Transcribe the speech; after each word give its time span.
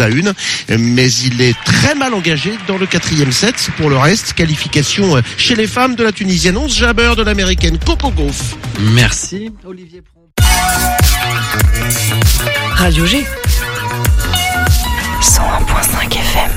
à 0.00 0.08
une, 0.08 0.32
mais 0.78 1.12
il 1.12 1.42
est 1.42 1.54
très 1.64 1.94
mal 1.94 2.14
engagé 2.14 2.54
dans 2.66 2.78
le 2.78 2.86
quatrième 2.86 3.30
set. 3.30 3.68
Pour 3.76 3.90
le 3.90 3.98
reste, 3.98 4.32
qualification 4.32 5.20
chez 5.36 5.54
les 5.54 5.66
femmes 5.66 5.96
de 5.96 6.02
la 6.02 6.12
Tunisienne 6.12 6.56
11 6.56 6.74
Jabber 6.74 7.12
de 7.14 7.22
l'américaine 7.22 7.78
Coco 7.78 8.10
Gauff. 8.10 8.56
Merci 8.80 9.52
Olivier. 9.66 10.02
Radio 12.74 13.04
G. 13.04 13.26
101.5 15.20 16.14
FM. 16.14 16.50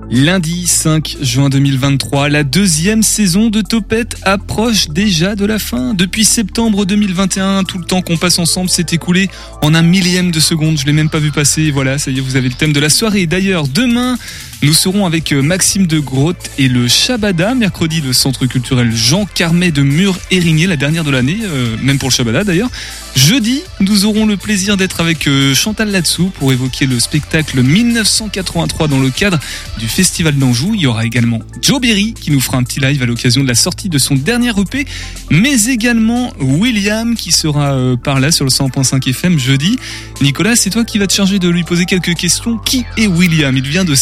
Lundi 0.09 0.65
5 0.65 1.17
juin 1.21 1.49
2023, 1.49 2.29
la 2.29 2.43
deuxième 2.43 3.03
saison 3.03 3.51
de 3.51 3.61
Topette 3.61 4.15
approche 4.23 4.89
déjà 4.89 5.35
de 5.35 5.45
la 5.45 5.59
fin. 5.59 5.93
Depuis 5.93 6.23
septembre 6.23 6.85
2021, 6.85 7.63
tout 7.63 7.77
le 7.77 7.85
temps 7.85 8.01
qu'on 8.01 8.17
passe 8.17 8.39
ensemble 8.39 8.71
s'est 8.71 8.87
écoulé 8.91 9.29
en 9.61 9.75
un 9.75 9.83
millième 9.83 10.31
de 10.31 10.39
seconde. 10.39 10.79
Je 10.79 10.87
l'ai 10.87 10.93
même 10.93 11.11
pas 11.11 11.19
vu 11.19 11.29
passer. 11.29 11.69
Voilà, 11.69 11.99
ça 11.99 12.09
y 12.09 12.17
est, 12.17 12.21
vous 12.21 12.37
avez 12.37 12.49
le 12.49 12.55
thème 12.55 12.73
de 12.73 12.79
la 12.79 12.89
soirée. 12.89 13.27
D'ailleurs, 13.27 13.67
demain, 13.67 14.17
nous 14.61 14.73
serons 14.73 15.05
avec 15.05 15.31
euh, 15.31 15.41
Maxime 15.41 15.87
de 15.87 15.99
Grotte 15.99 16.51
et 16.57 16.67
le 16.67 16.89
Shabada, 16.89 17.55
mercredi 17.55 18.01
le 18.01 18.11
centre 18.11 18.45
culturel 18.45 18.93
Jean 18.93 19.25
Carmet 19.25 19.71
de 19.71 19.83
Mur-Érigné, 19.83 20.67
la 20.67 20.75
dernière 20.75 21.05
de 21.05 21.11
l'année, 21.11 21.37
euh, 21.43 21.77
même 21.81 21.97
pour 21.97 22.09
le 22.09 22.13
Shabada 22.13 22.43
d'ailleurs. 22.43 22.69
Jeudi, 23.15 23.61
nous 23.79 24.05
aurons 24.05 24.25
le 24.25 24.35
plaisir 24.35 24.75
d'être 24.75 24.99
avec 24.99 25.27
euh, 25.27 25.55
Chantal 25.55 25.91
Latsou 25.91 26.29
pour 26.37 26.51
évoquer 26.51 26.87
le 26.87 26.99
spectacle 26.99 27.63
1983 27.63 28.89
dans 28.89 28.99
le 28.99 29.09
cadre 29.09 29.39
du 29.77 29.87
Festival 29.87 30.35
d'Anjou. 30.35 30.73
Il 30.75 30.81
y 30.81 30.87
aura 30.87 31.05
également 31.05 31.39
Joe 31.61 31.79
Berry 31.79 32.13
qui 32.13 32.29
nous 32.31 32.41
fera 32.41 32.57
un 32.57 32.63
petit 32.63 32.81
live 32.81 33.01
à 33.01 33.05
l'occasion 33.05 33.43
de 33.43 33.47
la 33.47 33.55
sortie 33.55 33.87
de 33.87 33.97
son 33.97 34.15
dernier 34.15 34.51
EP, 34.59 34.85
mais 35.31 35.65
également 35.65 36.33
William 36.39 37.15
qui 37.15 37.31
sera 37.31 37.95
par 38.03 38.19
là 38.19 38.31
sur 38.31 38.45
le 38.45 38.51
100.5 38.51 39.09
FM 39.09 39.39
jeudi. 39.39 39.77
Nicolas, 40.21 40.55
c'est 40.55 40.69
toi 40.69 40.83
qui 40.83 40.97
vas 40.97 41.07
te 41.07 41.13
charger 41.13 41.39
de 41.39 41.47
lui 41.47 41.63
poser 41.63 41.85
quelques 41.85 42.15
questions. 42.15 42.57
Qui 42.57 42.85
est 42.97 43.07
William? 43.07 43.55
Il 43.55 43.67
vient 43.67 43.85
de 43.85 43.95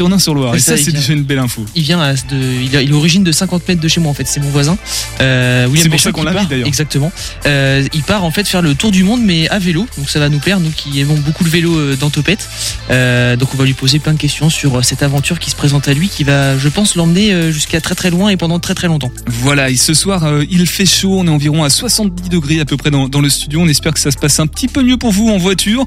Saint-Saturnin-sur-Loire. 0.00 0.54
Et 0.54 0.60
ça, 0.60 0.76
c'est 0.76 0.92
déjà 0.92 1.12
une 1.12 1.22
belle 1.22 1.38
info. 1.38 1.64
Il 1.74 1.82
vient 1.82 2.14
de, 2.30 2.36
il, 2.62 2.74
est 2.74 2.92
origine 2.92 3.24
de 3.24 3.32
50 3.32 3.68
mètres 3.68 3.80
de 3.80 3.88
chez 3.88 4.00
moi 4.00 4.10
en 4.10 4.14
fait. 4.14 4.26
C'est 4.26 4.40
mon 4.40 4.50
voisin. 4.50 4.78
Euh, 5.20 5.68
c'est 5.76 5.88
pour 5.88 6.00
ça 6.00 6.12
qu'on 6.12 6.22
l'a 6.22 6.32
d'ailleurs. 6.44 6.66
Exactement. 6.66 7.12
Euh, 7.46 7.86
il 7.92 8.02
part 8.02 8.24
en 8.24 8.30
fait 8.30 8.46
faire 8.46 8.62
le 8.62 8.74
tour 8.74 8.90
du 8.90 9.04
monde 9.04 9.20
mais 9.22 9.48
à 9.48 9.58
vélo. 9.58 9.86
Donc 9.98 10.08
ça 10.08 10.18
va 10.18 10.28
nous 10.28 10.38
plaire, 10.38 10.60
nous 10.60 10.70
qui 10.70 11.00
aimons 11.00 11.16
beaucoup 11.16 11.44
le 11.44 11.50
vélo 11.50 11.76
euh, 11.76 11.96
dans 11.96 12.10
Topette. 12.10 12.48
Euh, 12.90 13.36
donc 13.36 13.54
on 13.54 13.56
va 13.56 13.64
lui 13.64 13.74
poser 13.74 13.98
plein 13.98 14.12
de 14.12 14.18
questions 14.18 14.50
sur 14.50 14.84
cette 14.84 15.02
aventure 15.02 15.38
qui 15.38 15.50
se 15.50 15.56
présente 15.56 15.88
à 15.88 15.94
lui, 15.94 16.08
qui 16.08 16.24
va, 16.24 16.56
je 16.58 16.68
pense, 16.68 16.94
l'emmener 16.94 17.52
jusqu'à 17.52 17.80
très 17.80 17.94
très 17.94 18.10
loin 18.10 18.30
et 18.30 18.36
pendant 18.36 18.58
très 18.58 18.74
très 18.74 18.88
longtemps. 18.88 19.10
Voilà. 19.26 19.70
Et 19.70 19.76
ce 19.76 19.94
soir, 19.94 20.42
il 20.50 20.66
fait 20.66 20.86
chaud. 20.86 21.18
On 21.18 21.26
est 21.26 21.30
environ 21.30 21.64
à 21.64 21.70
70 21.70 22.28
degrés 22.28 22.60
à 22.60 22.64
peu 22.64 22.76
près 22.76 22.90
dans, 22.90 23.08
dans, 23.08 23.20
le 23.20 23.28
studio. 23.28 23.60
On 23.60 23.68
espère 23.68 23.92
que 23.92 24.00
ça 24.00 24.10
se 24.10 24.16
passe 24.16 24.40
un 24.40 24.46
petit 24.46 24.68
peu 24.68 24.82
mieux 24.82 24.96
pour 24.96 25.12
vous 25.12 25.28
en 25.28 25.38
voiture. 25.38 25.84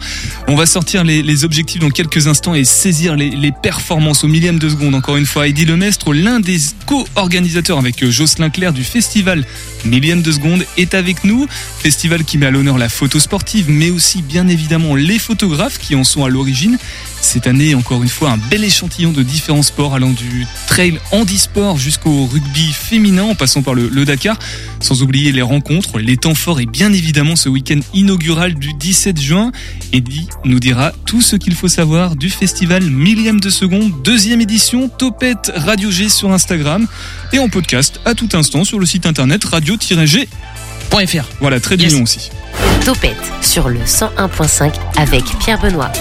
On 0.47 0.55
va 0.55 0.65
sortir 0.65 1.03
les, 1.03 1.23
les 1.23 1.43
objectifs 1.43 1.81
dans 1.81 1.89
quelques 1.89 2.27
instants 2.27 2.53
et 2.53 2.63
saisir 2.63 3.15
les, 3.15 3.29
les 3.29 3.51
performances 3.51 4.02
au 4.11 4.27
millième 4.27 4.59
de 4.59 4.67
seconde. 4.67 4.95
Encore 4.95 5.15
une 5.15 5.25
fois, 5.25 5.47
Eddie 5.47 5.63
Lemestre, 5.63 6.13
l'un 6.13 6.41
des 6.41 6.57
co-organisateurs 6.85 7.77
avec 7.77 8.05
Jocelyn 8.05 8.49
Claire 8.49 8.73
du 8.73 8.83
festival 8.83 9.45
Millième 9.85 10.21
de 10.21 10.31
seconde, 10.31 10.65
est 10.77 10.93
avec 10.93 11.23
nous. 11.23 11.45
Festival 11.79 12.23
qui 12.23 12.37
met 12.37 12.45
à 12.45 12.51
l'honneur 12.51 12.77
la 12.77 12.89
photo 12.89 13.19
sportive, 13.19 13.65
mais 13.69 13.89
aussi 13.89 14.21
bien 14.21 14.47
évidemment 14.47 14.95
les 14.95 15.19
photographes 15.19 15.77
qui 15.77 15.95
en 15.95 16.03
sont 16.03 16.23
à 16.23 16.29
l'origine. 16.29 16.77
Cette 17.21 17.47
année, 17.47 17.75
encore 17.75 18.03
une 18.03 18.09
fois, 18.09 18.31
un 18.31 18.37
bel 18.37 18.63
échantillon 18.63 19.11
de 19.11 19.23
différents 19.23 19.61
sports 19.61 19.93
allant 19.93 20.11
du 20.11 20.45
trail 20.67 20.99
handisport 21.11 21.77
jusqu'au 21.77 22.25
rugby 22.25 22.71
féminin 22.73 23.23
en 23.23 23.35
passant 23.35 23.61
par 23.61 23.73
le, 23.73 23.87
le, 23.87 24.05
Dakar. 24.05 24.37
Sans 24.81 25.01
oublier 25.03 25.31
les 25.31 25.41
rencontres, 25.41 25.99
les 25.99 26.17
temps 26.17 26.35
forts 26.35 26.59
et 26.59 26.65
bien 26.65 26.91
évidemment 26.91 27.37
ce 27.37 27.47
week-end 27.47 27.79
inaugural 27.93 28.55
du 28.55 28.73
17 28.73 29.19
juin. 29.19 29.51
Eddie 29.93 30.27
nous 30.43 30.59
dira 30.59 30.91
tout 31.05 31.21
ce 31.21 31.37
qu'il 31.37 31.55
faut 31.55 31.69
savoir 31.69 32.15
du 32.15 32.29
festival 32.29 32.83
millième 32.83 33.39
de 33.39 33.49
seconde, 33.49 33.92
deuxième 33.93 34.41
édition, 34.41 34.89
Topette 34.89 35.51
Radio 35.55 35.91
G 35.91 36.09
sur 36.09 36.31
Instagram 36.31 36.87
et 37.31 37.39
en 37.39 37.49
podcast 37.49 37.99
à 38.05 38.15
tout 38.15 38.29
instant 38.33 38.63
sur 38.63 38.79
le 38.79 38.85
site 38.85 39.05
internet 39.05 39.43
radio-g.fr. 39.43 40.25
Voilà, 41.39 41.59
très 41.59 41.75
yes. 41.75 41.93
aussi. 41.93 42.31
Topette 42.85 43.17
sur 43.41 43.69
le 43.69 43.79
101.5 43.79 44.73
avec 44.97 45.23
Pierre 45.39 45.59
Benoît. 45.59 45.91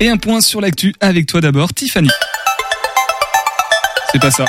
Et 0.00 0.08
un 0.08 0.16
point 0.16 0.40
sur 0.40 0.60
l'actu 0.60 0.94
avec 1.00 1.26
toi 1.26 1.40
d'abord, 1.40 1.72
Tiffany. 1.72 2.10
C'est 4.12 4.20
pas 4.20 4.30
ça. 4.30 4.44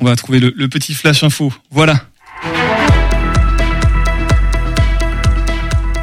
On 0.00 0.04
va 0.06 0.16
trouver 0.16 0.40
le, 0.40 0.52
le, 0.56 0.68
petit 0.68 0.94
flash 0.94 1.22
info. 1.22 1.52
Voilà. 1.70 2.00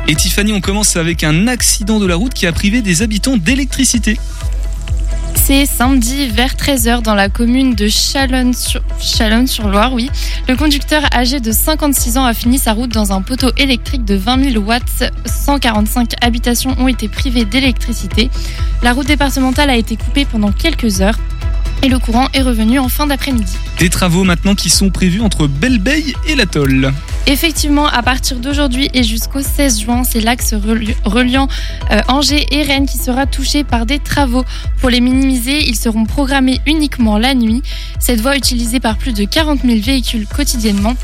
Et 0.08 0.16
Tiffany, 0.16 0.53
on 0.53 0.62
commence 0.62 0.96
avec 0.96 1.24
un 1.24 1.48
accident 1.48 2.00
de 2.00 2.08
la 2.08 2.16
route 2.16 2.34
qui 2.34 2.48
a 2.48 2.52
privé 2.52 2.81
des 2.81 3.03
habitants 3.03 3.38
d'électricité. 3.38 4.18
C'est 5.52 5.66
samedi 5.66 6.28
vers 6.28 6.54
13h 6.54 7.02
dans 7.02 7.16
la 7.16 7.28
commune 7.28 7.74
de 7.74 7.88
Chalonne-sur-Loire, 7.88 9.94
oui. 9.94 10.12
Le 10.48 10.56
conducteur 10.56 11.02
âgé 11.12 11.40
de 11.40 11.52
56 11.52 12.20
ans 12.20 12.26
a 12.26 12.36
fini 12.36 12.60
sa 12.60 12.74
route 12.74 12.92
dans 12.92 13.14
un 13.14 13.24
poteau 13.24 13.50
électrique 13.58 14.06
de 14.06 14.14
20 14.14 14.52
000 14.52 14.64
watts. 14.64 15.12
145 15.26 16.12
habitations 16.22 16.76
ont 16.78 16.88
été 16.88 17.08
privées 17.08 17.46
d'électricité. 17.46 18.30
La 18.84 18.94
route 18.94 19.08
départementale 19.08 19.72
a 19.72 19.76
été 19.76 19.96
coupée 19.96 20.26
pendant 20.26 20.52
quelques 20.52 21.02
heures 21.02 21.18
et 21.81 21.88
le 21.88 22.00
courant 22.00 22.28
est 22.34 22.41
revenu 22.41 22.79
en 22.79 22.90
fin 22.90 23.07
d'après-midi. 23.07 23.56
Des 23.79 23.90
travaux 23.90 24.23
maintenant 24.23 24.56
qui 24.56 24.69
sont 24.69 24.90
prévus 24.90 25.22
entre 25.22 25.47
Belleveille 25.47 26.13
et 26.28 26.35
l'Atoll. 26.35 26.94
Effectivement, 27.28 27.88
à 27.88 28.01
partir 28.01 28.38
d'aujourd'hui 28.38 28.90
et 28.94 29.03
jusqu'au 29.03 29.41
16 29.41 29.81
juin, 29.81 30.03
c'est 30.03 30.19
l'axe 30.19 30.53
reliant 31.06 31.47
euh, 31.91 32.01
Angers 32.07 32.45
et 32.51 32.63
Rennes 32.63 32.88
qui 32.88 32.97
sera 32.97 33.25
touché 33.25 33.63
par 33.63 33.85
des 33.85 34.00
travaux. 34.00 34.44
Pour 34.79 34.89
les 34.89 35.01
minimiser, 35.01 35.68
ils 35.68 35.75
seront 35.75 36.06
programmés 36.06 36.59
uniquement 36.66 37.18
la 37.18 37.35
nuit. 37.35 37.62
Cette 38.00 38.22
voie 38.22 38.35
utilisée 38.35 38.79
par 38.79 38.97
plus 38.97 39.13
de 39.13 39.25
40 39.25 39.62
000 39.63 39.79
véhicules 39.79 40.25
quotidiennement 40.28 40.95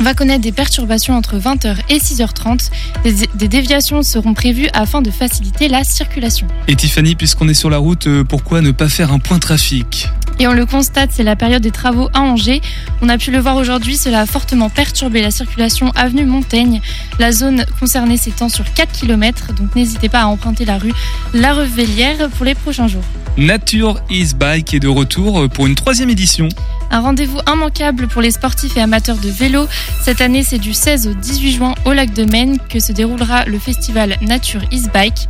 va 0.00 0.14
connaître 0.14 0.42
des 0.42 0.52
perturbations 0.52 1.14
entre 1.14 1.38
20h 1.38 1.76
et 1.88 1.98
6h30. 1.98 2.70
Des, 3.04 3.26
des, 3.34 3.48
déviations 3.48 4.02
seront 4.02 4.34
prévues 4.34 4.68
afin 4.72 5.02
de 5.02 5.10
faciliter 5.10 5.68
la 5.68 5.84
circulation. 5.84 6.46
Et 6.66 6.76
Tiffany, 6.76 7.14
puisqu'on 7.14 7.48
est 7.48 7.54
sur 7.54 7.70
la 7.70 7.78
route, 7.78 8.08
pourquoi 8.28 8.60
ne 8.60 8.70
pas 8.70 8.88
faire 8.88 9.12
un 9.12 9.18
point 9.18 9.38
trafic? 9.38 10.08
Et 10.38 10.46
on 10.46 10.52
le 10.52 10.66
constate, 10.66 11.10
c'est 11.12 11.22
la 11.22 11.36
période 11.36 11.62
des 11.62 11.70
travaux 11.70 12.08
à 12.14 12.20
Angers. 12.20 12.60
On 13.02 13.08
a 13.08 13.18
pu 13.18 13.30
le 13.30 13.38
voir 13.38 13.56
aujourd'hui, 13.56 13.96
cela 13.96 14.20
a 14.20 14.26
fortement 14.26 14.70
perturbé 14.70 15.20
la 15.22 15.30
circulation 15.30 15.90
avenue 15.96 16.24
Montaigne. 16.24 16.80
La 17.18 17.32
zone 17.32 17.64
concernée 17.80 18.16
s'étend 18.16 18.48
sur 18.48 18.72
4 18.72 18.92
km, 18.92 19.52
donc 19.54 19.74
n'hésitez 19.74 20.08
pas 20.08 20.22
à 20.22 20.26
emprunter 20.26 20.64
la 20.64 20.78
rue 20.78 20.92
La 21.34 21.54
Revellière 21.54 22.28
pour 22.30 22.44
les 22.44 22.54
prochains 22.54 22.88
jours. 22.88 23.04
Nature 23.36 24.00
is 24.10 24.34
Bike 24.34 24.74
est 24.74 24.80
de 24.80 24.88
retour 24.88 25.48
pour 25.48 25.66
une 25.66 25.74
troisième 25.74 26.10
édition. 26.10 26.48
Un 26.90 27.00
rendez-vous 27.00 27.38
immanquable 27.46 28.08
pour 28.08 28.22
les 28.22 28.30
sportifs 28.30 28.76
et 28.76 28.80
amateurs 28.80 29.18
de 29.18 29.28
vélo. 29.28 29.66
Cette 30.02 30.20
année, 30.20 30.42
c'est 30.42 30.58
du 30.58 30.72
16 30.72 31.08
au 31.08 31.14
18 31.14 31.52
juin 31.52 31.74
au 31.84 31.92
lac 31.92 32.12
de 32.14 32.24
Maine 32.24 32.58
que 32.68 32.80
se 32.80 32.92
déroulera 32.92 33.44
le 33.44 33.58
festival 33.58 34.16
Nature 34.22 34.62
is 34.72 34.88
Bike. 34.92 35.28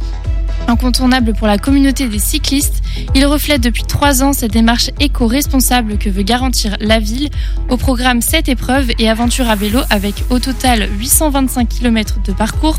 Incontournable 0.69 1.33
pour 1.33 1.47
la 1.47 1.57
communauté 1.57 2.09
des 2.09 2.19
cyclistes, 2.19 2.83
Il 3.15 3.25
reflète 3.27 3.63
depuis 3.63 3.85
trois 3.85 4.23
ans 4.23 4.35
cette 4.35 4.53
démarche 4.53 4.91
éco-responsable 5.01 5.97
que 5.97 6.11
veut 6.11 6.23
garantir 6.23 6.77
la 6.81 6.99
ville. 7.01 7.31
Au 7.71 7.79
programme 7.79 8.21
7 8.21 8.49
épreuves 8.51 8.91
et 8.99 9.09
aventures 9.09 9.49
à 9.49 9.55
vélo 9.55 9.81
avec 9.89 10.25
au 10.31 10.39
total 10.39 10.89
825 10.99 11.69
km 11.69 12.21
de 12.23 12.33
parcours. 12.33 12.79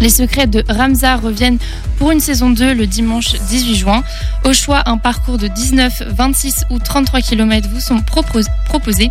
Les 0.00 0.10
secrets 0.10 0.46
de 0.46 0.62
Ramza 0.68 1.16
reviennent 1.16 1.58
pour 1.96 2.10
une 2.10 2.20
saison 2.20 2.50
2 2.50 2.74
le 2.74 2.86
dimanche 2.86 3.32
18 3.48 3.74
juin. 3.76 4.04
Au 4.44 4.52
choix, 4.52 4.82
un 4.84 4.98
parcours 4.98 5.38
de 5.38 5.48
19, 5.48 6.02
26 6.08 6.64
ou 6.70 6.78
33 6.78 7.22
km 7.22 7.66
vous 7.72 7.80
sont 7.80 8.02
proposés. 8.02 9.10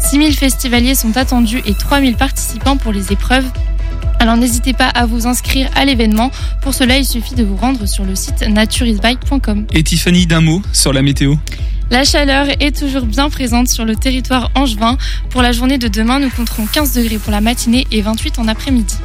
6000 0.00 0.36
festivaliers 0.36 0.94
sont 0.94 1.16
attendus 1.16 1.62
et 1.64 1.72
3000 1.72 2.16
participants 2.16 2.76
pour 2.76 2.92
les 2.92 3.12
épreuves. 3.12 3.46
Alors 4.18 4.36
n'hésitez 4.36 4.72
pas 4.72 4.88
à 4.88 5.06
vous 5.06 5.26
inscrire 5.26 5.70
à 5.74 5.84
l'événement. 5.84 6.30
Pour 6.62 6.74
cela, 6.74 6.96
il 6.96 7.04
suffit 7.04 7.34
de 7.34 7.44
vous 7.44 7.56
rendre 7.56 7.86
sur 7.86 8.04
le 8.04 8.14
site 8.14 8.42
naturisbike.com. 8.48 9.66
Et 9.72 9.82
Tiffany, 9.82 10.26
d'un 10.26 10.40
mot 10.40 10.62
sur 10.72 10.92
la 10.92 11.02
météo 11.02 11.36
la 11.88 12.02
chaleur 12.02 12.48
est 12.58 12.76
toujours 12.76 13.06
bien 13.06 13.30
présente 13.30 13.68
sur 13.68 13.84
le 13.84 13.94
territoire 13.94 14.50
angevin. 14.56 14.98
Pour 15.30 15.40
la 15.40 15.52
journée 15.52 15.78
de 15.78 15.86
demain, 15.86 16.18
nous 16.18 16.30
compterons 16.30 16.66
15 16.66 16.94
degrés 16.94 17.18
pour 17.18 17.30
la 17.30 17.40
matinée 17.40 17.86
et 17.92 18.02
28 18.02 18.40
en 18.40 18.48
après-midi. 18.48 18.96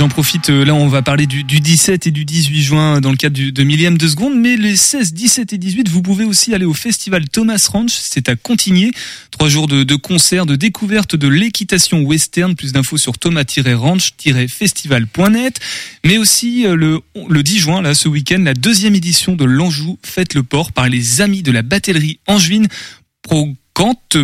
J'en 0.00 0.08
profite, 0.08 0.48
euh, 0.48 0.64
là 0.64 0.74
on 0.74 0.88
va 0.88 1.02
parler 1.02 1.26
du, 1.26 1.44
17 1.44 2.06
et 2.06 2.10
du 2.10 2.24
18 2.24 2.62
juin 2.62 3.02
dans 3.02 3.10
le 3.10 3.18
cadre 3.18 3.36
du, 3.36 3.52
de 3.52 3.62
millième 3.62 3.98
de 3.98 4.08
seconde, 4.08 4.34
mais 4.34 4.56
les 4.56 4.74
16, 4.74 5.12
17 5.12 5.52
et 5.52 5.58
18, 5.58 5.90
vous 5.90 6.00
pouvez 6.00 6.24
aussi 6.24 6.54
aller 6.54 6.64
au 6.64 6.72
festival 6.72 7.28
Thomas 7.28 7.68
Ranch, 7.70 7.92
c'est 7.92 8.30
à 8.30 8.34
Contigné. 8.34 8.92
Trois 9.30 9.50
jours 9.50 9.66
de, 9.66 9.82
de 9.82 9.94
concerts, 9.96 10.46
de 10.46 10.56
découverte 10.56 11.16
de 11.16 11.28
l'équitation 11.28 12.00
western, 12.00 12.56
plus 12.56 12.72
d'infos 12.72 12.96
sur 12.96 13.18
thomas-ranch-festival.net, 13.18 15.60
mais 16.02 16.16
aussi 16.16 16.64
euh, 16.64 16.76
le, 16.76 17.00
le 17.28 17.42
10 17.42 17.58
juin, 17.58 17.82
là 17.82 17.94
ce 17.94 18.08
week-end, 18.08 18.40
la 18.42 18.54
deuxième 18.54 18.94
édition 18.94 19.36
de 19.36 19.44
l'Anjou 19.44 19.98
Fête 20.02 20.32
le 20.32 20.42
Port 20.42 20.72
par 20.72 20.88
les 20.88 21.20
amis 21.20 21.42
de 21.42 21.52
la 21.52 21.60
batellerie 21.60 22.20
angevine. 22.26 22.68
Pro 23.22 23.54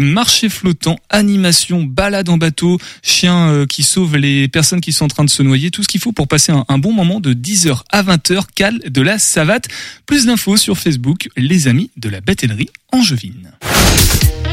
marché 0.00 0.48
flottant, 0.48 0.96
animation, 1.10 1.84
balade 1.84 2.28
en 2.28 2.36
bateau, 2.36 2.78
chien 3.02 3.48
euh, 3.48 3.66
qui 3.66 3.82
sauve 3.82 4.16
les 4.16 4.48
personnes 4.48 4.80
qui 4.80 4.92
sont 4.92 5.06
en 5.06 5.08
train 5.08 5.24
de 5.24 5.30
se 5.30 5.42
noyer, 5.42 5.70
tout 5.70 5.82
ce 5.82 5.88
qu'il 5.88 6.00
faut 6.00 6.12
pour 6.12 6.28
passer 6.28 6.52
un, 6.52 6.78
bon 6.78 6.92
moment 6.92 7.20
de 7.20 7.32
10h 7.32 7.82
à 7.90 8.02
20h, 8.02 8.44
cale 8.54 8.78
de 8.86 9.02
la 9.02 9.18
savate. 9.18 9.68
Plus 10.06 10.26
d'infos 10.26 10.56
sur 10.56 10.78
Facebook, 10.78 11.28
les 11.36 11.68
amis 11.68 11.90
de 11.96 12.08
la 12.08 12.20
batellerie 12.20 12.68
angevine. 12.92 13.52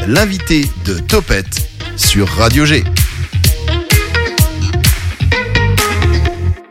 L'invité 0.06 0.68
de 0.84 0.98
Topette 0.98 1.68
sur 1.96 2.28
Radio 2.28 2.64
G. 2.64 2.84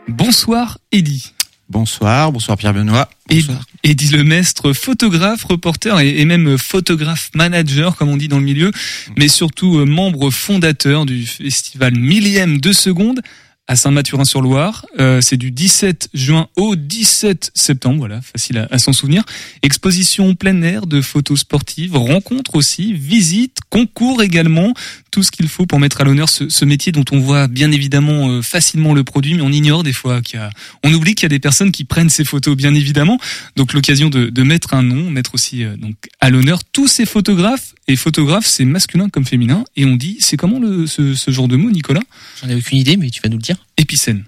Bonsoir 0.08 0.78
Eddy. 0.92 1.32
Bonsoir, 1.68 2.30
bonsoir 2.30 2.56
Pierre 2.56 2.74
Benoît. 2.74 3.08
Bonsoir. 3.28 3.64
Eddie 3.82 4.08
Lemestre, 4.08 4.72
photographe, 4.72 5.44
reporter 5.44 5.98
et, 6.00 6.24
même 6.24 6.58
photographe 6.58 7.30
manager, 7.34 7.96
comme 7.96 8.08
on 8.08 8.16
dit 8.16 8.28
dans 8.28 8.38
le 8.38 8.44
milieu, 8.44 8.70
mais 9.16 9.28
surtout 9.28 9.78
euh, 9.78 9.84
membre 9.84 10.30
fondateur 10.30 11.06
du 11.06 11.26
festival 11.26 11.94
millième 11.94 12.60
de 12.60 12.72
seconde 12.72 13.20
à 13.66 13.76
Saint-Mathurin-sur-Loire. 13.76 14.84
Euh, 15.00 15.20
c'est 15.20 15.36
du 15.36 15.50
17 15.50 16.10
juin 16.12 16.48
au 16.56 16.76
17 16.76 17.50
septembre, 17.54 17.98
voilà, 17.98 18.20
facile 18.20 18.68
à, 18.70 18.78
s'en 18.78 18.92
souvenir. 18.92 19.24
Exposition 19.62 20.34
plein 20.34 20.60
air 20.62 20.86
de 20.86 21.00
photos 21.00 21.40
sportives, 21.40 21.96
rencontres 21.96 22.56
aussi, 22.56 22.92
visites, 22.92 23.58
concours 23.70 24.22
également, 24.22 24.74
tout 25.10 25.22
ce 25.22 25.30
qu'il 25.30 25.48
faut 25.48 25.64
pour 25.64 25.78
mettre 25.78 26.00
à 26.00 26.04
l'honneur 26.04 26.28
ce, 26.28 26.64
métier 26.64 26.92
dont 26.92 27.04
on 27.12 27.18
voit 27.18 27.46
bien 27.46 27.70
évidemment 27.70 28.28
euh, 28.28 28.42
facilement 28.42 28.92
le 28.92 29.04
produit, 29.04 29.34
mais 29.34 29.42
on 29.42 29.52
ignore 29.52 29.82
des 29.82 29.92
fois 29.92 30.20
qu'il 30.20 30.40
y 30.40 30.42
a, 30.42 30.50
on 30.82 30.92
oublie 30.92 31.14
qu'il 31.14 31.24
y 31.24 31.26
a 31.26 31.30
des 31.30 31.38
personnes 31.38 31.72
qui 31.72 31.84
prennent 31.84 32.10
ces 32.10 32.24
photos, 32.24 32.56
bien 32.56 32.74
évidemment. 32.74 33.18
Donc 33.56 33.72
l'occasion 33.72 34.10
de, 34.10 34.42
mettre 34.44 34.74
un 34.74 34.82
nom, 34.82 35.08
mettre 35.10 35.34
aussi 35.34 35.64
euh, 35.64 35.76
donc 35.76 35.94
à 36.20 36.28
l'honneur 36.28 36.64
tous 36.64 36.88
ces 36.88 37.06
photographes. 37.06 37.74
Et 37.86 37.96
photographe, 37.96 38.46
c'est 38.46 38.64
masculin 38.64 39.08
comme 39.08 39.26
féminin. 39.26 39.64
Et 39.76 39.84
on 39.84 39.96
dit, 39.96 40.16
c'est 40.20 40.36
comment 40.36 40.58
ce, 40.86 41.14
ce 41.14 41.30
genre 41.30 41.48
de 41.48 41.56
mot, 41.56 41.70
Nicolas? 41.70 42.02
J'en 42.42 42.48
ai 42.48 42.54
aucune 42.54 42.78
idée, 42.78 42.96
mais 42.96 43.10
tu 43.10 43.20
vas 43.20 43.28
nous 43.28 43.36
le 43.36 43.42
dire. 43.42 43.53
Épicène. 43.76 44.24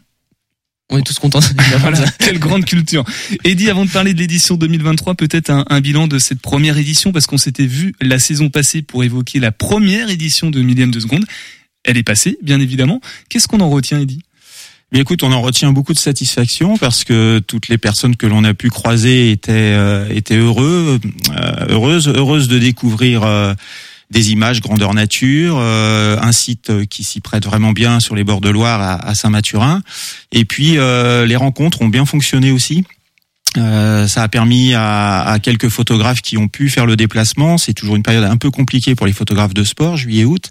On 0.90 0.98
est 0.98 1.02
tous 1.02 1.18
contents. 1.18 1.40
voilà, 1.80 1.98
quelle 2.18 2.38
grande 2.38 2.64
culture. 2.64 3.04
Eddie, 3.44 3.70
avant 3.70 3.84
de 3.84 3.90
parler 3.90 4.14
de 4.14 4.18
l'édition 4.18 4.56
2023, 4.56 5.16
peut-être 5.16 5.50
un, 5.50 5.64
un, 5.68 5.80
bilan 5.80 6.06
de 6.06 6.18
cette 6.18 6.40
première 6.40 6.78
édition, 6.78 7.10
parce 7.10 7.26
qu'on 7.26 7.38
s'était 7.38 7.66
vu 7.66 7.94
la 8.00 8.20
saison 8.20 8.50
passée 8.50 8.82
pour 8.82 9.02
évoquer 9.02 9.40
la 9.40 9.50
première 9.50 10.10
édition 10.10 10.50
de 10.50 10.60
millième 10.62 10.92
de 10.92 11.00
seconde. 11.00 11.24
Elle 11.82 11.96
est 11.96 12.04
passée, 12.04 12.38
bien 12.42 12.60
évidemment. 12.60 13.00
Qu'est-ce 13.28 13.48
qu'on 13.48 13.60
en 13.60 13.70
retient, 13.70 14.00
Eddie 14.00 14.22
mais 14.92 15.00
écoute, 15.00 15.24
on 15.24 15.32
en 15.32 15.42
retient 15.42 15.72
beaucoup 15.72 15.92
de 15.92 15.98
satisfaction 15.98 16.76
parce 16.76 17.02
que 17.02 17.40
toutes 17.40 17.68
les 17.68 17.76
personnes 17.76 18.14
que 18.14 18.26
l'on 18.26 18.44
a 18.44 18.54
pu 18.54 18.70
croiser 18.70 19.32
étaient 19.32 19.52
euh, 19.52 20.08
étaient 20.10 20.36
heureux, 20.36 21.00
euh, 21.36 21.66
heureuses, 21.68 22.06
heureuses 22.08 22.46
de 22.46 22.58
découvrir 22.58 23.24
euh, 23.24 23.52
des 24.10 24.32
images 24.32 24.60
grandeur 24.60 24.94
nature, 24.94 25.56
euh, 25.58 26.18
un 26.20 26.32
site 26.32 26.86
qui 26.86 27.04
s'y 27.04 27.20
prête 27.20 27.44
vraiment 27.44 27.72
bien 27.72 28.00
sur 28.00 28.14
les 28.14 28.24
bords 28.24 28.40
de 28.40 28.50
Loire 28.50 28.80
à, 28.80 29.14
Saint-Mathurin. 29.14 29.82
Et 30.32 30.44
puis 30.44 30.78
euh, 30.78 31.26
les 31.26 31.36
rencontres 31.36 31.82
ont 31.82 31.88
bien 31.88 32.06
fonctionné 32.06 32.50
aussi. 32.50 32.84
Euh, 33.56 34.06
ça 34.06 34.22
a 34.22 34.28
permis 34.28 34.74
à, 34.74 35.38
quelques 35.42 35.70
photographes 35.70 36.20
qui 36.20 36.36
ont 36.36 36.46
pu 36.46 36.68
faire 36.68 36.84
le 36.84 36.94
déplacement. 36.94 37.58
C'est 37.58 37.72
toujours 37.72 37.96
une 37.96 38.02
période 38.02 38.24
un 38.24 38.36
peu 38.36 38.50
compliquée 38.50 38.94
pour 38.94 39.06
les 39.06 39.12
photographes 39.12 39.54
de 39.54 39.64
sport, 39.64 39.96
juillet-août, 39.96 40.50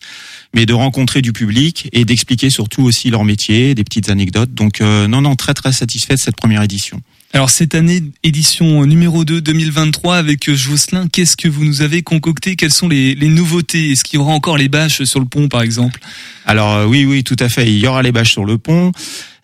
mais 0.56 0.66
de 0.66 0.74
rencontrer 0.74 1.22
du 1.22 1.32
public 1.32 1.88
et 1.94 2.04
d'expliquer 2.04 2.50
surtout 2.50 2.84
aussi 2.84 3.12
leur 3.12 3.24
métier, 3.24 3.76
des 3.76 3.84
petites 3.84 4.10
anecdotes. 4.10 4.54
Donc 4.54 4.80
non, 4.82 5.22
non, 5.22 5.36
très 5.36 5.54
très 5.54 5.72
satisfait 5.72 6.16
de 6.16 6.20
cette 6.20 6.36
première 6.36 6.64
édition. 6.64 7.00
Alors 7.36 7.50
cette 7.50 7.76
année, 7.76 8.02
édition 8.24 8.86
numéro 8.86 9.26
2 9.26 9.42
2023 9.42 10.16
avec 10.16 10.48
euh, 10.48 10.56
Jocelyn, 10.56 11.10
qu'est-ce 11.10 11.36
que 11.36 11.50
vous 11.50 11.66
nous 11.66 11.82
avez 11.82 12.02
concocté? 12.02 12.56
Quelles 12.56 12.72
sont 12.72 12.88
les, 12.88 13.14
nouveautés? 13.18 13.92
Est-ce 13.92 14.06
qu'il 14.06 14.20
y 14.20 14.22
aura 14.22 14.32
encore 14.32 14.58
les 14.58 14.70
bâches 14.70 15.04
sur 15.04 15.20
le 15.20 15.26
pont 15.26 15.50
par 15.50 15.62
exemple? 15.62 16.00
Alors 16.46 16.72
euh, 16.72 16.86
oui, 16.86 17.04
oui, 17.04 17.26
tout 17.26 17.36
à 17.42 17.50
fait, 17.50 17.68
il 17.68 17.78
y 17.78 17.88
aura 17.88 18.04
les 18.04 18.14
bâches 18.14 18.32
sur 18.32 18.46
le 18.46 18.58
pont. 18.58 18.94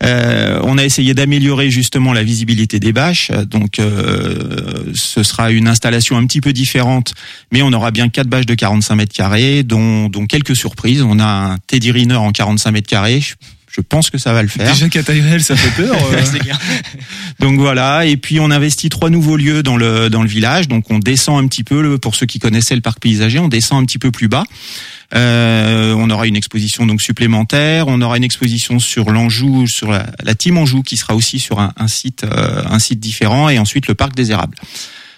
Euh, 0.05 0.61
on 0.63 0.77
a 0.77 0.85
essayé 0.85 1.13
d'améliorer 1.13 1.69
justement 1.69 2.13
la 2.13 2.23
visibilité 2.23 2.79
des 2.79 2.93
bâches, 2.93 3.29
donc 3.29 3.81
ce 4.93 5.23
sera 5.23 5.51
une 5.51 5.67
installation 5.67 6.15
un 6.15 6.25
petit 6.25 6.39
peu 6.39 6.53
différente, 6.53 7.13
mais 7.51 7.61
on 7.61 7.73
aura 7.73 7.91
bien 7.91 8.07
quatre 8.07 8.29
bâches 8.29 8.45
de 8.45 8.55
45 8.55 8.95
mètres 8.95 9.13
carrés, 9.13 9.63
dont, 9.63 10.07
dont 10.07 10.27
quelques 10.27 10.55
surprises. 10.55 11.01
On 11.01 11.19
a 11.19 11.25
un 11.25 11.57
Teddy 11.67 11.91
Riner 11.91 12.15
en 12.15 12.31
45 12.31 12.71
mètres 12.71 12.87
carrés 12.87 13.21
je 13.71 13.81
pense 13.81 14.09
que 14.09 14.17
ça 14.17 14.33
va 14.33 14.41
le 14.41 14.49
faire. 14.49 14.71
Déjà 14.71 14.89
qu'à 14.89 15.01
taille 15.01 15.21
réelle, 15.21 15.43
ça 15.43 15.55
fait 15.55 15.83
peur. 15.83 15.95
Euh. 16.11 16.53
donc 17.39 17.59
voilà, 17.59 18.05
et 18.05 18.17
puis 18.17 18.39
on 18.39 18.51
investit 18.51 18.89
trois 18.89 19.09
nouveaux 19.09 19.37
lieux 19.37 19.63
dans 19.63 19.77
le 19.77 20.09
dans 20.09 20.23
le 20.23 20.27
village. 20.27 20.67
Donc 20.67 20.89
on 20.89 20.99
descend 20.99 21.43
un 21.43 21.47
petit 21.47 21.63
peu, 21.63 21.97
pour 21.97 22.15
ceux 22.15 22.25
qui 22.25 22.39
connaissaient 22.39 22.75
le 22.75 22.81
parc 22.81 22.99
paysager, 22.99 23.39
on 23.39 23.47
descend 23.47 23.81
un 23.81 23.85
petit 23.85 23.99
peu 23.99 24.11
plus 24.11 24.27
bas. 24.27 24.43
Euh, 25.13 25.93
on 25.93 26.09
aura 26.09 26.27
une 26.27 26.35
exposition 26.35 26.85
donc 26.85 27.01
supplémentaire. 27.01 27.87
On 27.87 28.01
aura 28.01 28.17
une 28.17 28.23
exposition 28.23 28.79
sur 28.79 29.11
l'Anjou, 29.11 29.67
sur 29.67 29.91
la, 29.91 30.07
la, 30.23 30.35
team 30.35 30.57
Anjou, 30.57 30.83
qui 30.83 30.97
sera 30.97 31.15
aussi 31.15 31.39
sur 31.39 31.59
un, 31.59 31.73
un 31.77 31.87
site 31.87 32.23
euh, 32.23 32.63
un 32.65 32.79
site 32.79 32.99
différent, 32.99 33.49
et 33.49 33.59
ensuite 33.59 33.87
le 33.87 33.95
parc 33.95 34.15
des 34.15 34.31
érables. 34.31 34.57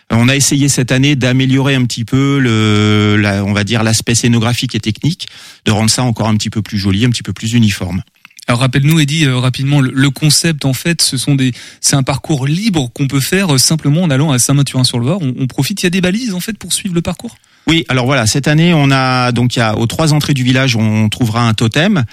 On 0.10 0.30
a 0.30 0.36
essayé 0.36 0.70
cette 0.70 0.92
année 0.92 1.16
d'améliorer 1.16 1.76
un 1.76 1.86
petit 1.86 2.06
peu 2.06 2.38
le, 2.40 3.18
la, 3.18 3.44
on 3.44 3.54
va 3.54 3.64
dire 3.64 3.84
l'aspect 3.84 4.16
scénographique 4.16 4.76
et 4.76 4.80
technique, 4.80 5.28
de 5.66 5.72
rendre 5.72 5.90
ça 5.90 6.04
encore 6.04 6.28
un 6.28 6.36
petit 6.36 6.50
peu 6.50 6.62
plus 6.62 6.78
joli, 6.78 7.06
un 7.06 7.10
petit 7.10 7.24
peu 7.24 7.34
plus 7.34 7.54
uniforme. 7.54 8.04
Alors 8.48 8.60
rappelle-nous, 8.60 9.00
Eddy, 9.00 9.26
euh, 9.26 9.38
rapidement, 9.38 9.80
le, 9.80 10.10
concept 10.10 10.66
en 10.66 10.74
fait, 10.74 11.02
ce 11.02 11.18
sont 11.18 11.36
des, 11.36 11.54
c'est 11.80 11.96
un 11.96 12.04
parcours 12.04 12.46
libre 12.46 12.92
qu'on 12.94 13.08
peut 13.08 13.22
faire 13.22 13.56
euh, 13.56 13.58
simplement 13.58 14.02
en 14.02 14.10
allant 14.10 14.32
à 14.32 14.40
Saint-Mathurin-sur-Loire. 14.40 15.20
On, 15.22 15.34
on 15.40 15.48
profite, 15.48 15.82
il 15.82 15.86
y 15.86 15.88
a 15.88 15.90
des 15.90 16.02
balises 16.02 16.34
en 16.34 16.42
fait 16.42 16.58
pour 16.58 16.74
suivre 16.74 16.94
le 16.94 17.02
parcours? 17.02 17.38
Oui, 17.66 17.86
alors 17.88 18.06
voilà, 18.06 18.28
cette 18.28 18.50
année, 18.50 18.74
on 18.74 18.92
a 18.92 19.32
donc 19.32 19.56
il 19.56 19.60
y 19.60 19.62
a 19.62 19.78
aux 19.78 19.86
trois 19.86 20.14
entrées 20.14 20.34
du 20.34 20.44
village, 20.44 20.76
on 20.76 21.08
trouvera 21.08 21.48
un 21.48 21.54
totem. 21.54 22.04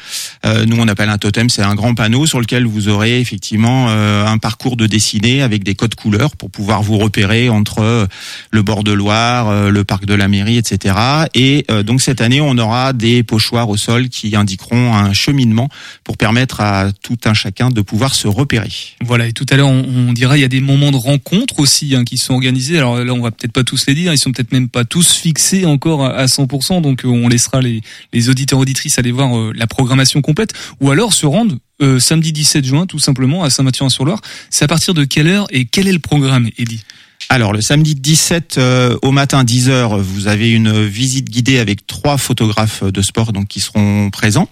Euh, 0.47 0.65
nous, 0.65 0.77
on 0.79 0.87
appelle 0.87 1.09
un 1.09 1.19
totem, 1.19 1.51
c'est 1.51 1.63
un 1.63 1.75
grand 1.75 1.95
panneau 1.95 2.25
sur 2.25 2.41
lequel 2.41 2.67
vous 2.67 2.89
aurez 2.89 3.21
effectivement 3.21 3.87
euh, 3.89 4.25
un 4.27 4.39
parcours 4.39 4.77
de 4.77 4.87
dessinée 4.87 5.43
avec 5.43 5.65
des 5.65 5.75
codes 5.75 5.97
couleurs 5.97 6.37
pour 6.37 6.51
pouvoir 6.51 6.83
vous 6.83 6.99
repérer 6.99 7.49
entre 7.49 7.81
euh, 7.81 8.07
le 8.53 8.63
bord 8.63 8.85
de 8.85 8.93
Loire, 8.93 9.71
le 9.71 9.85
parc 9.85 10.05
de 10.05 10.15
la 10.15 10.29
mairie, 10.29 10.57
etc. 10.57 10.95
Et 11.35 11.67
donc 11.85 12.01
cette 12.01 12.21
année, 12.21 12.41
on 12.41 12.57
aura 12.59 12.93
des 12.93 13.23
pochoirs 13.23 13.69
au 13.69 13.77
sol 13.77 14.09
qui 14.09 14.37
indiqueront 14.37 14.95
un 14.95 15.13
cheminement 15.13 15.69
pour 16.05 16.17
permettre 16.17 16.61
à 16.61 16.93
tout 17.03 17.19
un 17.25 17.35
chacun 17.35 17.71
de 17.71 17.81
pouvoir 17.81 18.15
se 18.15 18.29
repérer. 18.29 18.71
Voilà, 19.01 19.27
et 19.27 19.33
tout 19.33 19.47
à 19.51 19.57
l'heure, 19.57 19.69
on, 19.69 19.85
on 20.09 20.13
dira 20.13 20.37
il 20.37 20.41
y 20.41 20.45
a 20.45 20.49
des 20.49 20.61
moments 20.61 20.91
de 20.91 20.97
rencontre 20.97 21.61
aussi 21.61 21.95
hein, 21.95 22.05
qui 22.05 22.19
sont 22.19 22.35
organisés. 22.35 22.79
Alors 22.79 23.03
là, 23.03 23.13
on 23.13 23.23
va 23.23 23.31
peut-être 23.31 23.53
pas 23.53 23.65
tous 23.65 23.87
les 23.87 23.95
dire, 23.95 24.13
ils 24.13 24.19
sont 24.19 24.33
peut-être 24.33 24.53
même 24.53 24.69
pas 24.69 24.85
tous 24.85 25.13
fixés 25.13 25.40
c'est 25.41 25.65
encore 25.65 26.05
à 26.05 26.27
100%, 26.27 26.83
donc 26.83 27.05
euh, 27.05 27.09
on 27.09 27.29
laissera 27.29 27.61
les, 27.61 27.81
les 28.13 28.29
auditeurs 28.29 28.59
auditrices 28.59 28.99
aller 28.99 29.13
voir 29.13 29.37
euh, 29.37 29.53
la 29.55 29.67
programmation 29.67 30.23
complète, 30.23 30.53
ou 30.81 30.91
alors 30.91 31.13
se 31.13 31.27
rendre 31.27 31.57
euh, 31.83 31.99
samedi 31.99 32.33
17 32.33 32.65
juin 32.65 32.87
tout 32.87 32.99
simplement 32.99 33.43
à 33.43 33.51
Saint-Mathurin-sur-Loire. 33.51 34.21
C'est 34.51 34.65
à 34.65 34.69
partir 34.69 34.95
de 34.95 35.05
quelle 35.05 35.27
heure 35.27 35.47
et 35.51 35.65
quel 35.65 35.89
est 35.89 35.93
le 35.93 35.99
programme, 35.99 36.49
Eddie 36.59 36.85
alors 37.29 37.53
le 37.53 37.61
samedi 37.61 37.95
17 37.95 38.59
au 39.03 39.13
matin 39.13 39.45
10h, 39.45 40.01
vous 40.01 40.27
avez 40.27 40.51
une 40.51 40.85
visite 40.87 41.31
guidée 41.31 41.59
avec 41.59 41.87
trois 41.87 42.17
photographes 42.17 42.83
de 42.83 43.03
sport 43.03 43.33
donc 43.33 43.47
qui 43.47 43.61
seront 43.61 44.11
présents. 44.11 44.49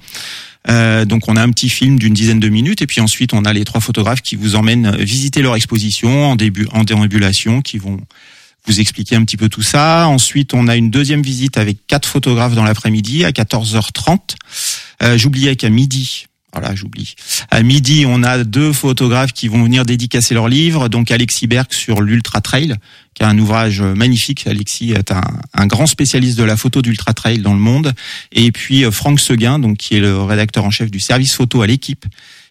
Euh, 0.69 1.05
donc 1.05 1.29
on 1.29 1.37
a 1.37 1.43
un 1.43 1.51
petit 1.51 1.69
film 1.69 1.99
d'une 1.99 2.13
dizaine 2.13 2.41
de 2.41 2.49
minutes 2.49 2.83
et 2.83 2.87
puis 2.87 3.01
ensuite 3.01 3.33
on 3.33 3.45
a 3.45 3.53
les 3.53 3.65
trois 3.65 3.81
photographes 3.81 4.21
qui 4.21 4.37
vous 4.37 4.55
emmènent 4.55 4.97
visiter 4.97 5.41
leur 5.41 5.57
exposition 5.57 6.27
en 6.27 6.37
début 6.37 6.69
en 6.73 6.85
déambulation, 6.85 7.63
qui 7.63 7.79
vont 7.79 8.01
vous 8.67 8.81
expliquer 8.81 9.17
un 9.17 9.25
petit 9.25 9.37
peu 9.37 9.49
tout 9.49 9.63
ça. 9.63 10.07
Ensuite, 10.09 10.55
on 10.55 10.69
a 10.69 10.77
une 10.77 10.91
deuxième 10.91 11.23
visite 11.23 11.57
avec 11.57 11.87
quatre 11.87 12.09
photographes 12.09 12.55
dans 12.55 12.65
l'après-midi 12.65 13.25
à 13.25 13.31
14h30. 13.31 14.37
Euh, 15.03 15.17
J'oubliais 15.17 15.57
qu'à 15.57 15.71
midi, 15.71 16.27
voilà, 16.53 16.75
j'oublie. 16.75 17.15
À 17.51 17.63
midi, 17.63 18.05
on 18.07 18.23
a 18.23 18.43
deux 18.43 18.73
photographes 18.73 19.33
qui 19.33 19.49
vont 19.49 19.63
venir 19.63 19.85
dédicacer 19.85 20.35
leur 20.35 20.49
livre. 20.49 20.89
Donc 20.89 21.11
Alexis 21.11 21.47
Berg 21.47 21.67
sur 21.73 22.01
l'Ultra 22.01 22.41
Trail, 22.41 22.75
qui 23.15 23.23
a 23.23 23.29
un 23.29 23.39
ouvrage 23.39 23.83
magnifique. 23.83 24.47
Alexis 24.47 24.93
est 24.93 25.13
un, 25.13 25.67
grand 25.67 25.87
spécialiste 25.87 26.39
de 26.39 26.45
la 26.45 26.57
photo 26.57 26.81
d'Ultra 26.81 27.13
Trail 27.13 27.39
dans 27.39 27.53
le 27.53 27.61
monde. 27.61 27.93
Et 28.33 28.51
puis 28.51 28.85
euh, 28.85 28.91
Franck 28.91 29.21
Seguin, 29.21 29.59
donc 29.59 29.77
qui 29.77 29.97
est 29.97 30.01
le 30.01 30.23
rédacteur 30.23 30.65
en 30.65 30.71
chef 30.71 30.91
du 30.91 31.01
service 31.01 31.35
photo 31.35 31.61
à 31.61 31.67
l'équipe 31.67 32.07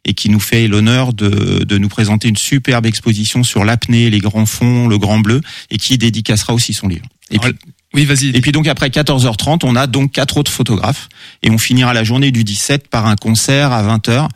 et 0.08 0.14
qui 0.14 0.30
nous 0.30 0.40
fait 0.40 0.68
l'honneur 0.68 1.14
de, 1.14 1.64
de 1.64 1.78
nous 1.78 1.90
présenter 1.90 2.30
une 2.30 2.38
superbe 2.38 2.88
exposition 2.88 3.44
sur 3.44 3.64
l'apnée, 3.64 4.10
les 4.10 4.20
grands 4.20 4.48
fonds, 4.48 4.88
le 4.88 4.98
grand 4.98 5.20
bleu, 5.20 5.42
et 5.70 5.78
qui 5.78 5.98
dédicacera 6.00 6.54
aussi 6.54 6.74
son 6.74 6.88
livre. 6.88 7.06
Et 7.30 7.40
puis, 7.40 7.52
oui, 7.94 8.06
vas-y. 8.06 8.36
et 8.36 8.42
puis 8.42 8.52
donc 8.52 8.68
après 8.68 8.90
14h30, 8.90 9.62
on 9.64 9.76
a 9.76 9.88
donc 9.88 10.12
quatre 10.12 10.38
autres 10.38 10.52
photographes 10.52 11.08
et 11.42 11.50
on 11.50 11.58
finira 11.58 11.94
la 11.94 12.04
journée 12.04 12.32
du 12.32 12.44
17 12.44 12.90
par 12.90 13.06
un 13.06 13.16
concert 13.16 13.72
à 13.72 13.82
20h 13.82 14.28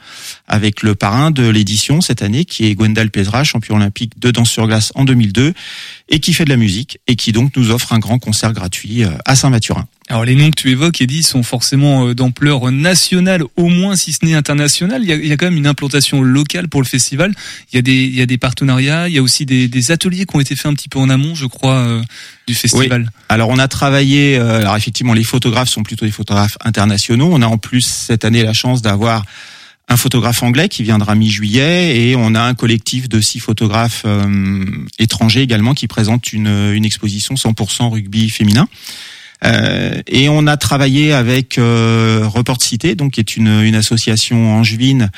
avec 0.47 0.83
le 0.83 0.95
parrain 0.95 1.31
de 1.31 1.47
l'édition 1.47 1.99
cette 1.99 2.21
année 2.21 2.45
qui 2.45 2.65
est 2.65 2.75
Gwendal 2.75 3.11
Pesra, 3.11 3.43
champion 3.43 3.75
olympique 3.75 4.19
de 4.19 4.31
danse 4.31 4.49
sur 4.49 4.67
glace 4.67 4.93
en 4.95 5.03
2002 5.03 5.53
et 6.11 6.19
qui 6.19 6.33
fait 6.33 6.45
de 6.45 6.49
la 6.49 6.57
musique 6.57 6.99
et 7.07 7.15
qui 7.15 7.31
donc 7.31 7.55
nous 7.55 7.71
offre 7.71 7.93
un 7.93 7.99
grand 7.99 8.19
concert 8.19 8.53
gratuit 8.53 9.03
euh, 9.03 9.09
à 9.25 9.35
Saint-Mathurin. 9.35 9.87
Alors 10.09 10.25
les 10.25 10.35
noms 10.35 10.49
que 10.51 10.61
tu 10.61 10.69
évoques, 10.69 11.01
Eddy, 11.01 11.23
sont 11.23 11.41
forcément 11.41 12.07
euh, 12.07 12.13
d'ampleur 12.13 12.69
nationale, 12.69 13.43
au 13.55 13.69
moins 13.69 13.95
si 13.95 14.11
ce 14.11 14.25
n'est 14.25 14.33
internationale. 14.33 15.01
Il 15.03 15.09
y, 15.09 15.13
a, 15.13 15.15
il 15.15 15.25
y, 15.25 15.31
a, 15.31 15.37
quand 15.37 15.45
même 15.45 15.55
une 15.55 15.67
implantation 15.67 16.21
locale 16.21 16.67
pour 16.67 16.81
le 16.81 16.85
festival. 16.85 17.33
Il 17.71 17.77
y 17.77 17.79
a 17.79 17.81
des, 17.81 18.03
il 18.03 18.15
y 18.15 18.21
a 18.21 18.25
des 18.25 18.37
partenariats, 18.37 19.07
il 19.07 19.15
y 19.15 19.19
a 19.19 19.21
aussi 19.21 19.45
des, 19.45 19.69
des 19.69 19.91
ateliers 19.91 20.25
qui 20.25 20.35
ont 20.35 20.41
été 20.41 20.57
faits 20.57 20.65
un 20.65 20.73
petit 20.73 20.89
peu 20.89 20.99
en 20.99 21.09
amont, 21.09 21.33
je 21.33 21.45
crois, 21.45 21.75
euh, 21.75 22.01
du 22.45 22.53
festival. 22.55 23.03
Oui. 23.03 23.23
Alors 23.29 23.47
on 23.49 23.57
a 23.57 23.69
travaillé, 23.69 24.37
euh, 24.37 24.59
alors 24.59 24.75
effectivement 24.75 25.13
les 25.13 25.23
photographes 25.23 25.69
sont 25.69 25.83
plutôt 25.83 26.05
des 26.05 26.11
photographes 26.11 26.57
internationaux. 26.59 27.29
On 27.31 27.41
a 27.41 27.47
en 27.47 27.57
plus 27.57 27.87
cette 27.87 28.25
année 28.25 28.43
la 28.43 28.53
chance 28.53 28.81
d'avoir 28.81 29.23
un 29.87 29.97
photographe 29.97 30.41
anglais 30.43 30.69
qui 30.69 30.83
viendra 30.83 31.15
mi-juillet 31.15 31.97
et 31.99 32.15
on 32.15 32.33
a 32.33 32.41
un 32.41 32.53
collectif 32.53 33.09
de 33.09 33.19
six 33.19 33.39
photographes 33.39 34.03
euh, 34.05 34.65
étrangers 34.99 35.41
également 35.41 35.73
qui 35.73 35.87
présentent 35.87 36.31
une, 36.33 36.71
une 36.73 36.85
exposition 36.85 37.35
100% 37.35 37.89
rugby 37.89 38.29
féminin. 38.29 38.67
Euh, 39.43 40.01
et 40.07 40.29
on 40.29 40.45
a 40.47 40.57
travaillé 40.57 41.13
avec 41.13 41.57
euh, 41.57 42.23
Report 42.25 42.61
Cité, 42.61 42.95
donc 42.95 43.13
qui 43.13 43.19
est 43.19 43.35
une, 43.35 43.61
une 43.61 43.75
association 43.75 44.53
angevine 44.53 45.09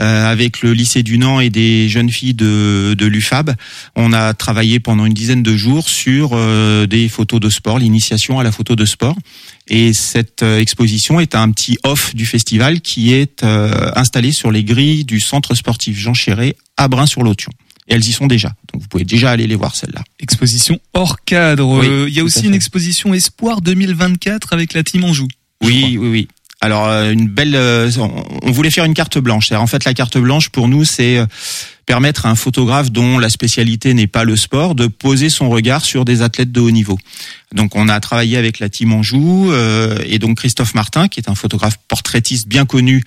euh, 0.00 0.30
avec 0.30 0.62
le 0.62 0.72
lycée 0.72 1.02
du 1.02 1.18
Nant 1.18 1.40
et 1.40 1.50
des 1.50 1.88
jeunes 1.88 2.10
filles 2.10 2.34
de, 2.34 2.94
de 2.98 3.06
l'UFAB. 3.06 3.54
On 3.94 4.12
a 4.12 4.34
travaillé 4.34 4.80
pendant 4.80 5.06
une 5.06 5.14
dizaine 5.14 5.42
de 5.42 5.56
jours 5.56 5.88
sur 5.88 6.36
des 6.86 7.08
photos 7.08 7.40
de 7.40 7.50
sport, 7.50 7.78
l'initiation 7.78 8.38
à 8.38 8.44
la 8.44 8.52
photo 8.52 8.76
de 8.76 8.84
sport. 8.84 9.16
Et 9.68 9.92
cette 9.92 10.42
exposition 10.42 11.20
est 11.20 11.34
un 11.34 11.50
petit 11.50 11.78
off 11.82 12.14
du 12.14 12.26
festival 12.26 12.80
qui 12.80 13.12
est 13.12 13.44
installé 13.44 14.32
sur 14.32 14.50
les 14.50 14.64
grilles 14.64 15.04
du 15.04 15.20
centre 15.20 15.54
sportif 15.54 15.96
Jean 15.98 16.14
Chéré 16.14 16.56
à 16.76 16.88
Brun-sur-Lotion 16.88 17.52
et 17.88 17.94
elles 17.94 18.06
y 18.06 18.12
sont 18.12 18.26
déjà. 18.26 18.48
Donc 18.72 18.82
vous 18.82 18.88
pouvez 18.88 19.04
déjà 19.04 19.30
aller 19.30 19.46
les 19.46 19.56
voir 19.56 19.74
celles-là. 19.74 20.02
Exposition 20.20 20.78
hors 20.94 21.24
cadre. 21.24 21.80
Oui, 21.80 21.86
euh, 21.86 22.08
il 22.08 22.14
y 22.14 22.20
a 22.20 22.24
aussi 22.24 22.46
une 22.46 22.54
exposition 22.54 23.14
Espoir 23.14 23.60
2024 23.60 24.52
avec 24.52 24.74
la 24.74 24.82
team 24.82 25.04
Anjou. 25.04 25.28
Oui, 25.62 25.96
oui, 25.98 26.08
oui. 26.08 26.28
Alors 26.60 26.86
euh, 26.86 27.12
une 27.12 27.28
belle. 27.28 27.54
Euh, 27.54 27.90
on 28.42 28.50
voulait 28.50 28.70
faire 28.70 28.84
une 28.84 28.94
carte 28.94 29.18
blanche. 29.18 29.50
En 29.52 29.66
fait, 29.66 29.84
la 29.84 29.94
carte 29.94 30.18
blanche 30.18 30.50
pour 30.50 30.68
nous, 30.68 30.84
c'est 30.84 31.24
permettre 31.88 32.26
à 32.26 32.28
un 32.28 32.34
photographe 32.34 32.92
dont 32.92 33.18
la 33.18 33.30
spécialité 33.30 33.94
n'est 33.94 34.06
pas 34.06 34.22
le 34.22 34.36
sport 34.36 34.74
de 34.74 34.88
poser 34.88 35.30
son 35.30 35.48
regard 35.48 35.86
sur 35.86 36.04
des 36.04 36.20
athlètes 36.20 36.52
de 36.52 36.60
haut 36.60 36.70
niveau. 36.70 36.98
Donc 37.54 37.76
on 37.76 37.88
a 37.88 37.98
travaillé 37.98 38.36
avec 38.36 38.58
la 38.58 38.68
team 38.68 38.92
Anjou 38.92 39.50
euh, 39.50 39.98
et 40.04 40.18
donc 40.18 40.36
Christophe 40.36 40.74
Martin, 40.74 41.08
qui 41.08 41.18
est 41.18 41.30
un 41.30 41.34
photographe 41.34 41.78
portraitiste 41.88 42.46
bien 42.46 42.66
connu 42.66 43.02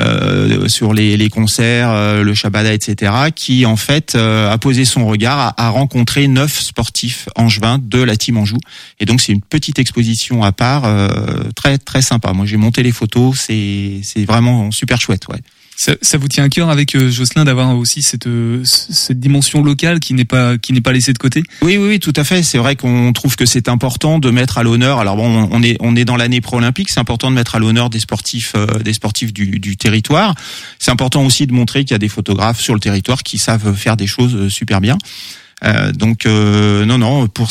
euh, 0.00 0.68
sur 0.68 0.92
les, 0.92 1.16
les 1.16 1.28
concerts, 1.28 1.90
euh, 1.90 2.22
le 2.22 2.34
Shabada, 2.34 2.72
etc., 2.72 3.12
qui 3.34 3.64
en 3.66 3.76
fait 3.76 4.14
euh, 4.14 4.50
a 4.50 4.58
posé 4.58 4.84
son 4.84 5.06
regard, 5.06 5.38
a, 5.38 5.54
a, 5.66 5.70
rencontré 5.70 6.26
neuf 6.26 6.60
sportifs 6.60 7.28
angevins 7.36 7.78
de 7.80 8.02
la 8.02 8.16
team 8.16 8.36
Anjou. 8.36 8.58
Et 9.00 9.06
donc 9.06 9.20
c'est 9.20 9.32
une 9.32 9.42
petite 9.42 9.78
exposition 9.78 10.42
à 10.42 10.52
part, 10.52 10.84
euh, 10.84 11.44
très 11.54 11.78
très 11.78 12.02
sympa. 12.02 12.32
Moi 12.32 12.46
j'ai 12.46 12.56
monté 12.56 12.82
les 12.82 12.92
photos, 12.92 13.38
c'est 13.38 14.00
c'est 14.02 14.24
vraiment 14.24 14.70
super 14.70 15.00
chouette, 15.00 15.28
ouais. 15.28 15.40
Ça, 15.76 15.94
ça, 16.02 16.18
vous 16.18 16.28
tient 16.28 16.44
à 16.44 16.48
cœur 16.48 16.70
avec 16.70 16.94
euh, 16.94 17.10
Jocelyn 17.10 17.44
d'avoir 17.44 17.76
aussi 17.76 18.02
cette 18.02 18.28
euh, 18.28 18.62
cette 18.64 19.18
dimension 19.18 19.62
locale 19.62 19.98
qui 19.98 20.14
n'est 20.14 20.24
pas 20.24 20.56
qui 20.56 20.72
n'est 20.72 20.80
pas 20.80 20.92
laissée 20.92 21.12
de 21.12 21.18
côté? 21.18 21.42
Oui, 21.62 21.76
oui, 21.76 21.88
oui, 21.88 22.00
tout 22.00 22.12
à 22.16 22.22
fait. 22.22 22.42
C'est 22.42 22.58
vrai 22.58 22.76
qu'on 22.76 23.12
trouve 23.12 23.34
que 23.34 23.44
c'est 23.44 23.68
important 23.68 24.18
de 24.18 24.30
mettre 24.30 24.58
à 24.58 24.62
l'honneur. 24.62 25.00
Alors 25.00 25.16
bon, 25.16 25.48
on 25.50 25.62
est 25.62 25.76
on 25.80 25.96
est 25.96 26.04
dans 26.04 26.16
l'année 26.16 26.40
pro-olympique. 26.40 26.90
C'est 26.90 27.00
important 27.00 27.30
de 27.30 27.34
mettre 27.34 27.56
à 27.56 27.58
l'honneur 27.58 27.90
des 27.90 28.00
sportifs 28.00 28.52
euh, 28.56 28.66
des 28.78 28.92
sportifs 28.92 29.32
du, 29.32 29.58
du 29.58 29.76
territoire. 29.76 30.34
C'est 30.78 30.92
important 30.92 31.24
aussi 31.24 31.46
de 31.46 31.52
montrer 31.52 31.84
qu'il 31.84 31.92
y 31.92 31.96
a 31.96 31.98
des 31.98 32.08
photographes 32.08 32.60
sur 32.60 32.74
le 32.74 32.80
territoire 32.80 33.22
qui 33.22 33.38
savent 33.38 33.74
faire 33.74 33.96
des 33.96 34.06
choses 34.06 34.48
super 34.48 34.80
bien. 34.80 34.96
Euh, 35.64 35.92
donc 35.92 36.26
non, 36.26 36.98
non, 36.98 37.26
pour 37.26 37.48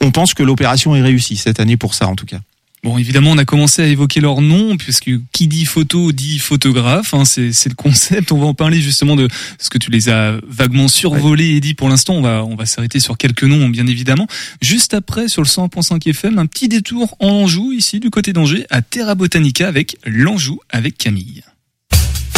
on 0.00 0.10
pense 0.10 0.34
que 0.34 0.42
l'opération 0.42 0.96
est 0.96 1.02
réussie 1.02 1.36
cette 1.36 1.60
année 1.60 1.76
pour 1.76 1.94
ça 1.94 2.08
en 2.08 2.16
tout 2.16 2.26
cas. 2.26 2.40
Bon, 2.84 2.98
évidemment, 2.98 3.30
on 3.30 3.38
a 3.38 3.46
commencé 3.46 3.80
à 3.80 3.86
évoquer 3.86 4.20
leur 4.20 4.42
nom, 4.42 4.76
puisque 4.76 5.10
qui 5.32 5.48
dit 5.48 5.64
photo 5.64 6.12
dit 6.12 6.38
photographe. 6.38 7.14
Hein, 7.14 7.24
c'est, 7.24 7.48
le 7.48 7.74
concept. 7.74 8.30
On 8.30 8.38
va 8.38 8.44
en 8.44 8.52
parler 8.52 8.78
justement 8.78 9.16
de 9.16 9.26
ce 9.58 9.70
que 9.70 9.78
tu 9.78 9.90
les 9.90 10.10
as 10.10 10.34
vaguement 10.46 10.86
survolés 10.86 11.56
et 11.56 11.60
dit 11.60 11.72
pour 11.72 11.88
l'instant. 11.88 12.12
On 12.16 12.20
va, 12.20 12.44
on 12.44 12.56
va 12.56 12.66
s'arrêter 12.66 13.00
sur 13.00 13.16
quelques 13.16 13.44
noms, 13.44 13.70
bien 13.70 13.86
évidemment. 13.86 14.26
Juste 14.60 14.92
après, 14.92 15.28
sur 15.28 15.40
le 15.40 15.46
100.5 15.46 16.06
FM, 16.10 16.38
un 16.38 16.44
petit 16.44 16.68
détour 16.68 17.16
en 17.20 17.28
Anjou, 17.28 17.72
ici, 17.72 18.00
du 18.00 18.10
côté 18.10 18.34
d'Angers, 18.34 18.66
à 18.68 18.82
Terra 18.82 19.14
Botanica 19.14 19.66
avec 19.66 19.96
l'Anjou 20.04 20.60
avec 20.68 20.98
Camille. 20.98 21.42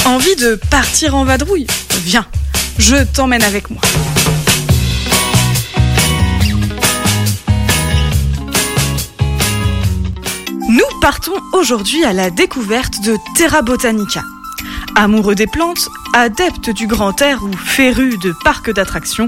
Envie 0.05 0.37
de 0.37 0.55
partir 0.71 1.17
en 1.17 1.25
vadrouille? 1.25 1.67
Viens, 2.05 2.27
je 2.79 3.03
t'emmène 3.03 3.43
avec 3.43 3.69
moi. 3.69 3.81
Partons 11.01 11.41
aujourd'hui 11.53 12.05
à 12.05 12.13
la 12.13 12.31
découverte 12.31 13.01
de 13.03 13.17
Terra 13.37 13.63
Botanica. 13.63 14.23
Amoureux 14.95 15.35
des 15.35 15.47
plantes, 15.47 15.89
adeptes 16.13 16.71
du 16.71 16.87
grand 16.87 17.21
air 17.21 17.43
ou 17.43 17.53
férus 17.53 18.19
de 18.19 18.33
parcs 18.45 18.73
d'attractions, 18.73 19.27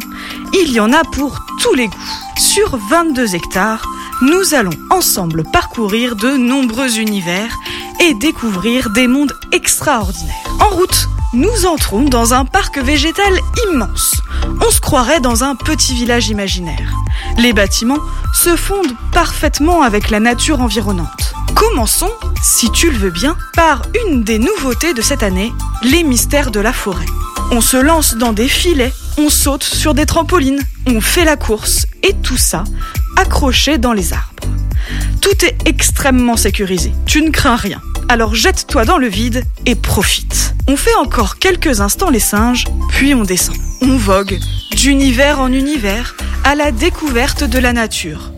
il 0.55 0.73
y 0.73 0.81
en 0.81 0.93
a 0.93 1.05
pour 1.05 1.41
tous 1.61 1.75
les 1.75 1.89
goûts. 1.89 1.97
Sur 2.39 2.77
22 2.77 3.35
hectares, 3.35 3.85
nous 4.23 4.55
allons 4.55 4.77
ensemble 4.91 5.45
parcourir 5.53 6.17
de 6.17 6.37
nombreux 6.37 6.99
univers 6.99 7.55
et 8.01 8.15
découvrir 8.15 8.91
des 8.91 9.07
mondes 9.07 9.33
extraordinaires. 9.53 10.35
En 10.61 10.69
route, 10.75 11.09
nous 11.35 11.67
entrons 11.67 12.03
dans 12.03 12.33
un 12.33 12.45
parc 12.45 12.79
végétal 12.79 13.33
immense. 13.69 14.15
On 14.67 14.71
se 14.71 14.81
croirait 14.81 15.21
dans 15.21 15.45
un 15.45 15.55
petit 15.55 15.95
village 15.95 16.29
imaginaire. 16.29 16.95
Les 17.37 17.53
bâtiments 17.53 17.99
se 18.35 18.57
fondent 18.57 18.97
parfaitement 19.13 19.83
avec 19.83 20.11
la 20.11 20.21
nature 20.21 20.63
environnante. 20.63 21.35
Commençons, 21.55 22.13
si 22.43 22.71
tu 22.71 22.91
le 22.91 22.97
veux 22.97 23.11
bien, 23.11 23.37
par 23.55 23.83
une 24.07 24.23
des 24.23 24.39
nouveautés 24.39 24.95
de 24.95 25.03
cette 25.03 25.23
année, 25.23 25.53
les 25.83 26.03
mystères 26.03 26.51
de 26.51 26.61
la 26.61 26.73
forêt. 26.73 27.07
On 27.51 27.61
se 27.61 27.77
lance 27.77 28.15
dans 28.15 28.33
des 28.33 28.49
filets, 28.49 28.95
on 29.19 29.29
saute 29.29 29.65
sur 29.65 29.95
des 29.95 30.07
trampolines, 30.07 30.63
on 30.87 31.01
fait 31.01 31.25
la 31.25 31.37
course, 31.37 31.87
et 32.05 32.15
tout 32.23 32.37
ça 32.37 32.63
accroché 33.17 33.77
dans 33.77 33.93
les 33.93 34.13
arbres. 34.13 34.45
Tout 35.21 35.45
est 35.45 35.57
extrêmement 35.67 36.37
sécurisé, 36.37 36.93
tu 37.05 37.21
ne 37.23 37.31
crains 37.31 37.57
rien. 37.57 37.83
Alors 38.09 38.37
jette-toi 38.37 38.85
dans 38.85 38.97
le 38.97 39.09
vide 39.09 39.43
et 39.67 39.75
profite. 39.75 40.55
On 40.69 40.77
fait 40.77 40.95
encore 40.95 41.39
quelques 41.39 41.81
instants 41.81 42.11
les 42.11 42.21
singes, 42.21 42.65
puis 42.91 43.13
on 43.13 43.25
descend. 43.25 43.57
On 43.83 43.97
vogue 43.97 44.39
d'univers 44.77 45.41
en 45.41 45.53
univers 45.53 46.15
à 46.45 46.55
la 46.55 46.71
découverte 46.71 47.43
de 47.43 47.59
la 47.59 47.73
nature. 47.73 48.33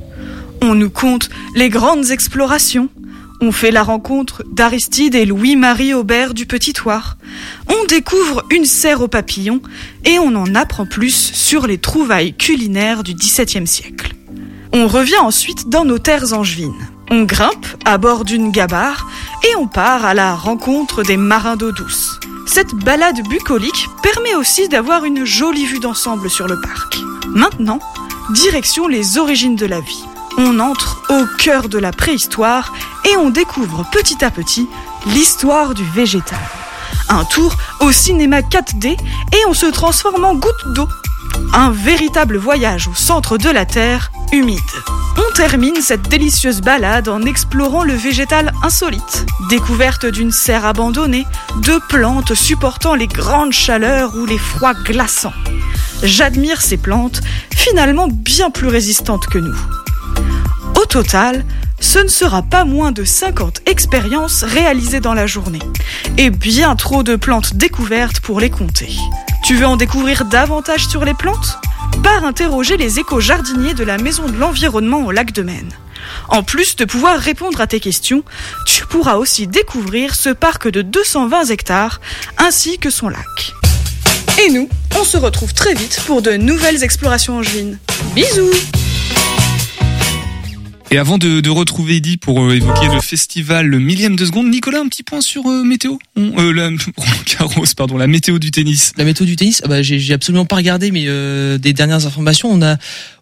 On 0.62 0.74
nous 0.74 0.90
conte 0.90 1.28
les 1.54 1.68
grandes 1.68 2.10
explorations. 2.10 2.88
On 3.42 3.52
fait 3.52 3.70
la 3.70 3.82
rencontre 3.82 4.44
d'Aristide 4.46 5.14
et 5.14 5.24
Louis-Marie 5.24 5.94
Aubert 5.94 6.34
du 6.34 6.44
Petit 6.44 6.74
Toire. 6.74 7.16
On 7.68 7.86
découvre 7.86 8.44
une 8.50 8.66
serre 8.66 9.00
aux 9.00 9.08
papillons 9.08 9.62
et 10.04 10.18
on 10.18 10.34
en 10.34 10.54
apprend 10.54 10.84
plus 10.84 11.14
sur 11.32 11.66
les 11.66 11.78
trouvailles 11.78 12.34
culinaires 12.34 13.02
du 13.02 13.14
XVIIe 13.14 13.66
siècle. 13.66 14.14
On 14.74 14.86
revient 14.86 15.18
ensuite 15.18 15.70
dans 15.70 15.86
nos 15.86 15.98
terres 15.98 16.34
angevines. 16.34 16.86
On 17.10 17.22
grimpe 17.22 17.66
à 17.86 17.96
bord 17.96 18.26
d'une 18.26 18.50
gabarre 18.50 19.08
et 19.42 19.56
on 19.56 19.66
part 19.66 20.04
à 20.04 20.12
la 20.12 20.34
rencontre 20.34 21.02
des 21.02 21.16
marins 21.16 21.56
d'eau 21.56 21.72
douce. 21.72 22.20
Cette 22.46 22.74
balade 22.74 23.26
bucolique 23.26 23.88
permet 24.02 24.34
aussi 24.34 24.68
d'avoir 24.68 25.06
une 25.06 25.24
jolie 25.24 25.66
vue 25.66 25.80
d'ensemble 25.80 26.28
sur 26.28 26.46
le 26.46 26.60
parc. 26.60 26.98
Maintenant, 27.28 27.78
direction 28.34 28.86
les 28.86 29.16
origines 29.16 29.56
de 29.56 29.66
la 29.66 29.80
vie. 29.80 30.04
On 30.42 30.58
entre 30.58 31.02
au 31.10 31.26
cœur 31.36 31.68
de 31.68 31.76
la 31.76 31.92
préhistoire 31.92 32.72
et 33.04 33.14
on 33.18 33.28
découvre 33.28 33.84
petit 33.92 34.24
à 34.24 34.30
petit 34.30 34.66
l'histoire 35.08 35.74
du 35.74 35.84
végétal. 35.84 36.38
Un 37.10 37.26
tour 37.26 37.54
au 37.80 37.92
cinéma 37.92 38.40
4D 38.40 38.86
et 38.86 39.46
on 39.48 39.52
se 39.52 39.66
transforme 39.66 40.24
en 40.24 40.34
goutte 40.34 40.72
d'eau. 40.74 40.88
Un 41.52 41.70
véritable 41.72 42.38
voyage 42.38 42.88
au 42.88 42.94
centre 42.94 43.36
de 43.36 43.50
la 43.50 43.66
Terre, 43.66 44.10
humide. 44.32 44.58
On 45.18 45.34
termine 45.34 45.82
cette 45.82 46.08
délicieuse 46.08 46.62
balade 46.62 47.10
en 47.10 47.20
explorant 47.24 47.84
le 47.84 47.92
végétal 47.92 48.50
insolite. 48.62 49.26
Découverte 49.50 50.06
d'une 50.06 50.32
serre 50.32 50.64
abandonnée, 50.64 51.26
de 51.56 51.78
plantes 51.90 52.34
supportant 52.34 52.94
les 52.94 53.08
grandes 53.08 53.52
chaleurs 53.52 54.14
ou 54.16 54.24
les 54.24 54.38
froids 54.38 54.72
glaçants. 54.72 55.34
J'admire 56.02 56.62
ces 56.62 56.78
plantes, 56.78 57.20
finalement 57.54 58.08
bien 58.08 58.48
plus 58.48 58.68
résistantes 58.68 59.26
que 59.26 59.36
nous. 59.38 59.58
Total, 60.90 61.44
ce 61.78 62.00
ne 62.00 62.08
sera 62.08 62.42
pas 62.42 62.64
moins 62.64 62.90
de 62.90 63.04
50 63.04 63.60
expériences 63.66 64.42
réalisées 64.42 64.98
dans 64.98 65.14
la 65.14 65.28
journée. 65.28 65.60
Et 66.18 66.30
bien 66.30 66.74
trop 66.74 67.04
de 67.04 67.14
plantes 67.14 67.54
découvertes 67.54 68.18
pour 68.18 68.40
les 68.40 68.50
compter. 68.50 68.92
Tu 69.44 69.54
veux 69.54 69.66
en 69.66 69.76
découvrir 69.76 70.24
davantage 70.24 70.88
sur 70.88 71.04
les 71.04 71.14
plantes? 71.14 71.58
Pars 72.02 72.24
interroger 72.24 72.76
les 72.76 72.98
éco-jardiniers 72.98 73.74
de 73.74 73.84
la 73.84 73.98
Maison 73.98 74.26
de 74.26 74.36
l'Environnement 74.36 75.06
au 75.06 75.12
lac 75.12 75.30
de 75.30 75.42
Maine. 75.42 75.70
En 76.28 76.42
plus 76.42 76.74
de 76.74 76.84
pouvoir 76.84 77.20
répondre 77.20 77.60
à 77.60 77.68
tes 77.68 77.78
questions, 77.78 78.24
tu 78.66 78.84
pourras 78.84 79.14
aussi 79.14 79.46
découvrir 79.46 80.16
ce 80.16 80.30
parc 80.30 80.68
de 80.68 80.82
220 80.82 81.44
hectares 81.50 82.00
ainsi 82.36 82.78
que 82.78 82.90
son 82.90 83.08
lac. 83.08 83.54
Et 84.44 84.50
nous, 84.50 84.68
on 84.98 85.04
se 85.04 85.18
retrouve 85.18 85.54
très 85.54 85.74
vite 85.74 86.02
pour 86.08 86.20
de 86.20 86.32
nouvelles 86.32 86.82
explorations 86.82 87.38
angevines. 87.38 87.78
Bisous 88.12 88.50
Et 90.92 90.98
avant 90.98 91.18
de, 91.18 91.40
de 91.40 91.50
retrouver 91.50 91.96
Eddy 91.96 92.16
pour 92.16 92.42
euh, 92.42 92.56
évoquer 92.56 92.88
le 92.92 93.00
festival 93.00 93.66
le 93.66 93.78
millième 93.78 94.16
de 94.16 94.24
seconde, 94.24 94.50
Nicolas, 94.50 94.80
un 94.80 94.88
petit 94.88 95.04
point 95.04 95.20
sur 95.20 95.46
euh, 95.48 95.62
météo 95.62 95.98
On- 96.16 96.36
euh, 96.40 96.50
la, 96.52 96.70
pardon, 97.76 97.96
la 97.96 98.08
météo 98.08 98.40
du 98.40 98.50
tennis. 98.50 98.92
La 98.96 99.04
météo 99.04 99.24
du 99.24 99.36
tennis, 99.36 99.60
ah 99.64 99.68
bah, 99.68 99.82
j'ai 99.82 100.12
absolument 100.12 100.46
pas 100.46 100.56
regardé, 100.56 100.90
mais 100.90 101.04
euh, 101.06 101.58
des 101.58 101.72
dernières 101.72 102.06
informations, 102.06 102.50
on 102.50 102.60
a 102.60 102.76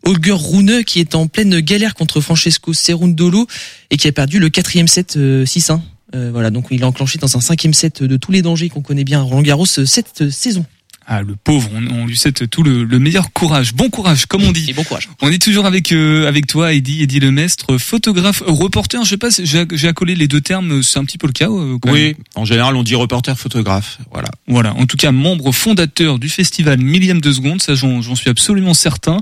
Holger 0.05 0.33
Rune 0.33 0.83
qui 0.85 0.99
est 1.01 1.15
en 1.15 1.27
pleine 1.27 1.61
galère 1.61 1.95
contre 1.95 2.23
Francesco 2.23 2.73
Cerundolo 2.73 3.47
et 3.91 3.99
qui 3.99 4.09
a 4.09 4.13
perdu 4.13 4.39
le 4.39 4.49
quatrième 4.49 4.89
set 4.89 5.19
euh, 5.19 5.45
6-1. 5.45 5.81
Euh, 6.15 6.31
voilà, 6.33 6.49
donc 6.51 6.69
il 6.71 6.83
a 6.83 6.87
enclenché 6.87 7.19
dans 7.19 7.37
un 7.37 7.43
cinquième 7.43 7.75
set 7.75 8.03
de 8.03 8.17
tous 8.17 8.33
les 8.33 8.41
dangers 8.41 8.71
qu'on 8.71 8.81
connaît 8.81 9.05
bien 9.05 9.19
à 9.21 9.23
Roland 9.23 9.43
Garros 9.43 9.67
euh, 9.79 9.85
cette 9.85 10.23
euh, 10.23 10.31
saison. 10.31 10.65
Ah, 11.11 11.23
le 11.23 11.37
pauvre, 11.37 11.71
on, 11.75 11.87
on 11.87 12.07
lui 12.07 12.19
souhaite 12.19 12.51
tout 12.51 12.63
le, 12.63 12.85
le 12.85 12.99
meilleur 12.99 13.33
courage. 13.33 13.73
Bon 13.73 13.89
courage, 13.89 14.27
comme 14.27 14.43
on 14.45 14.53
dit. 14.53 14.67
Et 14.69 14.75
bon 14.75 14.85
courage. 14.85 15.09
On 15.23 15.31
est 15.31 15.41
toujours 15.41 15.65
avec 15.65 15.91
euh, 15.91 16.29
avec 16.29 16.47
toi, 16.47 16.75
Eddy, 16.75 17.03
Eddy 17.03 17.19
Lemestre, 17.19 17.79
photographe, 17.79 18.43
reporter. 18.47 19.03
Je 19.05 19.09
sais 19.09 19.17
pas, 19.17 19.31
si 19.31 19.47
j'ai 19.47 19.65
j'ai 19.73 19.89
accolé 19.89 20.15
les 20.15 20.29
deux 20.29 20.43
termes. 20.43 20.83
C'est 20.83 20.99
un 20.99 21.05
petit 21.07 21.17
peu 21.17 21.27
le 21.27 21.33
cas. 21.33 21.49
euh, 21.49 21.79
quand 21.81 21.93
même. 21.93 22.09
Oui, 22.09 22.17
en 22.35 22.45
général, 22.45 22.77
on 22.77 22.83
dit 22.83 22.95
reporter 22.95 23.39
photographe. 23.39 23.99
Voilà. 24.13 24.29
Voilà. 24.49 24.75
En 24.75 24.85
tout 24.85 24.99
cas, 24.99 25.11
membre 25.11 25.51
fondateur 25.53 26.19
du 26.19 26.29
festival 26.29 26.79
Millième 26.79 27.23
de 27.23 27.33
seconde. 27.33 27.63
Ça, 27.63 27.75
j'en 27.75 28.03
j'en 28.03 28.15
suis 28.15 28.29
absolument 28.29 28.75
certain. 28.75 29.19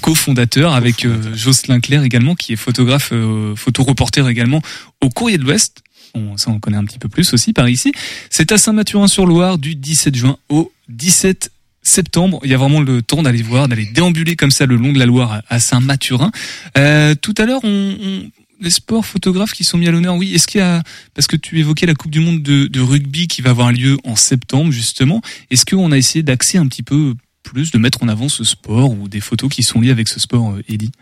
Co-fondateur 0.00 0.72
avec 0.72 1.04
euh, 1.04 1.34
Jocelyn 1.34 1.80
Claire 1.80 2.02
également, 2.02 2.34
qui 2.34 2.54
est 2.54 2.56
photographe, 2.56 3.10
euh, 3.12 3.54
photoreporter 3.54 4.26
également 4.26 4.62
au 5.02 5.10
Courrier 5.10 5.36
de 5.36 5.42
l'Ouest. 5.44 5.82
On, 6.14 6.36
ça, 6.36 6.50
on 6.50 6.58
connaît 6.60 6.76
un 6.76 6.84
petit 6.84 6.98
peu 6.98 7.08
plus 7.08 7.32
aussi 7.32 7.52
par 7.52 7.68
ici. 7.68 7.92
C'est 8.30 8.52
à 8.52 8.58
Saint-Mathurin-sur-Loire 8.58 9.58
du 9.58 9.74
17 9.74 10.14
juin 10.14 10.36
au 10.48 10.72
17 10.88 11.50
septembre. 11.82 12.40
Il 12.44 12.50
y 12.50 12.54
a 12.54 12.58
vraiment 12.58 12.80
le 12.80 13.02
temps 13.02 13.22
d'aller 13.22 13.42
voir, 13.42 13.68
d'aller 13.68 13.86
déambuler 13.86 14.36
comme 14.36 14.50
ça 14.50 14.66
le 14.66 14.76
long 14.76 14.92
de 14.92 14.98
la 14.98 15.06
Loire 15.06 15.42
à- 15.48 15.60
Saint-Mathurin. 15.60 16.30
Euh, 16.76 17.14
tout 17.14 17.34
à 17.38 17.46
l'heure, 17.46 17.62
les 17.64 18.70
sports 18.70 19.06
photographes 19.06 19.52
qui 19.52 19.64
sont 19.64 19.78
mis 19.78 19.88
à 19.88 19.90
l'honneur, 19.90 20.16
oui. 20.16 20.34
Est-ce 20.34 20.46
qu'il 20.46 20.60
y 20.60 20.64
a, 20.64 20.82
parce 21.14 21.26
que 21.26 21.36
tu 21.36 21.58
évoquais 21.58 21.86
la 21.86 21.94
Coupe 21.94 22.10
du 22.10 22.20
Monde 22.20 22.42
de, 22.42 22.80
rugby 22.80 23.26
qui 23.28 23.40
va 23.42 23.50
avoir 23.50 23.72
lieu 23.72 23.96
en 24.04 24.16
septembre 24.16 24.70
justement, 24.72 25.22
est-ce 25.50 25.64
qu'on 25.64 25.92
a 25.92 25.96
essayé 25.98 26.22
d'axer 26.22 26.58
un 26.58 26.66
petit 26.66 26.82
peu 26.82 27.14
plus, 27.42 27.70
de 27.70 27.78
mettre 27.78 28.02
en 28.02 28.08
avant 28.08 28.28
ce 28.28 28.44
sport 28.44 28.90
ou 28.92 29.08
des 29.08 29.20
photos 29.20 29.50
qui 29.50 29.62
sont 29.62 29.80
liées 29.80 29.90
avec 29.90 30.08
ce 30.08 30.20
sport, 30.20 30.52
euh, 30.52 30.62
Eddy? 30.68 30.92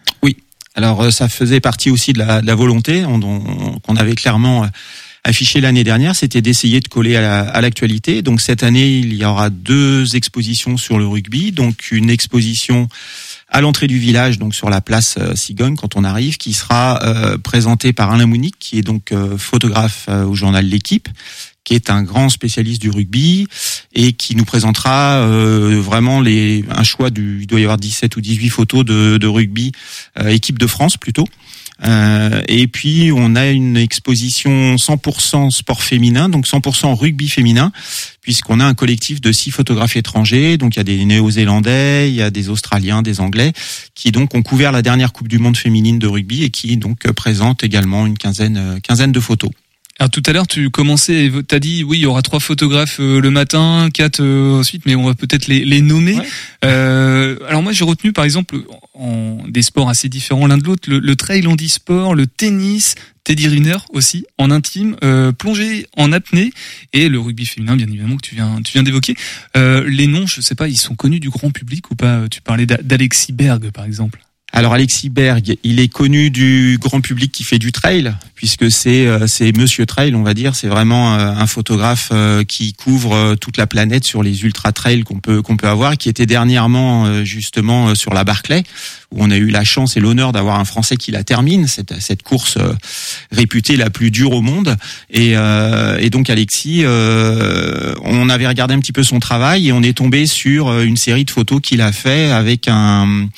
Alors 0.79 1.03
euh, 1.03 1.11
ça 1.11 1.29
faisait 1.29 1.59
partie 1.59 1.91
aussi 1.91 2.13
de 2.13 2.19
la, 2.21 2.55
volonté 2.55 3.05
on- 3.05 3.21
on- 3.21 3.81
qu'on 3.81 3.97
avait 3.97 4.15
clairement 4.15 4.63
euh, 4.63 4.67
affiché 5.25 5.61
l'année 5.61 5.83
dernière, 5.83 6.15
c'était 6.15 6.41
d'essayer 6.41 6.79
de 6.79 6.87
coller 6.87 7.17
à 7.17 7.21
la- 7.21 7.41
à 7.41 7.61
l'actualité. 7.61 8.23
donc 8.23 8.41
cette 8.41 8.63
année, 8.63 8.87
il 8.99 9.13
y 9.15 9.25
aura 9.25 9.51
deux 9.51 10.15
expositions 10.15 10.77
sur 10.77 10.97
le 10.97 11.07
rugby, 11.09 11.51
donc 11.51 11.91
une 11.91 12.11
exposition 12.11 12.87
à 13.49 13.61
l'entrée 13.61 13.89
du 13.89 13.99
village, 13.99 14.39
donc 14.39 14.55
sur 14.55 14.71
la 14.71 14.81
place 14.81 15.17
euh, 15.19 15.35
Cigogne 15.35 15.75
quand 15.75 15.97
on 15.97 16.05
arrive, 16.05 16.37
qui 16.37 16.53
sera 16.53 17.03
euh, 17.03 17.39
présentée 17.39 17.93
par 17.93 18.13
Alain 18.13 18.27
Mounique, 18.27 18.57
qui 18.61 18.79
est 18.79 18.83
donc 18.83 19.11
euh, 19.11 19.37
photographe 19.37 20.07
euh, 20.09 20.25
au 20.27 20.37
journal 20.37 20.65
L'équipe, 20.65 21.09
qui 21.65 21.75
est 21.75 21.91
un 21.91 22.03
grand 22.03 22.29
spécialiste 22.29 22.81
du 22.81 22.91
rugby 22.91 23.47
et 23.95 24.13
qui 24.13 24.35
nous 24.35 24.45
présentera 24.45 25.19
euh, 25.19 25.81
vraiment 25.81 26.21
les 26.21 26.65
un 26.71 26.85
choix 26.85 27.11
du 27.11 27.41
il 27.43 27.47
doit 27.47 27.61
y 27.61 27.65
avoir 27.65 27.79
17 27.79 28.17
ou 28.17 28.21
18 28.21 28.49
photos 28.49 28.85
de, 28.85 29.19
de 29.19 29.27
rugby 29.27 29.73
euh, 30.19 30.29
équipe 30.29 30.59
de 30.59 30.67
France 30.67 30.97
plutôt. 30.97 31.27
Euh, 31.85 32.43
et 32.49 32.67
puis 32.67 33.11
on 33.15 33.37
a 33.37 33.47
une 33.47 33.77
exposition 33.77 34.75
100% 34.77 35.51
sport 35.51 35.83
féminin, 35.83 36.29
donc 36.29 36.47
100% 36.47 36.95
rugby 36.95 37.29
féminin, 37.29 37.73
puisqu'on 38.21 38.61
a 38.61 38.65
un 38.65 38.75
collectif 38.75 39.21
de 39.21 39.31
six 39.31 39.51
photographes 39.51 39.97
étrangers. 39.97 40.59
Donc 40.59 40.75
il 40.75 40.79
y 40.79 40.81
a 40.81 40.85
des 40.85 41.05
Néo-Zélandais, 41.05 42.09
il 42.09 42.15
y 42.15 42.23
a 42.23 42.31
des 42.31 42.49
Australiens, 42.49 43.03
des 43.03 43.21
Anglais, 43.21 43.53
qui 43.95 44.11
donc 44.11 44.35
ont 44.35 44.43
couvert 44.43 44.73
la 44.73 44.83
dernière 44.83 45.13
Coupe 45.13 45.29
du 45.29 45.39
Monde 45.39 45.57
féminine 45.57 45.99
de 45.99 46.07
rugby 46.07 46.45
et 46.45 46.51
qui 46.51 46.77
donc 46.77 47.11
présentent 47.13 47.63
également 47.63 48.07
une 48.07 48.19
quinzaine, 48.19 48.57
euh, 48.57 48.81
quinzaine 48.81 49.13
de 49.13 49.21
photos. 49.21 49.51
Alors 50.01 50.11
tout 50.11 50.23
à 50.27 50.33
l'heure, 50.33 50.47
tu 50.47 50.71
commençais, 50.71 51.29
t'as 51.49 51.59
dit 51.59 51.83
oui, 51.83 51.99
il 51.99 52.03
y 52.03 52.07
aura 52.07 52.23
trois 52.23 52.39
photographes 52.39 53.01
euh, 53.01 53.21
le 53.21 53.31
matin, 53.33 53.89
quatre 53.93 54.21
euh, 54.21 54.61
ensuite, 54.61 54.87
mais 54.87 54.95
on 54.95 55.05
va 55.05 55.15
peut-être 55.15 55.49
les, 55.49 55.65
les 55.65 55.83
nommer. 55.83 56.15
Ouais. 56.15 56.27
Euh, 56.65 57.37
alors 57.49 57.65
moi, 57.65 57.73
j'ai 57.73 57.83
retenu 57.85 58.13
par 58.13 58.25
exemple 58.25 58.59
en, 58.95 59.39
des 59.49 59.63
sports 59.63 59.89
assez 59.89 60.09
différents 60.09 60.47
l'un 60.47 60.57
de 60.59 60.63
l'autre, 60.63 60.89
le, 60.89 61.01
le 61.01 61.17
trail 61.17 61.45
handisport, 61.49 62.15
le 62.15 62.29
tennis, 62.29 62.95
Teddy 63.25 63.49
Riner 63.49 63.79
aussi 63.93 64.25
en 64.39 64.53
intime, 64.53 64.97
euh, 65.03 65.33
plongée 65.33 65.89
en 65.97 66.13
apnée 66.13 66.53
et 66.93 67.09
le 67.09 67.19
rugby 67.19 67.45
féminin, 67.45 67.75
bien 67.77 67.89
évidemment 67.89 68.17
que 68.19 68.27
tu 68.29 68.37
viens, 68.37 68.63
tu 68.63 68.73
viens 68.75 68.85
d'évoquer. 68.85 69.17
Euh, 69.57 69.85
les 69.89 70.07
noms, 70.07 70.29
je 70.29 70.41
sais 70.41 70.55
pas, 70.55 70.69
ils 70.69 70.79
sont 70.79 70.95
connus 70.95 71.19
du 71.19 71.29
grand 71.29 71.51
public 71.51 71.91
ou 71.91 71.97
pas? 71.97 72.29
Tu 72.31 72.41
parlais 72.41 72.67
d'A- 72.67 72.81
d'Alexis 72.85 73.33
Berg 73.33 73.73
par 73.73 73.85
exemple. 73.85 74.21
Alors 74.51 74.73
Alexis 74.73 75.11
Berg, 75.11 75.57
il 75.63 75.79
est 75.79 75.89
connu 75.89 76.31
du 76.31 76.79
grand 76.81 77.03
public 77.03 77.31
qui 77.31 77.45
fait 77.45 77.59
du 77.59 77.71
trail, 77.71 78.15
puisque 78.35 78.71
c'est 78.71 79.07
euh, 79.07 79.27
c'est 79.27 79.55
Monsieur 79.55 79.85
Trail, 79.85 80.15
on 80.15 80.23
va 80.23 80.33
dire. 80.33 80.57
C'est 80.57 80.69
vraiment 80.69 81.15
euh, 81.15 81.33
un 81.33 81.47
photographe 81.47 82.09
euh, 82.13 82.45
qui 82.45 82.73
couvre 82.73 83.35
toute 83.35 83.59
la 83.59 83.67
planète 83.67 84.05
sur 84.05 84.23
les 84.23 84.45
ultra 84.45 84.73
trails 84.73 85.03
qu'on 85.03 85.21
peut 85.21 85.43
qu'on 85.43 85.59
peut 85.59 85.69
avoir, 85.69 85.99
qui 85.99 86.09
était 86.09 86.25
dernièrement 86.25 87.25
justement 87.25 87.95
sur 87.95 88.15
la 88.15 88.25
Barclay, 88.25 88.65
où 89.13 89.23
on 89.23 89.31
a 89.31 89.37
eu 89.37 89.51
la 89.51 89.65
chance 89.65 89.99
et 89.99 90.01
l'honneur 90.01 90.33
d'avoir 90.33 90.59
un 90.59 90.65
Français 90.65 90.97
qui 90.97 91.11
la 91.11 91.25
termine 91.25 91.67
cette 91.67 92.01
cette 92.01 92.23
course 92.23 92.57
réputée 93.31 93.77
la 93.77 93.91
plus 93.91 94.11
dure 94.11 94.33
au 94.33 94.41
monde. 94.41 94.77
Et, 95.11 95.33
et 95.33 96.11
donc 96.11 96.31
Alexis, 96.31 96.85
on 96.87 98.29
avait 98.29 98.49
regardé 98.49 98.75
un 98.75 98.81
petit 98.81 98.93
peu 98.93 99.03
son 99.03 99.21
travail 99.21 99.69
et 99.69 99.73
on 99.73 99.83
est 99.83 99.97
tombé 99.97 100.27
sur 100.27 100.81
une 100.81 100.97
série 100.97 101.27
de 101.27 101.31
photos 101.31 101.61
qu'il 101.61 101.83
a 101.83 101.93
fait 101.93 102.31
avec 102.31 102.67
un 102.67 103.29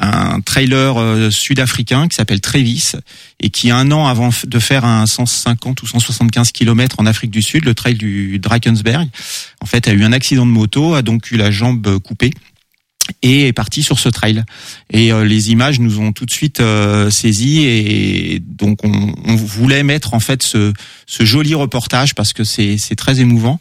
un 0.00 0.40
trailer 0.40 0.98
euh, 0.98 1.30
sud-africain 1.30 2.08
qui 2.08 2.16
s'appelle 2.16 2.40
Travis 2.40 2.92
et 3.38 3.50
qui 3.50 3.70
un 3.70 3.92
an 3.92 4.06
avant 4.06 4.30
de 4.44 4.58
faire 4.58 4.84
un 4.84 5.06
150 5.06 5.82
ou 5.82 5.86
175 5.86 6.52
km 6.52 6.96
en 6.98 7.06
Afrique 7.06 7.30
du 7.30 7.42
Sud, 7.42 7.64
le 7.64 7.74
trail 7.74 7.94
du 7.94 8.38
Drakensberg, 8.38 9.08
en 9.60 9.66
fait 9.66 9.86
a 9.88 9.92
eu 9.92 10.02
un 10.02 10.12
accident 10.12 10.46
de 10.46 10.50
moto, 10.50 10.94
a 10.94 11.02
donc 11.02 11.30
eu 11.30 11.36
la 11.36 11.50
jambe 11.50 11.98
coupée 11.98 12.32
et 13.22 13.48
est 13.48 13.52
parti 13.52 13.82
sur 13.82 13.98
ce 13.98 14.08
trail. 14.08 14.44
Et 14.90 15.12
euh, 15.12 15.24
les 15.24 15.50
images 15.50 15.80
nous 15.80 16.00
ont 16.00 16.12
tout 16.12 16.26
de 16.26 16.30
suite 16.30 16.60
euh, 16.60 17.10
saisis 17.10 17.60
et 17.64 18.42
donc 18.44 18.84
on, 18.84 19.14
on 19.24 19.36
voulait 19.36 19.82
mettre 19.82 20.14
en 20.14 20.20
fait 20.20 20.42
ce, 20.42 20.72
ce 21.06 21.24
joli 21.24 21.54
reportage 21.54 22.14
parce 22.14 22.32
que 22.32 22.44
c'est 22.44 22.78
très 22.96 23.20
émouvant 23.20 23.58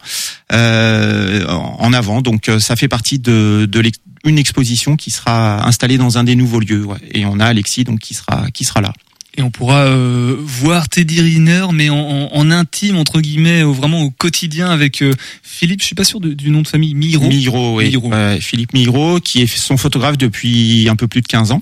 euh, 0.51 1.45
en 1.47 1.93
avant. 1.93 2.21
Donc 2.21 2.49
euh, 2.49 2.59
ça 2.59 2.75
fait 2.75 2.87
partie 2.87 3.19
de, 3.19 3.67
de 3.69 3.81
une 4.25 4.37
exposition 4.37 4.95
qui 4.97 5.11
sera 5.11 5.65
installée 5.67 5.97
dans 5.97 6.17
un 6.17 6.23
des 6.23 6.35
nouveaux 6.35 6.59
lieux. 6.59 6.85
ouais. 6.85 6.97
Et 7.11 7.25
on 7.25 7.39
a 7.39 7.45
Alexis 7.45 7.83
donc 7.85 7.99
qui 7.99 8.13
sera 8.13 8.49
qui 8.51 8.65
sera 8.65 8.81
là. 8.81 8.93
Et 9.37 9.41
on 9.41 9.51
pourra 9.51 9.85
euh, 9.85 10.35
voir 10.39 10.89
Teddy 10.89 11.21
Riner, 11.21 11.67
mais 11.71 11.89
en, 11.89 11.97
en- 11.97 12.29
en 12.35 12.51
intime 12.51 12.97
entre 12.97 13.21
guillemets, 13.21 13.63
au- 13.63 13.73
vraiment 13.73 14.01
au 14.01 14.09
quotidien 14.09 14.69
avec 14.69 15.01
euh, 15.01 15.13
Philippe. 15.43 15.81
Je 15.81 15.85
suis 15.85 15.95
pas 15.95 16.03
sûr 16.03 16.19
de- 16.19 16.33
du 16.33 16.49
nom 16.49 16.61
de 16.61 16.67
famille 16.67 16.93
Miro. 16.95 17.27
Miro, 17.27 17.77
oui. 17.77 17.89
Miro. 17.89 18.11
Philippe 18.41 18.73
Miro, 18.73 19.19
qui 19.19 19.41
est 19.41 19.47
son 19.47 19.77
photographe 19.77 20.17
depuis 20.17 20.87
un 20.89 20.95
peu 20.95 21.07
plus 21.07 21.21
de 21.21 21.27
15 21.27 21.51
ans. 21.51 21.61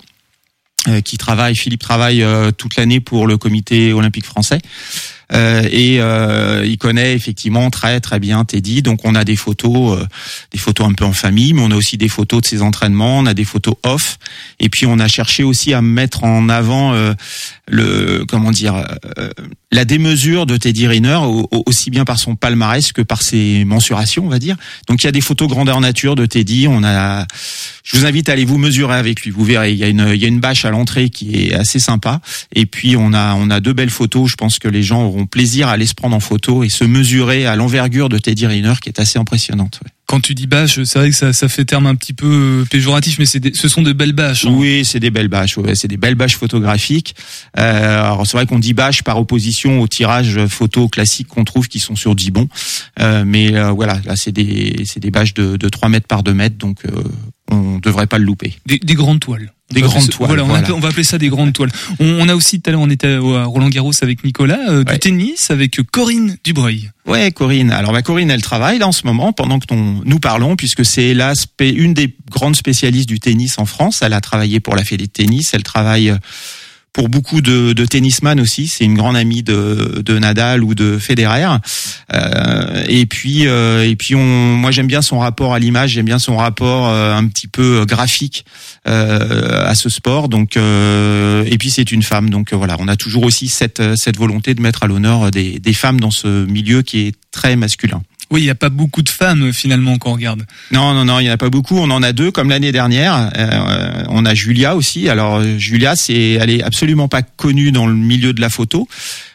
euh, 0.88 1.01
qui 1.01 1.17
travaille, 1.17 1.56
Philippe 1.56 1.82
travaille 1.82 2.23
euh, 2.23 2.51
toute 2.51 2.77
l'année 2.77 3.01
pour 3.01 3.27
le 3.27 3.38
comité 3.38 3.91
olympique 3.91 4.25
français. 4.25 4.60
Euh, 5.34 5.68
et 5.72 6.00
euh, 6.00 6.63
il 6.66 6.78
connaît 6.78 7.13
effectivement 7.13 7.70
très 7.70 8.00
très 8.00 8.20
bien 8.20 8.46
Teddy. 8.46 8.82
Donc 8.82 9.02
on 9.04 9.16
a 9.16 9.24
des 9.24 9.36
photos, 9.36 10.00
euh, 10.00 10.06
des 10.52 10.58
photos 10.58 10.88
un 10.88 10.94
peu 10.94 11.06
en 11.06 11.13
famille, 11.13 11.54
mais 11.54 11.62
on 11.62 11.72
a 11.72 11.76
aussi 11.76 11.98
des 11.98 12.10
photos 12.10 12.42
de 12.42 12.46
ses 12.48 12.62
entraînements, 12.62 13.20
on 13.20 13.26
a 13.26 13.34
des 13.34 13.46
photos 13.46 13.76
off. 13.84 14.18
Et 14.60 14.70
puis 14.70 14.86
on 14.86 15.00
a 15.00 15.08
cherché 15.08 15.44
aussi 15.44 15.74
à 15.74 15.82
mettre 15.82 16.24
en 16.24 16.50
avant 16.50 16.94
le 17.68 18.26
comment 18.28 18.52
dire 18.52 18.86
la 19.72 19.84
démesure 19.84 20.46
de 20.46 20.56
Teddy 20.56 20.88
Riner 20.88 21.20
aussi 21.66 21.92
bien 21.92 22.06
par 22.06 22.20
son 22.20 22.36
palmarès 22.36 22.94
que 22.94 23.02
par 23.02 23.22
ses 23.22 23.66
mensurations, 23.66 24.26
on 24.26 24.30
va 24.30 24.40
dire. 24.40 24.56
Donc 24.88 25.04
il 25.04 25.08
y 25.08 25.10
a 25.10 25.12
des 25.12 25.22
photos 25.22 25.50
grandeur 25.50 25.82
nature 25.82 26.16
de 26.16 26.26
Teddy. 26.26 26.68
On 26.70 26.84
a, 26.84 27.26
je 27.84 27.98
vous 27.98 28.06
invite 28.06 28.30
à 28.30 28.34
aller 28.34 28.46
vous 28.46 28.58
mesurer 28.58 28.96
avec 28.96 29.22
lui. 29.22 29.32
Vous 29.32 29.44
verrez, 29.44 29.74
il 29.74 29.78
y 29.78 29.84
a 29.84 29.88
une, 29.88 30.10
il 30.13 30.22
y 30.22 30.26
a 30.26 30.28
une 30.28 30.40
bâche 30.40 30.63
à 30.63 30.72
l'entrée 30.72 31.10
qui 31.10 31.36
est 31.36 31.54
assez 31.54 31.80
sympa. 31.80 32.22
Et 32.54 32.66
puis 32.66 32.96
on 32.96 33.13
a, 33.13 33.36
on 33.36 33.50
a 33.50 33.60
deux 33.60 33.74
belles 33.74 33.90
photos. 33.90 34.32
Je 34.32 34.36
pense 34.36 34.58
que 34.58 34.70
les 34.70 34.84
gens 34.84 35.04
auront 35.04 35.16
plaisir 35.25 35.67
à 35.67 35.71
aller 35.71 35.88
se 35.88 35.93
prendre 35.93 36.15
en 36.15 36.19
photo 36.19 36.63
et 36.63 36.69
se 36.69 36.84
mesurer 36.84 37.45
à 37.45 37.56
l'envergure 37.56 38.10
de 38.10 38.17
Teddy 38.17 38.45
Riner, 38.45 38.73
qui 38.82 38.89
est 38.89 38.99
assez 38.99 39.17
impressionnante. 39.17 39.80
Quand 40.06 40.21
tu 40.21 40.36
dis 40.36 40.47
bâche, 40.47 40.82
c'est 40.84 40.99
vrai 40.99 41.10
que 41.10 41.15
ça, 41.15 41.34
ça 41.34 41.49
fait 41.49 41.65
terme 41.65 41.86
un 41.86 41.95
petit 41.95 42.13
peu 42.13 42.62
euh, 42.62 42.65
péjoratif, 42.65 43.19
mais 43.19 43.25
c'est 43.25 43.53
ce 43.53 43.67
sont 43.67 43.82
de 43.82 43.91
belles 43.91 44.13
bâches. 44.13 44.45
Hein. 44.45 44.53
Oui, 44.53 44.86
c'est 44.86 45.01
des 45.01 45.12
belles 45.12 45.27
bâches. 45.27 45.58
Ouais, 45.58 45.75
c'est 45.75 45.89
des 45.89 45.97
belles 45.97 46.15
bâches 46.15 46.38
photographiques. 46.38 47.13
Euh, 47.58 48.03
alors 48.03 48.25
c'est 48.25 48.38
vrai 48.38 48.45
qu'on 48.45 48.60
dit 48.60 48.73
bâche 48.73 49.03
par 49.03 49.19
opposition 49.19 49.82
au 49.82 49.88
tirage 49.88 50.45
photo 50.47 50.88
classique 50.88 51.27
qu'on 51.27 51.43
trouve 51.43 51.67
qui 51.67 51.80
sont 51.80 51.95
sur 51.95 52.15
Dibon. 52.15 52.47
Euh, 52.99 53.23
mais 53.25 53.56
euh, 53.56 53.71
voilà, 53.71 53.99
là 54.06 54.15
c'est 54.15 54.32
des 54.32 54.84
c'est 54.86 54.99
des 54.99 55.12
bâches 55.12 55.34
de, 55.34 55.58
de 55.58 55.69
3 55.69 55.89
mètres 55.89 56.08
par 56.08 56.23
2 56.23 56.34
mètres, 56.34 56.58
donc 56.58 56.86
euh, 56.86 57.03
on 57.51 57.80
devrait 57.80 58.08
pas 58.08 58.17
le 58.17 58.25
louper. 58.25 58.56
Des, 58.65 58.80
des 58.80 58.95
grandes 58.95 59.19
toiles. 59.19 59.51
Des 59.71 59.82
grandes 59.82 60.10
toiles. 60.10 60.30
Voilà, 60.30 60.43
on, 60.43 60.80
va 60.80 60.88
appeler 60.88 61.03
ça 61.03 61.17
des 61.17 61.27
grandes 61.27 61.51
toiles. 61.51 61.71
On, 61.99 62.30
a 62.30 62.36
aussi 62.36 62.62
tout 62.62 62.69
à 62.69 62.71
l'heure, 62.71 62.82
on 62.82 62.89
était 62.89 63.15
à 63.15 63.43
Roland 63.43 63.67
Garros 63.67 63.91
avec 64.01 64.23
Nicolas, 64.23 64.60
euh, 64.69 64.86
du 64.86 64.97
tennis 64.97 65.51
avec 65.51 65.80
Corinne 65.91 66.38
Dubreuil. 66.45 66.89
Ouais, 67.06 67.32
Corinne. 67.32 67.71
Alors, 67.71 67.91
bah, 67.91 68.01
Corinne, 68.01 68.32
elle 68.32 68.41
travaille 68.41 68.80
là 68.80 68.88
en 68.88 68.93
ce 68.93 69.06
moment 69.06 69.34
pendant 69.34 69.60
que 69.60 69.65
nous 69.73 70.19
parlons, 70.19 70.56
puisque 70.56 70.86
c'est 70.86 71.13
l'aspect 71.13 71.69
une 71.69 71.93
des 71.93 72.15
grandes 72.30 72.56
spécialistes 72.56 73.10
du 73.10 73.19
tennis 73.19 73.60
en 73.60 73.65
France. 73.65 74.01
Elle 74.01 74.13
a 74.13 74.21
travaillé 74.21 74.62
pour 74.62 74.73
la 74.73 74.86
Fédé 74.86 75.06
de 75.08 75.12
tennis. 75.12 75.53
Elle 75.53 75.63
travaille 75.63 76.12
euh, 76.12 76.17
pour 76.97 77.10
beaucoup 77.10 77.41
de, 77.41 77.73
de 77.73 77.86
tennisman 77.86 78.39
aussi. 78.39 78.67
C'est 78.67 78.83
une 78.83 78.95
grande 78.95 79.15
amie 79.15 79.43
de, 79.43 80.17
Nadal 80.17 80.63
ou 80.63 80.73
de 80.73 80.97
Federer. 80.97 81.57
Euh, 82.12 82.83
et 82.89 83.05
puis, 83.05 83.45
euh, 83.45 83.88
et 83.88 83.95
puis, 83.95 84.15
moi 84.15 84.71
j'aime 84.71 84.88
bien 84.88 85.03
son 85.03 85.19
rapport 85.19 85.53
à 85.53 85.60
l'image. 85.60 85.91
J'aime 85.91 86.07
bien 86.07 86.17
son 86.17 86.38
rapport 86.38 86.89
euh, 86.89 87.13
un 87.13 87.27
petit 87.27 87.47
peu 87.47 87.86
graphique 87.86 88.45
à 88.86 89.75
ce 89.75 89.89
sport. 89.89 90.27
Donc, 90.27 90.57
et 90.57 91.57
puis 91.60 91.69
c'est 91.69 91.91
une 91.91 92.01
femme. 92.01 92.31
Donc 92.31 92.51
voilà, 92.53 92.75
on 92.79 92.88
a 92.88 92.95
toujours 92.95 93.25
aussi 93.25 93.47
cette 93.47 93.95
cette 93.95 94.17
volonté 94.17 94.55
de 94.55 94.62
mettre 94.62 94.81
à 94.81 94.88
l'honneur 94.88 95.29
des, 95.29 95.60
des 95.60 95.73
femmes 95.73 95.99
dans 95.99 96.10
ce 96.10 96.45
milieu 96.45 96.81
qui 96.81 97.01
est 97.01 97.15
très 97.31 97.55
masculin. 97.55 98.01
Oui, 98.30 98.42
il 98.42 98.44
n'y 98.44 98.50
a 98.50 98.56
pas 98.56 98.70
beaucoup 98.70 99.02
de 99.02 99.10
femmes 99.10 99.54
finalement 99.54 99.98
qu'on 99.98 100.13
regarde. 100.13 100.44
Non, 100.72 100.94
non, 100.94 101.06
non, 101.06 101.20
il 101.20 101.24
n'y 101.24 101.30
en 101.30 101.34
a 101.34 101.38
pas 101.38 101.50
beaucoup. 101.50 101.78
On 101.78 101.90
en 101.92 102.04
a 102.04 102.12
deux, 102.12 102.32
comme 102.32 102.50
l'année 102.50 102.72
dernière. 102.72 103.32
Euh, 103.38 104.04
on 104.10 104.26
a 104.26 104.34
Julia 104.34 104.76
aussi. 104.76 105.08
Alors 105.08 105.42
Julia, 105.58 105.96
c'est, 105.96 106.32
elle 106.34 106.50
est 106.50 106.63
absolument 106.63 107.08
pas 107.08 107.22
connue 107.22 107.72
dans 107.72 107.88
le 107.88 107.96
milieu 107.96 108.34
de 108.34 108.42
la 108.42 108.50
photo 108.50 108.88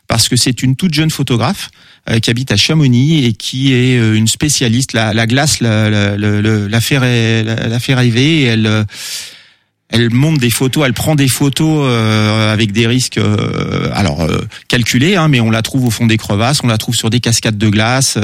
parce 0.09 0.29
que 0.29 0.37
c'est 0.37 0.63
une 0.63 0.77
toute 0.77 0.93
jeune 0.93 1.09
photographe 1.09 1.71
euh, 2.11 2.19
qui 2.19 2.29
habite 2.29 2.53
à 2.53 2.57
Chamonix 2.57 3.25
et 3.25 3.33
qui 3.33 3.73
est 3.73 3.99
euh, 3.99 4.15
une 4.15 4.29
spécialiste. 4.29 4.93
La, 4.93 5.15
la 5.15 5.27
glace 5.27 5.61
la, 5.61 5.89
la, 5.89 6.17
la, 6.19 6.81
fait, 6.83 7.45
la, 7.45 7.81
fait 7.81 7.95
rêver. 7.95 8.43
Et 8.43 8.45
elle 8.45 8.85
elle 9.93 10.11
monte 10.11 10.39
des 10.39 10.51
photos, 10.51 10.85
elle 10.87 10.95
prend 10.95 11.15
des 11.15 11.29
photos 11.29 11.87
euh, 11.87 12.53
avec 12.53 12.73
des 12.73 12.87
risques, 12.87 13.19
euh, 13.19 13.91
alors 13.93 14.23
euh, 14.23 14.41
calculés, 14.67 15.17
hein, 15.17 15.29
mais 15.29 15.41
on 15.41 15.51
la 15.51 15.61
trouve 15.61 15.85
au 15.85 15.91
fond 15.91 16.07
des 16.07 16.17
crevasses, 16.17 16.65
on 16.65 16.67
la 16.67 16.79
trouve 16.79 16.95
sur 16.95 17.11
des 17.11 17.21
cascades 17.21 17.59
de 17.59 17.69
glace. 17.69 18.19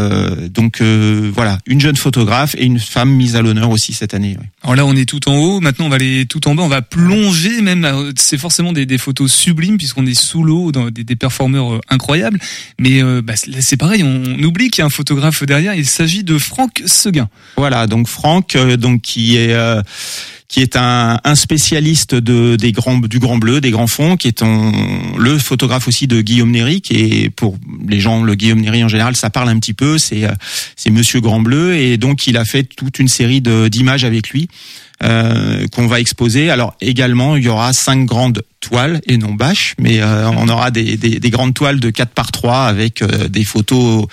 donc 0.51 0.81
voilà, 0.81 1.59
une 1.67 1.81
jeune 1.81 1.97
photographe 1.97 2.55
et 2.59 2.65
une 2.65 2.81
femme 2.81 3.11
mise 3.11 3.37
à 3.37 3.43
l'honneur 3.43 3.71
aussi 3.71 3.93
cette 3.93 4.15
année. 4.15 4.37
Alors 4.63 4.77
là, 4.77 4.87
on 4.87 4.97
est 4.97 5.05
tout 5.05 5.29
en 5.29 5.37
haut. 5.37 5.61
Maintenant, 5.61 5.87
on 5.87 5.89
va 5.91 5.97
aller 5.97 6.25
tout 6.27 6.49
en 6.49 6.55
bas. 6.55 6.63
On 6.63 6.69
va 6.69 6.83
plonger 6.83 7.61
même. 7.61 7.87
C'est 8.17 8.39
forcément 8.39 8.73
des, 8.73 8.87
des, 8.87 8.99
photos 8.99 9.31
sublimes 9.31 9.77
puisqu'on 9.77 10.07
est 10.07 10.19
sous 10.19 10.43
l'eau, 10.43 10.73
dans 10.73 10.91
des, 10.91 11.05
des 11.05 11.17
performeurs 11.17 11.81
incroyables. 11.91 12.39
Mais 12.79 13.03
bah, 13.23 13.35
c'est 13.37 13.77
pareil, 13.77 14.03
on 14.03 14.43
oublie 14.43 14.71
qu'il 14.71 14.81
y 14.81 14.83
a 14.83 14.87
un 14.87 14.91
photographe 14.91 15.45
derrière. 15.45 15.75
Il 15.75 15.87
s'agit 15.87 16.25
de 16.25 16.39
Franck 16.39 16.83
Seguin. 16.87 17.29
Voilà, 17.57 17.87
donc 17.87 18.09
Franck, 18.09 18.57
donc 18.57 19.03
qui 19.03 19.37
est 19.37 19.55
qui 20.49 20.61
est 20.61 20.77
un, 20.77 21.21
un 21.25 21.35
spécialiste 21.35 22.15
de, 22.15 22.57
des 22.57 22.73
grands, 22.73 22.99
du 22.99 23.19
Grand 23.19 23.37
Bleu, 23.37 23.61
des 23.61 23.71
grands 23.71 23.87
fonds, 23.87 24.17
qui 24.17 24.29
est 24.29 24.43
le 24.43 25.39
photographe 25.39 25.89
aussi 25.89 26.07
de 26.07 26.23
Guillaume 26.23 26.51
Néry, 26.51 26.81
qui 26.81 26.95
est 26.95 27.31
pour 27.31 27.59
les 27.87 28.01
gens, 28.01 28.23
le 28.23 28.35
Guillaume 28.35 28.61
Néry 28.61 28.83
en 28.83 28.89
général, 28.89 29.15
ça 29.15 29.29
parle 29.29 29.51
un 29.51 29.59
petit 29.59 29.75
peu, 29.75 29.99
c'est 29.99 30.25
euh, 30.25 30.33
c'est 30.75 30.91
Monsieur 30.91 31.21
Grand 31.21 31.41
Bleu, 31.41 31.77
et 31.77 31.99
donc 31.99 32.27
il 32.27 32.37
a 32.39 32.45
fait 32.45 32.65
toute 32.65 32.99
une 32.99 33.09
série 33.09 33.43
d'images 33.43 34.05
avec 34.05 34.31
lui. 34.31 34.49
Euh, 35.05 35.69
qu'on 35.69 35.87
va 35.87 36.01
exposer. 36.01 36.51
Alors 36.51 36.75
également, 36.81 37.37
il 37.37 37.45
y 37.45 37.49
aura 37.49 37.73
cinq 37.73 38.05
grandes 38.05 38.43
toiles 38.59 39.01
et 39.07 39.17
non 39.17 39.33
bâches, 39.33 39.77
mais 39.79 40.01
euh, 40.01 40.29
on 40.29 40.49
aura 40.49 40.73
des, 40.73 40.97
des, 40.97 41.21
des, 41.21 41.31
grandes 41.31 41.55
toiles 41.55 41.79
de 41.79 41.91
4 41.91 42.11
par 42.11 42.33
3 42.33 42.63
avec 42.63 43.03
euh, 43.03 43.29
des 43.29 43.45
photos 43.45 44.07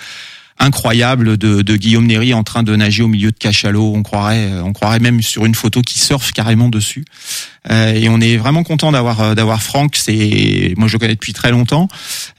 incroyable 0.58 1.36
de, 1.36 1.62
de, 1.62 1.76
Guillaume 1.76 2.06
Néry 2.06 2.34
en 2.34 2.42
train 2.42 2.62
de 2.62 2.74
nager 2.74 3.02
au 3.02 3.08
milieu 3.08 3.30
de 3.30 3.36
cachalot. 3.36 3.92
On 3.94 4.02
croirait, 4.02 4.50
on 4.62 4.72
croirait 4.72 5.00
même 5.00 5.22
sur 5.22 5.44
une 5.44 5.54
photo 5.54 5.82
qui 5.82 5.98
surfe 5.98 6.32
carrément 6.32 6.68
dessus. 6.68 7.04
Euh, 7.70 7.92
et 7.92 8.08
on 8.08 8.20
est 8.20 8.36
vraiment 8.36 8.62
content 8.62 8.92
d'avoir 8.92 9.20
euh, 9.20 9.34
d'avoir 9.34 9.62
Franck. 9.62 9.96
C'est 9.96 10.74
moi 10.76 10.88
je 10.88 10.92
le 10.92 10.98
connais 10.98 11.14
depuis 11.14 11.32
très 11.32 11.50
longtemps 11.50 11.88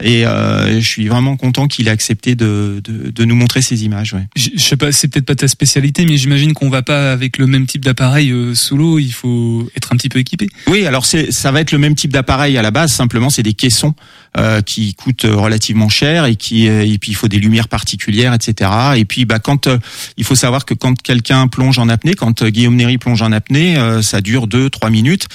et 0.01 0.25
euh, 0.25 0.79
je 0.79 0.87
suis 0.87 1.07
vraiment 1.07 1.35
content 1.35 1.67
qu'il 1.67 1.87
ait 1.87 1.91
accepté 1.91 2.35
de, 2.35 2.81
de, 2.83 3.11
de, 3.11 3.25
nous 3.25 3.35
montrer 3.35 3.61
ces 3.61 3.83
images. 3.83 4.13
Ouais. 4.13 4.25
Je, 4.35 4.49
je 4.55 4.63
sais 4.63 4.77
pas, 4.77 4.91
c'est 4.91 5.07
peut-être 5.07 5.25
pas 5.25 5.35
ta 5.35 5.47
spécialité, 5.47 6.05
mais 6.05 6.17
j'imagine 6.17 6.53
qu'on 6.53 6.69
va 6.69 6.81
pas 6.81 7.11
avec 7.11 7.37
le 7.37 7.47
même 7.47 7.65
type 7.65 7.83
d'appareil 7.83 8.31
euh, 8.31 8.55
sous 8.55 8.77
l'eau. 8.77 8.99
Il 8.99 9.11
faut 9.11 9.69
être 9.75 9.91
un 9.91 9.97
petit 9.97 10.09
peu 10.09 10.19
équipé. 10.19 10.49
Oui, 10.67 10.85
alors 10.85 11.05
c'est 11.05 11.31
ça 11.31 11.51
va 11.51 11.61
être 11.61 11.71
le 11.71 11.77
même 11.77 11.95
type 11.95 12.13
d'appareil 12.13 12.57
à 12.57 12.61
la 12.61 12.71
base. 12.71 12.93
Simplement, 12.93 13.29
c'est 13.29 13.43
des 13.43 13.53
caissons 13.53 13.93
euh, 14.37 14.61
qui 14.61 14.93
coûtent 14.93 15.25
relativement 15.25 15.89
cher 15.89 16.25
et 16.25 16.35
qui 16.35 16.65
et 16.65 16.97
puis 16.97 17.11
il 17.11 17.15
faut 17.15 17.27
des 17.27 17.39
lumières 17.39 17.67
particulières, 17.67 18.33
etc. 18.33 18.71
Et 18.95 19.05
puis 19.05 19.25
bah 19.25 19.39
quand 19.39 19.69
il 20.17 20.23
faut 20.23 20.35
savoir 20.35 20.65
que 20.65 20.73
quand 20.73 21.01
quelqu'un 21.01 21.47
plonge 21.47 21.79
en 21.79 21.89
apnée, 21.89 22.13
quand 22.13 22.43
Guillaume 22.43 22.75
Néry 22.75 22.97
plonge 22.97 23.21
en 23.21 23.31
apnée, 23.31 23.77
ça 24.01 24.21
dure 24.21 24.47
deux 24.47 24.69
trois 24.69 24.89
minutes 24.89 25.27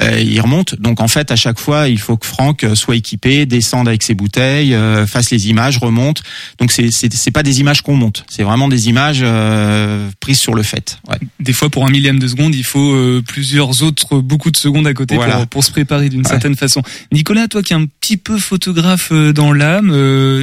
euh, 0.00 0.20
il 0.20 0.40
remonte. 0.40 0.80
Donc 0.80 1.00
en 1.00 1.08
fait, 1.08 1.30
à 1.30 1.36
chaque 1.36 1.58
fois, 1.58 1.88
il 1.88 1.98
faut 1.98 2.16
que 2.16 2.26
Franck 2.26 2.64
soit 2.74 2.96
équipé, 2.96 3.46
descende 3.46 3.88
avec 3.88 4.02
ses 4.02 4.14
bouteilles, 4.14 4.74
euh, 4.74 5.06
fasse 5.06 5.30
les 5.30 5.48
images, 5.48 5.78
remonte. 5.78 6.22
Donc 6.58 6.72
c'est 6.72 6.90
c'est 6.90 7.30
pas 7.30 7.42
des 7.42 7.60
images 7.60 7.82
qu'on 7.82 7.96
monte, 7.96 8.24
c'est 8.28 8.42
vraiment 8.42 8.68
des 8.68 8.88
images 8.88 9.20
euh, 9.22 10.08
prises 10.20 10.38
sur 10.38 10.54
le 10.54 10.62
fait. 10.62 10.98
Des 11.40 11.52
fois, 11.52 11.70
pour 11.70 11.86
un 11.86 11.90
millième 11.90 12.18
de 12.18 12.28
seconde, 12.28 12.54
il 12.54 12.64
faut 12.64 12.96
plusieurs 13.26 13.82
autres 13.82 14.18
beaucoup 14.18 14.50
de 14.50 14.56
secondes 14.56 14.86
à 14.86 14.94
côté 14.94 15.16
pour, 15.16 15.46
pour 15.48 15.64
se 15.64 15.70
préparer 15.70 16.08
d'une 16.08 16.24
certaine 16.24 16.56
façon. 16.56 16.82
Nicolas, 17.12 17.48
toi 17.48 17.62
qui 17.62 17.72
es 17.72 17.76
un 17.76 17.86
petit 17.86 18.16
peu 18.16 18.37
photographe 18.38 19.12
dans 19.12 19.52
l'âme, 19.52 19.92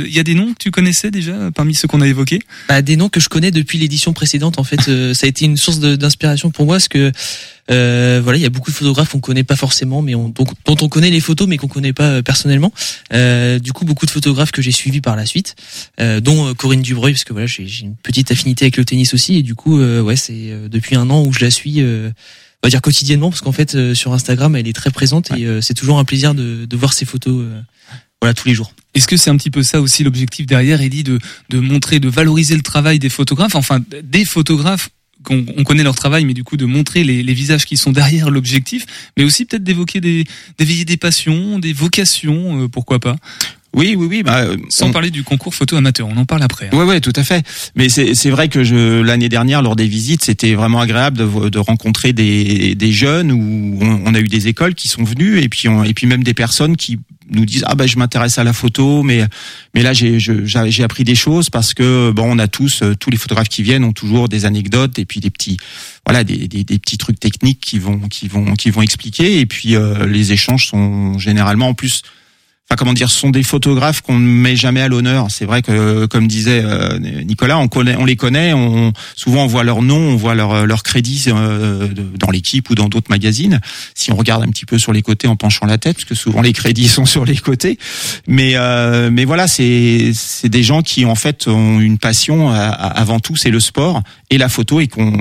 il 0.05 0.13
y 0.13 0.19
a 0.19 0.23
des 0.23 0.35
noms 0.35 0.53
que 0.53 0.59
tu 0.59 0.71
connaissais 0.71 1.11
déjà 1.11 1.51
parmi 1.53 1.75
ceux 1.75 1.87
qu'on 1.87 2.01
a 2.01 2.07
évoqués? 2.07 2.39
Bah, 2.67 2.81
Des 2.81 2.95
noms 2.95 3.09
que 3.09 3.19
je 3.19 3.29
connais 3.29 3.51
depuis 3.51 3.77
l'édition 3.77 4.13
précédente. 4.13 4.59
En 4.59 4.63
fait, 4.63 4.81
ça 5.13 5.25
a 5.25 5.27
été 5.27 5.45
une 5.45 5.57
source 5.57 5.79
d'inspiration 5.79 6.51
pour 6.51 6.65
moi, 6.65 6.75
parce 6.75 6.87
que 6.87 7.11
euh, 7.71 8.21
voilà, 8.23 8.37
il 8.37 8.41
y 8.41 8.45
a 8.45 8.49
beaucoup 8.49 8.69
de 8.69 8.75
photographes 8.75 9.09
qu'on 9.09 9.19
connaît 9.19 9.43
pas 9.43 9.55
forcément, 9.55 10.01
mais 10.01 10.15
on, 10.15 10.29
dont, 10.29 10.45
on 10.67 10.89
connaît 10.89 11.09
les 11.09 11.19
photos, 11.19 11.47
mais 11.47 11.57
qu'on 11.57 11.67
connaît 11.67 11.93
pas 11.93 12.09
euh, 12.09 12.21
personnellement. 12.21 12.71
Euh, 13.13 13.59
du 13.59 13.73
coup, 13.73 13.85
beaucoup 13.85 14.05
de 14.05 14.11
photographes 14.11 14.51
que 14.51 14.61
j'ai 14.61 14.71
suivis 14.71 15.01
par 15.01 15.15
la 15.15 15.25
suite, 15.25 15.55
euh, 15.99 16.19
dont 16.19 16.49
euh, 16.49 16.53
Corinne 16.53 16.81
Dubreuil, 16.81 17.13
parce 17.13 17.23
que 17.23 17.33
voilà, 17.33 17.47
j'ai 17.47 17.65
une 17.81 17.95
petite 17.95 18.31
affinité 18.31 18.65
avec 18.65 18.77
le 18.77 18.85
tennis 18.85 19.13
aussi, 19.13 19.37
et 19.37 19.43
du 19.43 19.55
coup, 19.55 19.79
ouais, 19.79 20.15
c'est 20.15 20.51
depuis 20.69 20.95
un 20.95 21.09
an 21.09 21.23
où 21.25 21.33
je 21.33 21.43
la 21.43 21.51
suis. 21.51 21.81
On 22.65 22.67
va 22.67 22.71
dire 22.71 22.81
quotidiennement 22.81 23.29
parce 23.29 23.41
qu'en 23.41 23.51
fait 23.51 23.93
sur 23.93 24.13
Instagram 24.13 24.55
elle 24.55 24.67
est 24.67 24.73
très 24.73 24.89
présente 24.89 25.29
et 25.37 25.45
c'est 25.61 25.75
toujours 25.75 25.99
un 25.99 26.03
plaisir 26.03 26.33
de, 26.33 26.65
de 26.65 26.77
voir 26.77 26.93
ses 26.93 27.05
photos 27.05 27.45
voilà 28.21 28.33
tous 28.33 28.47
les 28.47 28.55
jours. 28.55 28.73
Est-ce 28.95 29.07
que 29.07 29.17
c'est 29.17 29.29
un 29.29 29.37
petit 29.37 29.51
peu 29.51 29.61
ça 29.61 29.81
aussi 29.81 30.03
l'objectif 30.03 30.47
derrière, 30.47 30.81
Eddie, 30.81 31.03
de, 31.03 31.19
de 31.49 31.59
montrer, 31.59 31.99
de 31.99 32.09
valoriser 32.09 32.55
le 32.55 32.63
travail 32.63 32.97
des 32.97 33.09
photographes, 33.09 33.55
enfin 33.55 33.79
des 34.03 34.25
photographes 34.25 34.89
qu'on 35.23 35.45
on 35.57 35.63
connaît 35.63 35.83
leur 35.83 35.95
travail, 35.95 36.25
mais 36.25 36.33
du 36.33 36.43
coup 36.43 36.57
de 36.57 36.65
montrer 36.65 37.03
les, 37.03 37.23
les 37.23 37.33
visages 37.33 37.65
qui 37.65 37.77
sont 37.77 37.91
derrière 37.91 38.29
l'objectif, 38.31 38.85
mais 39.17 39.23
aussi 39.23 39.45
peut-être 39.45 39.63
d'évoquer 39.63 40.01
des, 40.01 40.23
d'éveiller 40.57 40.85
des 40.85 40.97
passions, 40.97 41.59
des 41.59 41.73
vocations, 41.73 42.63
euh, 42.63 42.67
pourquoi 42.67 42.99
pas? 42.99 43.15
Oui, 43.75 43.95
oui, 43.97 44.07
oui. 44.09 44.23
Bah, 44.23 44.45
Sans 44.69 44.91
parler 44.91 45.11
du 45.11 45.23
concours 45.23 45.53
photo 45.53 45.75
amateur, 45.75 46.07
on 46.07 46.15
en 46.15 46.25
parle 46.25 46.43
après. 46.43 46.69
Hein. 46.71 46.77
Ouais, 46.77 46.85
ouais, 46.85 47.01
tout 47.01 47.13
à 47.15 47.23
fait. 47.23 47.45
Mais 47.75 47.89
c'est 47.89 48.29
vrai 48.29 48.47
que 48.47 48.63
je 48.63 49.01
l'année 49.01 49.29
dernière, 49.29 49.61
lors 49.61 49.75
des 49.75 49.87
visites, 49.87 50.23
c'était 50.23 50.53
vraiment 50.53 50.79
agréable 50.79 51.17
de, 51.17 51.49
de 51.49 51.59
rencontrer 51.59 52.13
des, 52.13 52.73
des 52.75 52.91
jeunes 52.91 53.31
où 53.31 53.79
on, 53.81 54.01
on, 54.05 54.13
a 54.15 54.19
eu 54.19 54.27
des 54.27 54.47
écoles 54.47 54.75
qui 54.75 54.87
sont 54.87 55.03
venues 55.03 55.39
et 55.41 55.49
puis 55.49 55.67
on, 55.67 55.83
et 55.83 55.93
puis 55.93 56.07
même 56.07 56.23
des 56.23 56.33
personnes 56.33 56.77
qui 56.77 56.99
nous 57.29 57.45
disent 57.45 57.63
ah 57.67 57.75
ben 57.75 57.87
je 57.87 57.97
m'intéresse 57.97 58.37
à 58.37 58.43
la 58.43 58.53
photo 58.53 59.01
mais 59.01 59.25
mais 59.73 59.81
là 59.81 59.93
j'ai 59.93 60.19
j'ai 60.19 60.83
appris 60.83 61.03
des 61.03 61.15
choses 61.15 61.49
parce 61.49 61.73
que 61.73 62.11
bon 62.11 62.35
on 62.35 62.39
a 62.39 62.47
tous 62.47 62.83
euh, 62.83 62.93
tous 62.93 63.09
les 63.09 63.17
photographes 63.17 63.49
qui 63.49 63.63
viennent 63.63 63.83
ont 63.83 63.93
toujours 63.93 64.29
des 64.29 64.45
anecdotes 64.45 64.99
et 64.99 65.05
puis 65.05 65.21
des 65.21 65.31
petits 65.31 65.57
voilà 66.05 66.23
des, 66.23 66.47
des, 66.47 66.63
des 66.63 66.77
petits 66.77 66.99
trucs 66.99 67.19
techniques 67.19 67.59
qui 67.59 67.79
vont 67.79 67.99
qui 68.09 68.27
vont 68.27 68.53
qui 68.53 68.69
vont 68.69 68.83
expliquer 68.83 69.39
et 69.39 69.47
puis 69.47 69.75
euh, 69.75 70.05
les 70.05 70.33
échanges 70.33 70.67
sont 70.67 71.17
généralement 71.17 71.69
en 71.69 71.73
plus 71.73 72.03
enfin 72.67 72.77
comment 72.77 72.93
dire, 72.93 73.11
sont 73.11 73.29
des 73.29 73.43
photographes 73.43 74.01
qu'on 74.01 74.17
ne 74.17 74.27
met 74.27 74.55
jamais 74.55 74.81
à 74.81 74.87
l'honneur. 74.87 75.27
C'est 75.29 75.45
vrai 75.45 75.61
que, 75.61 76.07
comme 76.07 76.27
disait 76.27 76.63
euh, 76.63 76.97
Nicolas, 76.97 77.59
on 77.59 77.67
connaît, 77.67 77.95
on 77.95 78.05
les 78.05 78.15
connaît. 78.15 78.53
On, 78.53 78.91
souvent, 79.15 79.43
on 79.43 79.47
voit 79.47 79.63
leur 79.63 79.83
nom, 79.83 79.97
on 79.97 80.15
voit 80.15 80.33
leur 80.33 80.65
leur 80.65 80.81
crédit 80.81 81.25
euh, 81.27 81.87
dans 82.17 82.31
l'équipe 82.31 82.67
ou 82.71 82.75
dans 82.75 82.89
d'autres 82.89 83.11
magazines. 83.11 83.61
Si 83.93 84.11
on 84.11 84.15
regarde 84.15 84.41
un 84.43 84.47
petit 84.47 84.65
peu 84.65 84.79
sur 84.79 84.93
les 84.93 85.03
côtés 85.03 85.27
en 85.27 85.35
penchant 85.35 85.67
la 85.67 85.77
tête, 85.77 85.97
parce 85.97 86.05
que 86.05 86.15
souvent 86.15 86.41
les 86.41 86.53
crédits 86.53 86.87
sont 86.87 87.05
sur 87.05 87.23
les 87.23 87.37
côtés. 87.37 87.77
Mais 88.27 88.53
euh, 88.55 89.11
mais 89.11 89.25
voilà, 89.25 89.47
c'est 89.47 90.13
des 90.45 90.63
gens 90.63 90.81
qui 90.81 91.05
en 91.05 91.15
fait 91.15 91.47
ont 91.47 91.79
une 91.79 91.99
passion. 91.99 92.49
avant 92.49 93.19
tout, 93.19 93.35
c'est 93.35 93.51
le 93.51 93.59
sport 93.59 94.01
et 94.31 94.39
la 94.39 94.49
photo. 94.49 94.79
Et 94.79 94.87
qu'on, 94.87 95.13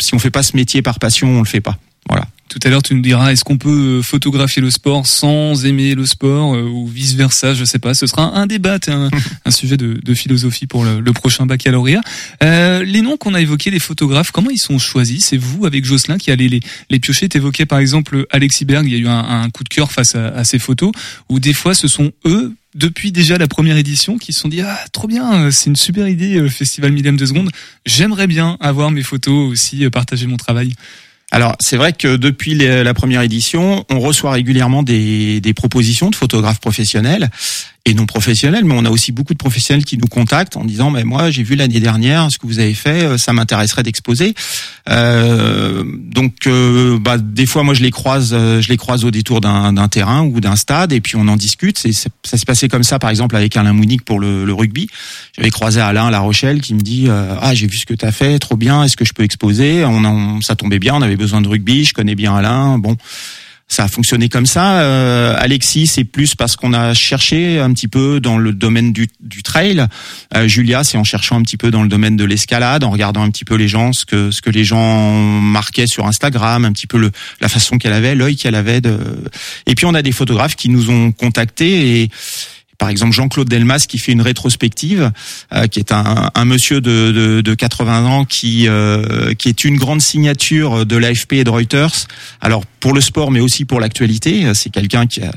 si 0.00 0.14
on 0.14 0.18
fait 0.18 0.30
pas 0.30 0.42
ce 0.42 0.54
métier 0.54 0.82
par 0.82 0.98
passion, 0.98 1.28
on 1.28 1.38
le 1.38 1.46
fait 1.46 1.62
pas. 1.62 1.78
Voilà. 2.08 2.26
Tout 2.48 2.58
à 2.62 2.68
l'heure, 2.68 2.82
tu 2.82 2.94
nous 2.94 3.00
diras, 3.00 3.32
est-ce 3.32 3.42
qu'on 3.42 3.56
peut 3.56 3.98
euh, 3.98 4.02
photographier 4.02 4.60
le 4.60 4.70
sport 4.70 5.06
sans 5.06 5.64
aimer 5.64 5.94
le 5.94 6.04
sport 6.04 6.54
euh, 6.54 6.62
ou 6.62 6.86
vice 6.86 7.14
versa 7.14 7.54
Je 7.54 7.64
sais 7.64 7.78
pas. 7.78 7.94
Ce 7.94 8.06
sera 8.06 8.36
un 8.36 8.46
débat, 8.46 8.78
un, 8.88 9.08
un 9.44 9.50
sujet 9.50 9.76
de, 9.76 9.98
de, 10.02 10.14
philosophie 10.14 10.66
pour 10.66 10.84
le, 10.84 11.00
le 11.00 11.12
prochain 11.12 11.46
baccalauréat. 11.46 12.02
Euh, 12.42 12.84
les 12.84 13.00
noms 13.00 13.16
qu'on 13.16 13.34
a 13.34 13.40
évoqués, 13.40 13.70
les 13.70 13.78
photographes, 13.78 14.30
comment 14.30 14.50
ils 14.50 14.58
sont 14.58 14.78
choisis? 14.78 15.24
C'est 15.24 15.38
vous 15.38 15.64
avec 15.64 15.84
Jocelyn 15.84 16.18
qui 16.18 16.30
allez 16.30 16.48
les, 16.48 16.60
les 16.90 16.98
piocher. 17.00 17.28
T'évoquais 17.28 17.66
par 17.66 17.78
exemple 17.78 18.26
Alexis 18.30 18.66
Berg. 18.66 18.86
Il 18.86 18.92
y 18.92 18.96
a 18.96 18.98
eu 18.98 19.08
un, 19.08 19.42
un 19.42 19.50
coup 19.50 19.64
de 19.64 19.70
cœur 19.70 19.90
face 19.90 20.14
à, 20.14 20.28
à, 20.28 20.44
ces 20.44 20.58
photos. 20.58 20.92
Ou 21.30 21.40
des 21.40 21.54
fois, 21.54 21.74
ce 21.74 21.88
sont 21.88 22.12
eux 22.26 22.54
depuis 22.74 23.10
déjà 23.10 23.38
la 23.38 23.48
première 23.48 23.78
édition 23.78 24.18
qui 24.18 24.32
se 24.32 24.40
sont 24.40 24.48
dit 24.48 24.60
ah 24.60 24.78
trop 24.90 25.06
bien 25.06 25.52
c'est 25.52 25.70
une 25.70 25.76
super 25.76 26.08
idée 26.08 26.48
festival 26.48 26.90
millième 26.90 27.16
de 27.16 27.24
seconde 27.24 27.50
j'aimerais 27.86 28.26
bien 28.26 28.56
avoir 28.58 28.90
mes 28.90 29.04
photos 29.04 29.48
aussi 29.48 29.88
partager 29.90 30.26
mon 30.26 30.36
travail 30.36 30.72
alors 31.30 31.56
c'est 31.60 31.76
vrai 31.76 31.92
que 31.92 32.16
depuis 32.16 32.54
la 32.54 32.94
première 32.94 33.22
édition, 33.22 33.84
on 33.90 33.98
reçoit 33.98 34.32
régulièrement 34.32 34.82
des, 34.82 35.40
propositions 35.56 36.10
de 36.10 36.14
photographes 36.14 36.60
professionnels 36.60 37.30
et 37.86 37.92
non 37.92 38.06
professionnels, 38.06 38.64
mais 38.64 38.74
on 38.74 38.86
a 38.86 38.90
aussi 38.90 39.12
beaucoup 39.12 39.34
de 39.34 39.38
professionnels 39.38 39.84
qui 39.84 39.98
nous 39.98 40.06
contactent 40.06 40.56
en 40.56 40.64
disant 40.64 40.90
mais 40.90 41.04
moi 41.04 41.30
j'ai 41.30 41.42
vu 41.42 41.54
l'année 41.54 41.80
dernière 41.80 42.30
ce 42.30 42.38
que 42.38 42.46
vous 42.46 42.58
avez 42.58 42.72
fait, 42.72 43.04
euh, 43.04 43.18
ça 43.18 43.34
m'intéresserait 43.34 43.82
d'exposer. 43.82 44.34
Euh, 44.88 45.84
donc 45.86 46.46
euh, 46.46 46.98
bah, 46.98 47.18
des 47.18 47.44
fois 47.44 47.62
moi 47.62 47.74
je 47.74 47.82
les 47.82 47.90
croise, 47.90 48.30
euh, 48.32 48.62
je 48.62 48.70
les 48.70 48.78
croise 48.78 49.04
au 49.04 49.10
détour 49.10 49.42
d'un 49.42 49.88
terrain 49.88 50.22
ou 50.24 50.40
d'un 50.40 50.56
stade 50.56 50.94
et 50.94 51.02
puis 51.02 51.16
on 51.16 51.28
en 51.28 51.36
discute. 51.36 51.76
Ça 51.76 52.38
s'est 52.38 52.44
passé 52.46 52.68
comme 52.68 52.84
ça 52.84 52.98
par 52.98 53.10
exemple 53.10 53.36
avec 53.36 53.54
Alain 53.54 53.74
Mounique 53.74 54.04
pour 54.04 54.18
le, 54.18 54.46
le 54.46 54.54
rugby. 54.54 54.88
J'avais 55.36 55.50
croisé 55.50 55.80
Alain 55.82 56.06
à 56.06 56.10
La 56.10 56.20
Rochelle 56.20 56.62
qui 56.62 56.72
me 56.72 56.80
dit 56.80 57.08
ah 57.10 57.54
j'ai 57.54 57.66
vu 57.66 57.76
ce 57.76 57.84
que 57.84 57.94
tu 57.94 58.06
as 58.06 58.12
fait, 58.12 58.38
trop 58.38 58.56
bien, 58.56 58.82
est-ce 58.84 58.96
que 58.96 59.04
je 59.04 59.12
peux 59.12 59.24
exposer? 59.24 59.84
On 59.84 60.04
en, 60.06 60.40
ça 60.40 60.56
tombait 60.56 60.78
bien, 60.78 60.94
on 60.94 61.02
avait 61.02 61.16
besoin 61.16 61.42
de 61.42 61.48
rugby, 61.48 61.84
je 61.84 61.92
connais 61.92 62.14
bien 62.14 62.34
Alain, 62.34 62.78
bon 62.78 62.96
ça 63.66 63.84
a 63.84 63.88
fonctionné 63.88 64.28
comme 64.28 64.46
ça. 64.46 64.80
Euh, 64.80 65.34
Alexis, 65.38 65.86
c'est 65.86 66.04
plus 66.04 66.34
parce 66.34 66.56
qu'on 66.56 66.72
a 66.72 66.94
cherché 66.94 67.58
un 67.58 67.72
petit 67.72 67.88
peu 67.88 68.20
dans 68.20 68.38
le 68.38 68.52
domaine 68.52 68.92
du, 68.92 69.08
du 69.20 69.42
trail. 69.42 69.86
Euh, 70.34 70.46
Julia, 70.46 70.84
c'est 70.84 70.98
en 70.98 71.04
cherchant 71.04 71.38
un 71.38 71.42
petit 71.42 71.56
peu 71.56 71.70
dans 71.70 71.82
le 71.82 71.88
domaine 71.88 72.16
de 72.16 72.24
l'escalade, 72.24 72.84
en 72.84 72.90
regardant 72.90 73.22
un 73.22 73.30
petit 73.30 73.44
peu 73.44 73.54
les 73.54 73.68
gens, 73.68 73.92
ce 73.92 74.04
que 74.04 74.30
ce 74.30 74.42
que 74.42 74.50
les 74.50 74.64
gens 74.64 75.12
marquaient 75.14 75.86
sur 75.86 76.06
Instagram, 76.06 76.64
un 76.64 76.72
petit 76.72 76.86
peu 76.86 76.98
le, 76.98 77.10
la 77.40 77.48
façon 77.48 77.78
qu'elle 77.78 77.94
avait, 77.94 78.14
l'œil 78.14 78.36
qu'elle 78.36 78.54
avait. 78.54 78.80
De... 78.80 78.98
Et 79.66 79.74
puis 79.74 79.86
on 79.86 79.94
a 79.94 80.02
des 80.02 80.12
photographes 80.12 80.56
qui 80.56 80.68
nous 80.68 80.90
ont 80.90 81.12
contactés 81.12 82.02
et 82.02 82.10
par 82.78 82.88
exemple 82.88 83.14
Jean-Claude 83.14 83.48
Delmas 83.48 83.86
qui 83.88 83.98
fait 83.98 84.12
une 84.12 84.20
rétrospective, 84.20 85.10
euh, 85.52 85.66
qui 85.68 85.78
est 85.78 85.92
un, 85.92 86.30
un 86.34 86.44
monsieur 86.44 86.80
de, 86.80 87.12
de, 87.12 87.40
de, 87.40 87.54
80 87.54 88.04
ans 88.04 88.24
qui 88.24 88.68
euh, 88.68 89.32
qui 89.34 89.48
est 89.48 89.64
une 89.64 89.76
grande 89.76 90.02
signature 90.02 90.84
de 90.84 90.96
l'AFP 90.96 91.34
et 91.34 91.44
de 91.44 91.50
Reuters. 91.50 92.06
Alors 92.40 92.64
pour 92.84 92.92
le 92.92 93.00
sport, 93.00 93.30
mais 93.30 93.40
aussi 93.40 93.64
pour 93.64 93.80
l'actualité, 93.80 94.52
c'est 94.52 94.68
quelqu'un 94.68 95.06
qui 95.06 95.22
a, 95.22 95.32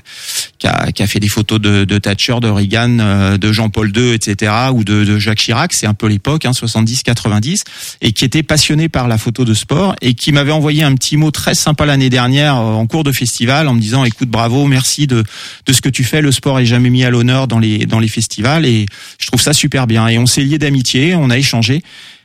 qui 0.60 0.68
a, 0.68 0.92
qui 0.92 1.02
a 1.02 1.08
fait 1.08 1.22
des 1.22 1.30
photos 1.30 1.62
de, 1.62 1.86
de 1.86 1.98
Thatcher, 1.98 2.42
de 2.42 2.50
Reagan, 2.50 3.00
euh, 3.00 3.38
de 3.38 3.54
Jean-Paul 3.54 3.90
II, 3.96 4.12
etc., 4.12 4.52
ou 4.74 4.84
de, 4.84 5.06
de 5.06 5.18
Jacques 5.18 5.38
Chirac. 5.38 5.72
C'est 5.72 5.88
un 5.88 5.94
peu 5.94 6.08
l'époque, 6.08 6.44
hein, 6.44 6.52
70-90, 6.52 7.64
et 8.02 8.12
qui 8.12 8.26
était 8.26 8.44
passionné 8.44 8.90
par 8.90 9.08
la 9.08 9.18
photo 9.18 9.46
de 9.46 9.54
sport 9.54 9.96
et 10.02 10.14
qui 10.14 10.34
m'avait 10.34 10.52
envoyé 10.52 10.84
un 10.84 10.94
petit 10.96 11.16
mot 11.16 11.32
très 11.32 11.56
sympa 11.56 11.86
l'année 11.86 12.10
dernière 12.10 12.56
en 12.58 12.86
cours 12.86 13.06
de 13.06 13.14
festival 13.14 13.70
en 13.70 13.74
me 13.74 13.80
disant 13.80 14.04
"Écoute, 14.04 14.28
bravo, 14.28 14.66
merci 14.66 15.08
de 15.08 15.24
de 15.66 15.72
ce 15.72 15.82
que 15.82 15.88
tu 15.88 16.04
fais. 16.04 16.22
Le 16.22 16.34
sport 16.34 16.60
est 16.60 16.66
jamais 16.66 16.90
mis 16.90 17.06
à 17.06 17.10
l'honneur." 17.10 17.48
dans 17.48 17.60
les 17.60 17.86
dans 17.86 18.00
les 18.00 18.10
festivals 18.10 18.66
et 18.66 18.88
je 19.20 19.28
trouve 19.28 19.42
ça 19.42 19.54
super 19.54 19.88
bien. 19.88 20.06
Et 20.10 20.18
on 20.18 20.26
s'est 20.26 20.44
lié 20.44 20.58
d'amitié, 20.58 21.16
on 21.16 21.30
a 21.30 21.38
échangé. 21.38 21.82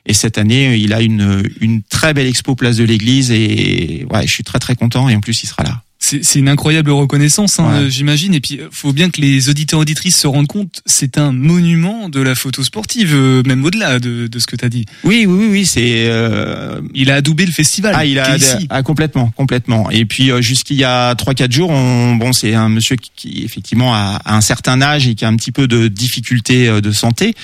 Et 0.07 0.15
cette 0.15 0.38
année, 0.38 0.77
il 0.77 0.93
a 0.93 1.01
une 1.01 1.43
une 1.61 1.83
très 1.83 2.15
belle 2.15 2.27
expo 2.27 2.55
place 2.55 2.77
de 2.77 2.85
l'église 2.85 3.31
et 3.31 4.07
ouais, 4.11 4.27
je 4.27 4.33
suis 4.33 4.45
très 4.45 4.59
très 4.59 4.75
content 4.75 5.09
et 5.09 5.15
en 5.15 5.21
plus 5.21 5.43
il 5.43 5.47
sera 5.47 5.62
là 5.62 5.83
c'est 6.23 6.38
une 6.38 6.49
incroyable 6.49 6.91
reconnaissance, 6.91 7.59
hein, 7.59 7.88
j'imagine. 7.88 8.35
Et 8.35 8.41
puis, 8.41 8.61
faut 8.71 8.93
bien 8.93 9.11
que 9.11 9.21
les 9.21 9.49
auditeurs 9.49 9.81
auditrices 9.81 10.17
se 10.17 10.27
rendent 10.27 10.47
compte, 10.47 10.83
c'est 10.85 11.17
un 11.17 11.33
monument 11.33 12.09
de 12.09 12.21
la 12.21 12.35
photo 12.35 12.62
sportive, 12.62 13.15
euh, 13.15 13.43
même 13.47 13.65
au-delà 13.65 13.99
de, 13.99 14.27
de, 14.27 14.38
ce 14.38 14.47
que 14.47 14.57
tu 14.57 14.65
as 14.65 14.69
dit. 14.69 14.85
Oui, 15.05 15.25
oui, 15.27 15.49
oui, 15.51 15.67
c'est. 15.67 16.07
Euh... 16.09 16.81
Il 16.95 17.11
a 17.11 17.17
adoubé 17.17 17.47
le 17.47 17.53
festival. 17.53 17.95
Ah, 17.97 18.05
il 18.05 18.19
a 18.19 18.37
ah, 18.71 18.83
complètement, 18.83 19.31
complètement. 19.37 19.91
Et 19.91 20.05
puis 20.05 20.31
euh, 20.31 20.43
jusqu'il 20.43 20.77
y 20.77 20.85
a 20.85 21.15
trois, 21.15 21.35
quatre 21.35 21.53
jours, 21.53 21.71
on... 21.71 22.17
bon, 22.17 22.33
c'est 22.33 22.55
un 22.55 22.69
monsieur 22.69 22.97
qui, 22.97 23.12
qui 23.15 23.45
effectivement 23.45 23.95
a, 23.95 24.21
a, 24.25 24.37
un 24.37 24.41
certain 24.41 24.83
âge 24.83 25.07
et 25.07 25.15
qui 25.15 25.25
a 25.25 25.29
un 25.29 25.37
petit 25.37 25.53
peu 25.53 25.69
de 25.69 25.88
difficultés 25.88 26.69
euh, 26.69 26.81
de 26.81 26.93
santé 26.93 27.35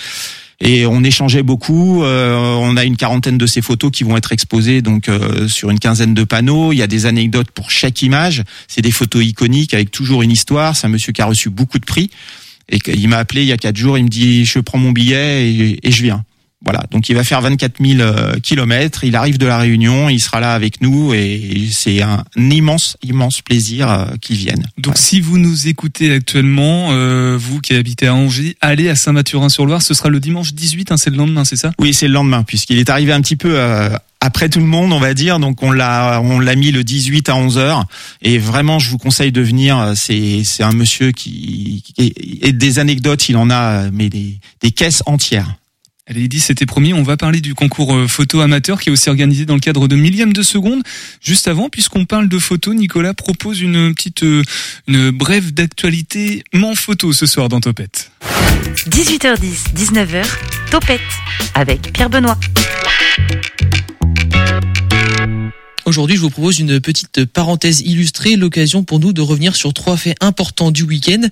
et 0.61 0.87
on 0.87 1.05
échangeait 1.05 1.43
beaucoup. 1.43 2.03
Euh, 2.03 2.37
on 2.37 2.77
a 2.77 2.85
une 2.85 2.97
quarantaine 2.97 3.39
de 3.39 3.47
ces 3.47 3.63
photos 3.63 3.91
qui 3.91 4.05
vont 4.05 4.17
être 4.17 4.33
exposées 4.33 4.83
donc 4.83 5.09
euh, 5.09 5.47
sur 5.49 5.71
une 5.71 5.79
quinzaine 5.79 6.15
de 6.15 6.25
panneaux. 6.25 6.73
Il 6.73 6.77
y 6.77 6.83
a 6.83 6.89
des 6.89 7.07
anecdotes 7.07 7.51
pour 7.51 7.71
chaque 7.71 8.03
image. 8.03 8.43
C'est 8.67 8.83
des 8.83 8.91
photos 8.91 9.25
iconiques 9.25 9.73
avec 9.75 9.91
toujours 9.91 10.23
une 10.23 10.33
histoire. 10.33 10.77
C'est 10.77 10.87
un 10.87 10.91
monsieur 10.91 11.13
qui 11.13 11.23
a 11.23 11.27
reçu 11.27 11.49
beaucoup 11.49 11.79
de 11.79 11.87
prix 11.87 12.11
et 12.69 12.79
il 12.89 13.09
m'a 13.09 13.19
appelé 13.19 13.43
il 13.43 13.49
y 13.49 13.53
a 13.53 13.57
quatre 13.57 13.77
jours. 13.77 13.99
Il 13.99 14.05
me 14.05 14.09
dit 14.09 14.45
je 14.45 14.59
prends 14.59 14.79
mon 14.79 14.93
billet 14.93 15.79
et 15.83 15.91
je 15.91 16.03
viens. 16.03 16.25
Voilà, 16.65 16.83
donc 16.91 17.09
il 17.09 17.15
va 17.15 17.23
faire 17.23 17.41
24 17.41 17.77
000 17.81 18.01
euh, 18.01 18.41
kilomètres. 18.41 19.05
Il 19.05 19.15
arrive 19.15 19.39
de 19.39 19.47
la 19.47 19.59
Réunion, 19.59 20.09
il 20.09 20.19
sera 20.19 20.41
là 20.41 20.55
avec 20.55 20.81
nous 20.81 21.15
et 21.15 21.69
c'est 21.71 22.03
un 22.03 22.25
immense, 22.37 22.97
immense 23.05 23.43
plaisir 23.43 23.89
euh, 23.89 24.07
qu'il 24.21 24.37
vienne. 24.37 24.67
Donc 24.77 24.99
si 24.99 25.21
vous 25.21 25.39
nous 25.39 25.69
écoutez 25.69 26.13
actuellement, 26.13 26.89
euh, 26.91 27.37
vous 27.39 27.61
qui 27.61 27.75
habitez 27.75 28.09
à 28.09 28.15
Angers, 28.15 28.57
allez 28.61 28.89
à 28.89 28.97
Saint-Mathurin-sur-Loire. 28.97 29.83
Ce 29.83 29.95
sera 29.95 30.09
le 30.09 30.19
dimanche 30.19 30.53
18, 30.53 30.91
hein, 30.91 30.97
c'est 30.97 31.11
le 31.11 31.17
lendemain, 31.17 31.45
c'est 31.45 31.57
ça? 31.57 31.71
Oui, 31.79 31.95
c'est 31.95 32.09
le 32.09 32.15
lendemain 32.15 32.43
puisqu'il 32.43 32.79
est 32.79 32.91
arrivé 32.91 33.13
un 33.13 33.21
petit 33.21 33.37
peu 33.37 33.57
après 34.21 34.49
tout 34.49 34.59
le 34.59 34.67
monde, 34.67 34.93
on 34.93 34.99
va 34.99 35.15
dire. 35.15 35.39
Donc 35.39 35.63
on 35.63 35.71
l'a 35.71 36.21
on 36.21 36.41
l'a 36.41 36.57
mis 36.57 36.73
le 36.73 36.83
18 36.83 37.29
à 37.29 37.37
11 37.37 37.57
heures. 37.59 37.85
Et 38.21 38.37
vraiment, 38.39 38.81
je 38.81 38.91
vous 38.91 38.99
conseille 38.99 39.31
de 39.31 39.43
venir. 39.43 39.93
C'est 39.95 40.43
c'est 40.45 40.65
un 40.65 40.73
monsieur 40.73 41.13
qui, 41.13 41.85
qui 41.87 42.13
et 42.43 42.53
des 42.53 42.81
anecdotes, 42.81 43.29
il 43.29 43.37
en 43.37 43.49
a 43.49 43.93
mais 43.93 44.09
des 44.09 44.41
des 44.61 44.73
caisses 44.73 45.05
entières. 45.07 45.55
Allez, 46.11 46.27
dit 46.27 46.41
c'était 46.41 46.65
promis. 46.65 46.95
On 46.95 47.03
va 47.03 47.19
parler 47.19 47.43
du 47.43 47.55
concours 47.55 47.95
euh, 47.95 48.09
photo 48.09 48.41
amateur 48.41 48.81
qui 48.81 48.89
est 48.89 48.93
aussi 48.93 49.11
organisé 49.11 49.45
dans 49.45 49.53
le 49.53 49.61
cadre 49.61 49.89
de 49.89 49.97
millième 49.97 50.33
de 50.33 50.43
seconde. 50.43 50.83
Juste 51.21 51.49
avant, 51.49 51.69
puisqu'on 51.69 52.07
parle 52.07 52.31
de 52.31 52.39
photo, 52.39 52.73
Nicolas 52.73 53.13
propose 53.13 53.61
une 53.61 53.95
petite, 53.95 54.23
euh, 54.23 54.43
une 54.87 55.11
brève 55.11 55.53
d'actualité 55.53 56.45
mon 56.55 56.75
photo 56.75 57.13
ce 57.13 57.27
soir 57.27 57.51
dans 57.51 57.61
Topette. 57.61 58.11
18h10, 58.89 59.75
19h, 59.77 60.25
Topette 60.71 61.01
avec 61.55 61.93
Pierre 61.93 62.09
Benoît. 62.09 62.39
Aujourd'hui, 65.85 66.17
je 66.17 66.21
vous 66.21 66.31
propose 66.31 66.59
une 66.59 66.81
petite 66.81 67.25
parenthèse 67.27 67.81
illustrée, 67.81 68.37
l'occasion 68.37 68.83
pour 68.85 68.99
nous 68.99 69.15
de 69.15 69.23
revenir 69.23 69.57
sur 69.57 69.73
trois 69.73 69.97
faits 69.97 70.17
importants 70.23 70.71
du 70.71 70.83
week-end 70.83 71.23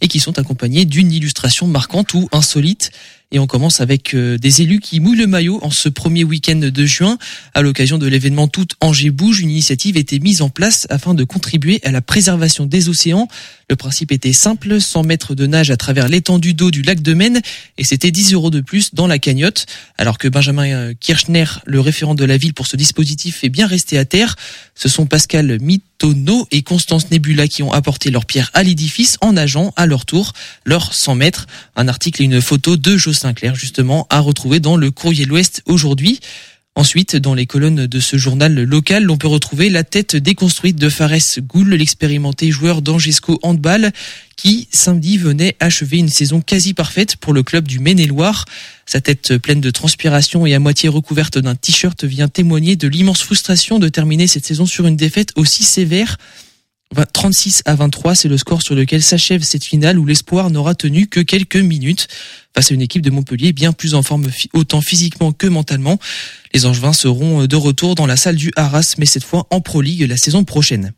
et 0.00 0.08
qui 0.08 0.18
sont 0.20 0.38
accompagnés 0.38 0.84
d'une 0.84 1.12
illustration 1.12 1.66
marquante 1.66 2.14
ou 2.14 2.28
insolite. 2.30 2.92
Et 3.30 3.38
on 3.38 3.46
commence 3.46 3.80
avec 3.80 4.14
euh, 4.14 4.38
des 4.38 4.62
élus 4.62 4.80
qui 4.80 5.00
mouillent 5.00 5.18
le 5.18 5.26
maillot 5.26 5.58
en 5.62 5.70
ce 5.70 5.88
premier 5.88 6.24
week-end 6.24 6.56
de 6.56 6.84
juin. 6.84 7.18
À 7.52 7.62
l'occasion 7.62 7.98
de 7.98 8.06
l'événement 8.06 8.48
Tout 8.48 8.66
Angers 8.80 9.10
Bouge, 9.10 9.40
une 9.40 9.50
initiative 9.50 9.96
était 9.96 10.18
mise 10.18 10.40
en 10.42 10.50
place 10.50 10.86
afin 10.90 11.14
de 11.14 11.24
contribuer 11.24 11.80
à 11.84 11.90
la 11.90 12.00
préservation 12.00 12.66
des 12.66 12.88
océans. 12.88 13.28
Le 13.68 13.76
principe 13.76 14.12
était 14.12 14.32
simple, 14.32 14.80
100 14.80 15.04
mètres 15.04 15.34
de 15.34 15.46
nage 15.46 15.70
à 15.70 15.76
travers 15.76 16.08
l'étendue 16.08 16.54
d'eau 16.54 16.70
du 16.70 16.82
lac 16.82 17.00
de 17.00 17.14
Maine 17.14 17.40
et 17.78 17.84
c'était 17.84 18.10
10 18.10 18.34
euros 18.34 18.50
de 18.50 18.60
plus 18.60 18.94
dans 18.94 19.06
la 19.06 19.18
cagnotte. 19.18 19.66
Alors 19.98 20.18
que 20.18 20.28
Benjamin 20.28 20.66
euh, 20.66 20.94
Kirchner, 20.98 21.46
le 21.64 21.80
référent 21.80 22.14
de 22.14 22.24
la 22.24 22.36
ville 22.36 22.54
pour 22.54 22.66
ce 22.66 22.76
dispositif, 22.76 23.44
est 23.44 23.48
bien 23.48 23.66
resté 23.66 23.98
à 23.98 24.04
terre. 24.04 24.36
Ce 24.74 24.88
sont 24.88 25.06
Pascal 25.06 25.58
Mitono 25.60 26.46
et 26.50 26.62
Constance 26.62 27.10
Nebula 27.10 27.48
qui 27.48 27.62
ont 27.62 27.72
apporté 27.72 28.10
leur 28.10 28.26
pierre 28.26 28.50
à 28.54 28.62
l'édifice 28.62 29.16
en 29.20 29.32
nageant 29.32 29.72
à 29.76 29.86
leur 29.86 30.04
tour 30.04 30.32
leurs 30.64 30.92
100 30.92 31.14
mètres. 31.14 31.46
Un 31.76 31.88
article 31.88 32.22
et 32.22 32.24
une 32.26 32.42
photo 32.42 32.76
de 32.76 32.96
Jocelyn 32.96 33.34
Clair 33.34 33.54
justement 33.54 34.06
à 34.10 34.20
retrouver 34.20 34.60
dans 34.60 34.76
le 34.76 34.90
courrier 34.90 35.24
l'Ouest 35.24 35.62
aujourd'hui. 35.66 36.20
Ensuite, 36.76 37.14
dans 37.14 37.34
les 37.34 37.46
colonnes 37.46 37.86
de 37.86 38.00
ce 38.00 38.16
journal 38.16 38.52
local, 38.64 39.04
l'on 39.04 39.16
peut 39.16 39.28
retrouver 39.28 39.70
la 39.70 39.84
tête 39.84 40.16
déconstruite 40.16 40.74
de 40.74 40.88
Fares 40.88 41.38
Goul, 41.38 41.74
l'expérimenté 41.74 42.50
joueur 42.50 42.82
d'Angesco 42.82 43.38
Handball, 43.42 43.92
qui 44.36 44.66
samedi 44.72 45.16
venait 45.16 45.54
achever 45.60 45.98
une 45.98 46.08
saison 46.08 46.40
quasi 46.40 46.74
parfaite 46.74 47.14
pour 47.14 47.32
le 47.32 47.44
club 47.44 47.68
du 47.68 47.78
Maine-et-Loire. 47.78 48.44
Sa 48.86 49.00
tête 49.00 49.38
pleine 49.38 49.60
de 49.60 49.70
transpiration 49.70 50.46
et 50.46 50.54
à 50.54 50.58
moitié 50.58 50.88
recouverte 50.88 51.38
d'un 51.38 51.54
t-shirt 51.54 52.02
vient 52.02 52.26
témoigner 52.26 52.74
de 52.74 52.88
l'immense 52.88 53.22
frustration 53.22 53.78
de 53.78 53.88
terminer 53.88 54.26
cette 54.26 54.44
saison 54.44 54.66
sur 54.66 54.88
une 54.88 54.96
défaite 54.96 55.30
aussi 55.36 55.62
sévère 55.62 56.18
36 57.12 57.62
à 57.64 57.74
23, 57.74 58.14
c'est 58.14 58.28
le 58.28 58.38
score 58.38 58.62
sur 58.62 58.74
lequel 58.74 59.02
s'achève 59.02 59.42
cette 59.42 59.64
finale 59.64 59.98
où 59.98 60.06
l'espoir 60.06 60.50
n'aura 60.50 60.74
tenu 60.74 61.06
que 61.06 61.20
quelques 61.20 61.56
minutes 61.56 62.08
face 62.54 62.70
à 62.70 62.74
une 62.74 62.82
équipe 62.82 63.02
de 63.02 63.10
Montpellier 63.10 63.52
bien 63.52 63.72
plus 63.72 63.94
en 63.94 64.02
forme 64.02 64.26
autant 64.52 64.80
physiquement 64.80 65.32
que 65.32 65.46
mentalement. 65.46 65.98
Les 66.52 66.66
Angevins 66.66 66.92
seront 66.92 67.46
de 67.46 67.56
retour 67.56 67.94
dans 67.96 68.06
la 68.06 68.16
salle 68.16 68.36
du 68.36 68.52
Arras, 68.54 68.94
mais 68.98 69.06
cette 69.06 69.24
fois 69.24 69.46
en 69.50 69.60
Pro 69.60 69.80
League 69.80 70.02
la 70.08 70.16
saison 70.16 70.44
prochaine. 70.44 70.92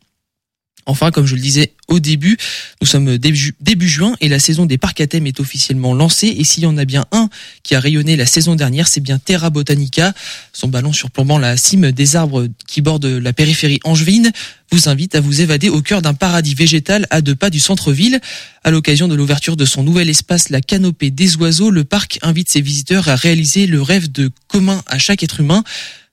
Enfin, 0.87 1.11
comme 1.11 1.25
je 1.25 1.35
le 1.35 1.41
disais 1.41 1.73
au 1.89 1.99
début, 1.99 2.37
nous 2.81 2.87
sommes 2.87 3.17
début, 3.17 3.87
juin 3.87 4.15
et 4.21 4.29
la 4.29 4.39
saison 4.39 4.65
des 4.65 4.77
parcs 4.77 5.01
à 5.01 5.07
thème 5.07 5.27
est 5.27 5.41
officiellement 5.41 5.93
lancée. 5.93 6.27
Et 6.27 6.45
s'il 6.45 6.63
y 6.63 6.65
en 6.65 6.77
a 6.77 6.85
bien 6.85 7.05
un 7.11 7.29
qui 7.61 7.75
a 7.75 7.79
rayonné 7.81 8.15
la 8.15 8.25
saison 8.25 8.55
dernière, 8.55 8.87
c'est 8.87 9.01
bien 9.01 9.19
Terra 9.19 9.49
Botanica. 9.49 10.13
Son 10.53 10.69
ballon 10.69 10.93
surplombant 10.93 11.39
la 11.39 11.57
cime 11.57 11.91
des 11.91 12.15
arbres 12.15 12.47
qui 12.67 12.81
bordent 12.81 13.05
la 13.05 13.33
périphérie 13.33 13.81
angevine 13.83 14.31
vous 14.71 14.87
invite 14.87 15.15
à 15.15 15.21
vous 15.21 15.41
évader 15.41 15.69
au 15.69 15.81
cœur 15.81 16.01
d'un 16.01 16.13
paradis 16.13 16.53
végétal 16.53 17.05
à 17.09 17.21
deux 17.21 17.35
pas 17.35 17.49
du 17.49 17.59
centre-ville. 17.59 18.21
À 18.63 18.71
l'occasion 18.71 19.09
de 19.09 19.15
l'ouverture 19.15 19.57
de 19.57 19.65
son 19.65 19.83
nouvel 19.83 20.09
espace, 20.09 20.49
la 20.49 20.61
canopée 20.61 21.11
des 21.11 21.35
oiseaux, 21.35 21.69
le 21.69 21.83
parc 21.83 22.17
invite 22.21 22.49
ses 22.49 22.61
visiteurs 22.61 23.09
à 23.09 23.15
réaliser 23.15 23.67
le 23.67 23.81
rêve 23.81 24.09
de 24.11 24.31
commun 24.47 24.83
à 24.87 24.97
chaque 24.97 25.23
être 25.23 25.41
humain, 25.41 25.63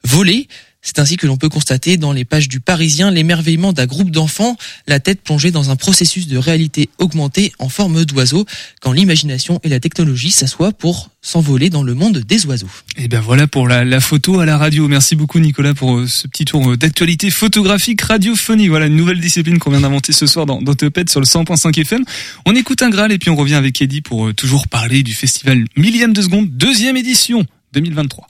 voler. 0.03 0.49
C'est 0.85 0.99
ainsi 0.99 1.17
que 1.17 1.27
l'on 1.27 1.39
peut 1.39 1.49
constater 1.49 1.97
dans 1.97 2.13
les 2.13 2.27
pages 2.27 2.47
du 2.47 2.61
Parisien 2.61 3.11
l'émerveillement 3.11 3.73
d'un 3.73 3.87
groupe 3.87 4.11
d'enfants, 4.11 4.57
la 4.87 5.01
tête 5.01 5.23
plongée 5.23 5.51
dans 5.51 5.71
un 5.71 5.77
processus 5.77 6.29
de 6.29 6.37
réalité 6.37 6.91
augmentée 6.99 7.53
en 7.59 7.71
forme 7.71 8.05
d'oiseau, 8.05 8.45
quand 8.83 8.93
l'imagination 8.93 9.61
et 9.65 9.71
la 9.71 9.81
technologie 9.81 10.31
s'assoient 10.31 10.73
pour 10.73 11.11
s'envoler 11.23 11.71
dans 11.71 11.83
le 11.83 11.95
monde 11.95 12.19
des 12.19 12.45
oiseaux. 12.45 12.69
Et 12.99 13.09
ben 13.09 13.21
voilà 13.21 13.47
pour 13.47 13.67
la, 13.67 14.01
photo 14.01 14.41
à 14.41 14.45
la 14.47 14.59
radio. 14.59 14.87
Merci 14.87 15.17
beaucoup 15.17 15.39
Nicolas 15.39 15.73
pour 15.73 15.97
euh, 15.97 16.07
ce 16.07 16.29
petit 16.29 16.45
tour 16.45 16.71
euh, 16.73 16.77
d'actualité 16.77 17.31
photographique 17.31 18.03
radiophonique. 18.03 18.69
Voilà 18.69 18.87
une 18.87 18.97
nouvelle 18.97 19.21
discipline 19.21 19.59
qu'on 19.59 19.71
vient 19.71 19.81
d'inventer 19.81 20.13
ce 20.13 20.27
soir 20.27 20.45
dans, 20.45 20.61
dans 20.61 20.75
sur 20.75 21.21
le 21.21 21.27
100.5 21.27 21.81
FM. 21.81 22.05
On 22.45 22.55
écoute 22.55 22.83
un 22.83 22.91
Graal 22.91 23.11
et 23.11 23.19
puis 23.19 23.31
on 23.31 23.37
revient 23.37 23.55
avec 23.55 23.81
Eddie 23.81 24.03
pour 24.03 24.27
euh, 24.27 24.35
toujours 24.35 24.69
parler 24.69 25.03
du 25.03 25.15
festival 25.15 25.65
millième 25.77 26.13
de 26.13 26.21
seconde, 26.21 26.51
deuxième 26.51 26.99
édition 26.99 27.47
2023. 27.73 28.27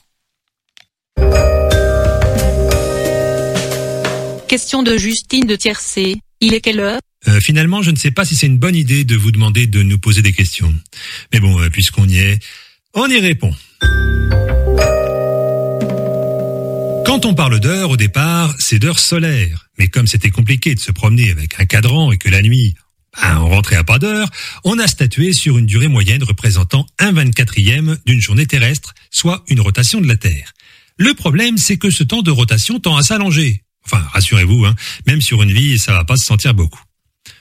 Question 4.55 4.83
de 4.83 4.97
Justine 4.97 5.45
de 5.47 5.57
Tiercé. 5.57 6.15
Il 6.39 6.53
est 6.53 6.61
quelle 6.61 6.79
heure? 6.79 7.01
Euh, 7.27 7.41
Finalement, 7.41 7.81
je 7.81 7.91
ne 7.91 7.97
sais 7.97 8.11
pas 8.11 8.23
si 8.23 8.37
c'est 8.37 8.47
une 8.47 8.57
bonne 8.57 8.73
idée 8.73 9.03
de 9.03 9.17
vous 9.17 9.31
demander 9.31 9.67
de 9.67 9.83
nous 9.83 9.97
poser 9.97 10.21
des 10.21 10.31
questions. 10.31 10.73
Mais 11.33 11.41
bon, 11.41 11.59
euh, 11.59 11.69
puisqu'on 11.69 12.07
y 12.07 12.19
est, 12.19 12.39
on 12.93 13.05
y 13.09 13.19
répond. 13.19 13.53
Quand 17.05 17.25
on 17.25 17.33
parle 17.33 17.59
d'heure, 17.59 17.89
au 17.89 17.97
départ, 17.97 18.55
c'est 18.57 18.79
d'heure 18.79 18.99
solaire. 18.99 19.67
Mais 19.77 19.89
comme 19.89 20.07
c'était 20.07 20.29
compliqué 20.29 20.73
de 20.73 20.79
se 20.79 20.93
promener 20.93 21.31
avec 21.31 21.59
un 21.59 21.65
cadran 21.65 22.13
et 22.13 22.17
que 22.17 22.29
la 22.29 22.41
nuit, 22.41 22.75
ben, 23.21 23.41
on 23.41 23.49
rentrait 23.49 23.75
à 23.75 23.83
pas 23.83 23.99
d'heure, 23.99 24.29
on 24.63 24.79
a 24.79 24.87
statué 24.87 25.33
sur 25.33 25.57
une 25.57 25.65
durée 25.65 25.89
moyenne 25.89 26.23
représentant 26.23 26.87
un 26.97 27.11
24e 27.11 27.97
d'une 28.05 28.21
journée 28.21 28.45
terrestre, 28.45 28.93
soit 29.11 29.43
une 29.49 29.59
rotation 29.59 29.99
de 29.99 30.07
la 30.07 30.15
Terre. 30.15 30.53
Le 30.97 31.13
problème, 31.13 31.57
c'est 31.57 31.75
que 31.75 31.89
ce 31.89 32.03
temps 32.03 32.21
de 32.21 32.31
rotation 32.31 32.79
tend 32.79 32.95
à 32.95 33.03
s'allonger. 33.03 33.64
Enfin, 33.85 34.03
rassurez-vous, 34.13 34.65
hein, 34.65 34.75
même 35.07 35.21
sur 35.21 35.41
une 35.43 35.51
vie, 35.51 35.77
ça 35.77 35.93
va 35.93 36.03
pas 36.05 36.17
se 36.17 36.25
sentir 36.25 36.53
beaucoup. 36.53 36.81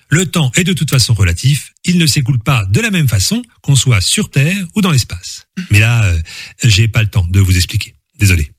Le 0.08 0.26
temps 0.26 0.52
est 0.54 0.64
de 0.64 0.72
toute 0.72 0.90
façon 0.90 1.14
relatif, 1.14 1.72
il 1.84 1.98
ne 1.98 2.06
s'écoule 2.06 2.38
pas 2.38 2.66
de 2.66 2.80
la 2.80 2.90
même 2.90 3.08
façon 3.08 3.42
qu'on 3.62 3.74
soit 3.74 4.00
sur 4.00 4.30
Terre 4.30 4.64
ou 4.74 4.80
dans 4.80 4.90
l'espace. 4.90 5.46
Mais 5.70 5.80
là, 5.80 6.04
euh, 6.04 6.20
j'ai 6.62 6.88
pas 6.88 7.02
le 7.02 7.08
temps 7.08 7.26
de 7.28 7.40
vous 7.40 7.56
expliquer. 7.56 7.94
Désolé. 8.18 8.53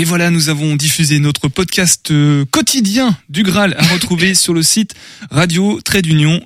Et 0.00 0.04
voilà, 0.04 0.30
nous 0.30 0.48
avons 0.48 0.76
diffusé 0.76 1.18
notre 1.18 1.48
podcast 1.48 2.12
euh, 2.12 2.44
quotidien 2.52 3.16
du 3.28 3.42
Graal 3.42 3.74
à 3.76 3.84
retrouver 3.88 4.34
sur 4.34 4.54
le 4.54 4.62
site 4.62 4.94
radio 5.28 5.80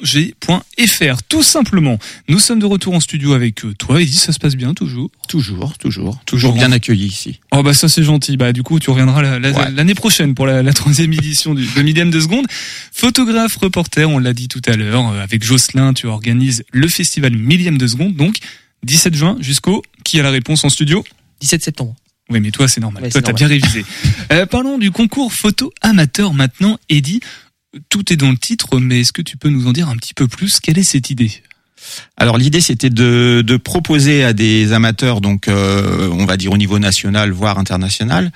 g.fr. 0.03 1.23
Tout 1.29 1.43
simplement, 1.43 1.99
nous 2.31 2.39
sommes 2.39 2.61
de 2.61 2.65
retour 2.65 2.95
en 2.95 3.01
studio 3.01 3.35
avec 3.35 3.67
euh, 3.67 3.75
toi. 3.75 4.01
Edith, 4.01 4.21
ça 4.21 4.33
se 4.33 4.39
passe 4.39 4.57
bien 4.57 4.73
toujours? 4.73 5.11
Toujours, 5.29 5.77
toujours. 5.77 6.19
Toujours 6.25 6.55
bien 6.55 6.73
accueilli 6.73 7.05
ici. 7.05 7.41
Oh 7.51 7.63
bah 7.63 7.75
ça 7.75 7.91
c'est 7.91 8.03
gentil. 8.03 8.39
Bah 8.39 8.55
du 8.55 8.63
coup, 8.63 8.79
tu 8.79 8.89
reviendras 8.89 9.21
l'année 9.21 9.95
prochaine 9.95 10.35
pour 10.35 10.47
la, 10.47 10.73
troisième 10.73 11.13
édition 11.13 11.53
du, 11.53 11.67
de 11.67 11.83
millième 11.83 12.11
de 12.11 12.21
seconde. 12.21 12.47
Photographe, 12.91 13.57
reporter, 13.57 14.09
on 14.09 14.19
l'a 14.19 14.33
dit 14.33 14.49
tout 14.49 14.63
à 14.65 14.77
l'heure. 14.77 15.13
Euh, 15.13 15.23
avec 15.23 15.45
Jocelyn, 15.45 15.93
tu 15.93 16.07
organises 16.07 16.65
le 16.73 16.89
festival 16.89 17.37
millième 17.37 17.77
de 17.77 17.87
seconde. 17.87 18.17
Donc, 18.17 18.37
17 18.85 19.15
juin 19.15 19.37
jusqu'au... 19.41 19.83
Qui 20.05 20.19
a 20.19 20.23
la 20.23 20.31
réponse 20.31 20.65
en 20.65 20.71
studio? 20.71 21.05
17 21.43 21.63
septembre. 21.63 21.95
Oui, 22.33 22.41
mais 22.41 22.51
toi, 22.51 22.67
c'est 22.67 22.81
normal. 22.81 23.11
toi, 23.11 23.23
t'as 23.23 23.33
bien 23.33 23.47
révisé. 23.47 23.85
Euh, 24.33 24.47
parlons 24.47 24.79
du 24.79 24.91
concours 24.91 25.33
photo 25.33 25.73
amateur 25.83 26.33
maintenant. 26.33 26.79
Eddie, 26.89 27.21
tout 27.89 28.13
est 28.13 28.17
dans 28.17 28.31
le 28.31 28.39
titre, 28.39 28.79
mais 28.79 29.01
est-ce 29.01 29.13
que 29.13 29.23
tu 29.23 29.37
peux 29.37 29.49
nous 29.49 29.67
en 29.67 29.73
dire 29.73 29.89
un 29.89 29.97
petit 29.97 30.15
peu 30.15 30.29
plus? 30.29 30.61
Quelle 30.61 30.79
est 30.79 30.83
cette 30.85 31.11
idée? 31.11 31.31
Alors 32.17 32.39
l'idée 32.39 32.61
c'était 32.61 32.89
de, 32.89 33.57
proposer 33.57 34.23
à 34.23 34.33
des 34.33 34.73
amateurs, 34.73 35.21
donc 35.21 35.49
euh, 35.49 36.09
on 36.13 36.25
va 36.25 36.37
dire 36.37 36.53
au 36.53 36.57
niveau 36.57 36.79
national 36.79 37.33
voire 37.33 37.59
international, 37.59 38.31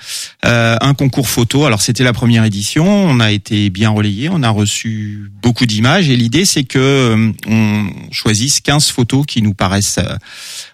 euh, 0.45 0.75
un 0.81 0.93
concours 0.93 1.29
photo. 1.29 1.65
Alors 1.65 1.81
c'était 1.81 2.03
la 2.03 2.13
première 2.13 2.43
édition, 2.43 2.85
on 2.85 3.19
a 3.19 3.31
été 3.31 3.69
bien 3.69 3.89
relayé, 3.89 4.29
on 4.29 4.43
a 4.43 4.49
reçu 4.49 5.31
beaucoup 5.41 5.65
d'images 5.65 6.09
et 6.09 6.17
l'idée 6.17 6.45
c'est 6.45 6.63
que 6.63 6.79
euh, 6.79 7.31
on 7.47 7.87
choisisse 8.11 8.59
15 8.59 8.89
photos 8.89 9.25
qui 9.25 9.41
nous 9.41 9.53
paraissent, 9.53 9.99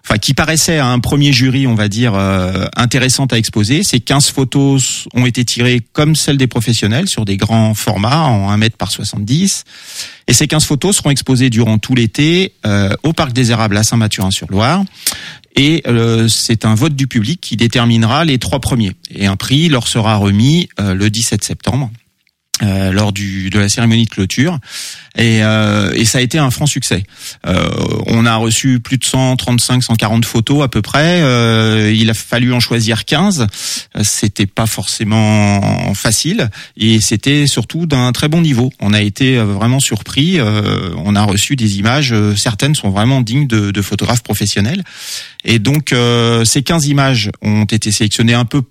enfin 0.04 0.18
qui 0.18 0.34
paraissaient 0.34 0.78
à 0.78 0.86
un 0.86 0.98
premier 0.98 1.32
jury, 1.32 1.66
on 1.66 1.74
va 1.74 1.88
dire 1.88 2.14
intéressantes 2.76 3.32
à 3.32 3.38
exposer. 3.38 3.82
Ces 3.84 4.00
15 4.00 4.30
photos 4.30 5.06
ont 5.14 5.26
été 5.26 5.44
tirées 5.44 5.82
comme 5.92 6.16
celles 6.16 6.36
des 6.36 6.48
professionnels 6.48 7.08
sur 7.08 7.24
des 7.24 7.36
grands 7.36 7.74
formats 7.74 8.22
en 8.22 8.50
1 8.50 8.56
mètre 8.56 8.76
par 8.76 8.90
70 8.90 9.64
et 10.26 10.32
ces 10.32 10.46
15 10.46 10.64
photos 10.64 10.96
seront 10.96 11.10
exposées 11.10 11.50
durant 11.50 11.78
tout 11.78 11.94
l'été 11.94 12.52
euh, 12.66 12.94
au 13.02 13.12
Parc 13.12 13.32
des 13.32 13.50
Érables 13.50 13.76
à 13.76 13.82
Saint-Mathurin-sur-Loire. 13.82 14.84
Et 15.56 15.82
euh, 15.86 16.28
c'est 16.28 16.64
un 16.64 16.74
vote 16.74 16.96
du 16.96 17.06
public 17.06 17.40
qui 17.40 17.56
déterminera 17.56 18.24
les 18.24 18.38
trois 18.38 18.58
premiers. 18.58 18.92
Et 19.10 19.26
un 19.26 19.36
prix 19.36 19.68
leur 19.68 19.86
sera 19.86 20.16
remis 20.16 20.68
euh, 20.80 20.94
le 20.94 21.10
17 21.10 21.44
septembre. 21.44 21.90
Euh, 22.62 22.92
lors 22.92 23.12
du, 23.12 23.50
de 23.50 23.58
la 23.58 23.68
cérémonie 23.68 24.04
de 24.04 24.10
clôture 24.10 24.60
et, 25.16 25.42
euh, 25.42 25.92
et 25.92 26.04
ça 26.04 26.18
a 26.18 26.20
été 26.20 26.38
un 26.38 26.50
franc 26.50 26.66
succès. 26.66 27.04
Euh, 27.46 27.68
on 28.06 28.26
a 28.26 28.36
reçu 28.36 28.80
plus 28.80 28.98
de 28.98 29.04
135, 29.04 29.82
140 29.82 30.24
photos 30.24 30.62
à 30.62 30.68
peu 30.68 30.82
près. 30.82 31.20
Euh, 31.22 31.92
il 31.94 32.10
a 32.10 32.14
fallu 32.14 32.52
en 32.52 32.60
choisir 32.60 33.04
15. 33.04 33.46
C'était 34.02 34.46
pas 34.46 34.66
forcément 34.66 35.94
facile 35.94 36.50
et 36.76 37.00
c'était 37.00 37.46
surtout 37.46 37.86
d'un 37.86 38.12
très 38.12 38.28
bon 38.28 38.40
niveau. 38.40 38.72
On 38.80 38.92
a 38.92 39.00
été 39.00 39.36
vraiment 39.38 39.80
surpris. 39.80 40.40
on 40.40 41.16
a 41.16 41.22
reçu 41.22 41.56
des 41.56 41.78
images. 41.78 42.14
Certaines 42.36 42.74
sont 42.74 42.90
vraiment 42.90 43.20
dignes 43.20 43.46
de, 43.46 43.70
de 43.70 43.82
photographes 43.82 44.22
professionnels. 44.22 44.82
Et 45.44 45.58
donc 45.58 45.94
ces 46.44 46.62
15 46.62 46.86
images 46.86 47.30
ont 47.42 47.64
été 47.64 47.92
sélectionnées 47.92 48.34
un 48.34 48.44
peu 48.44 48.62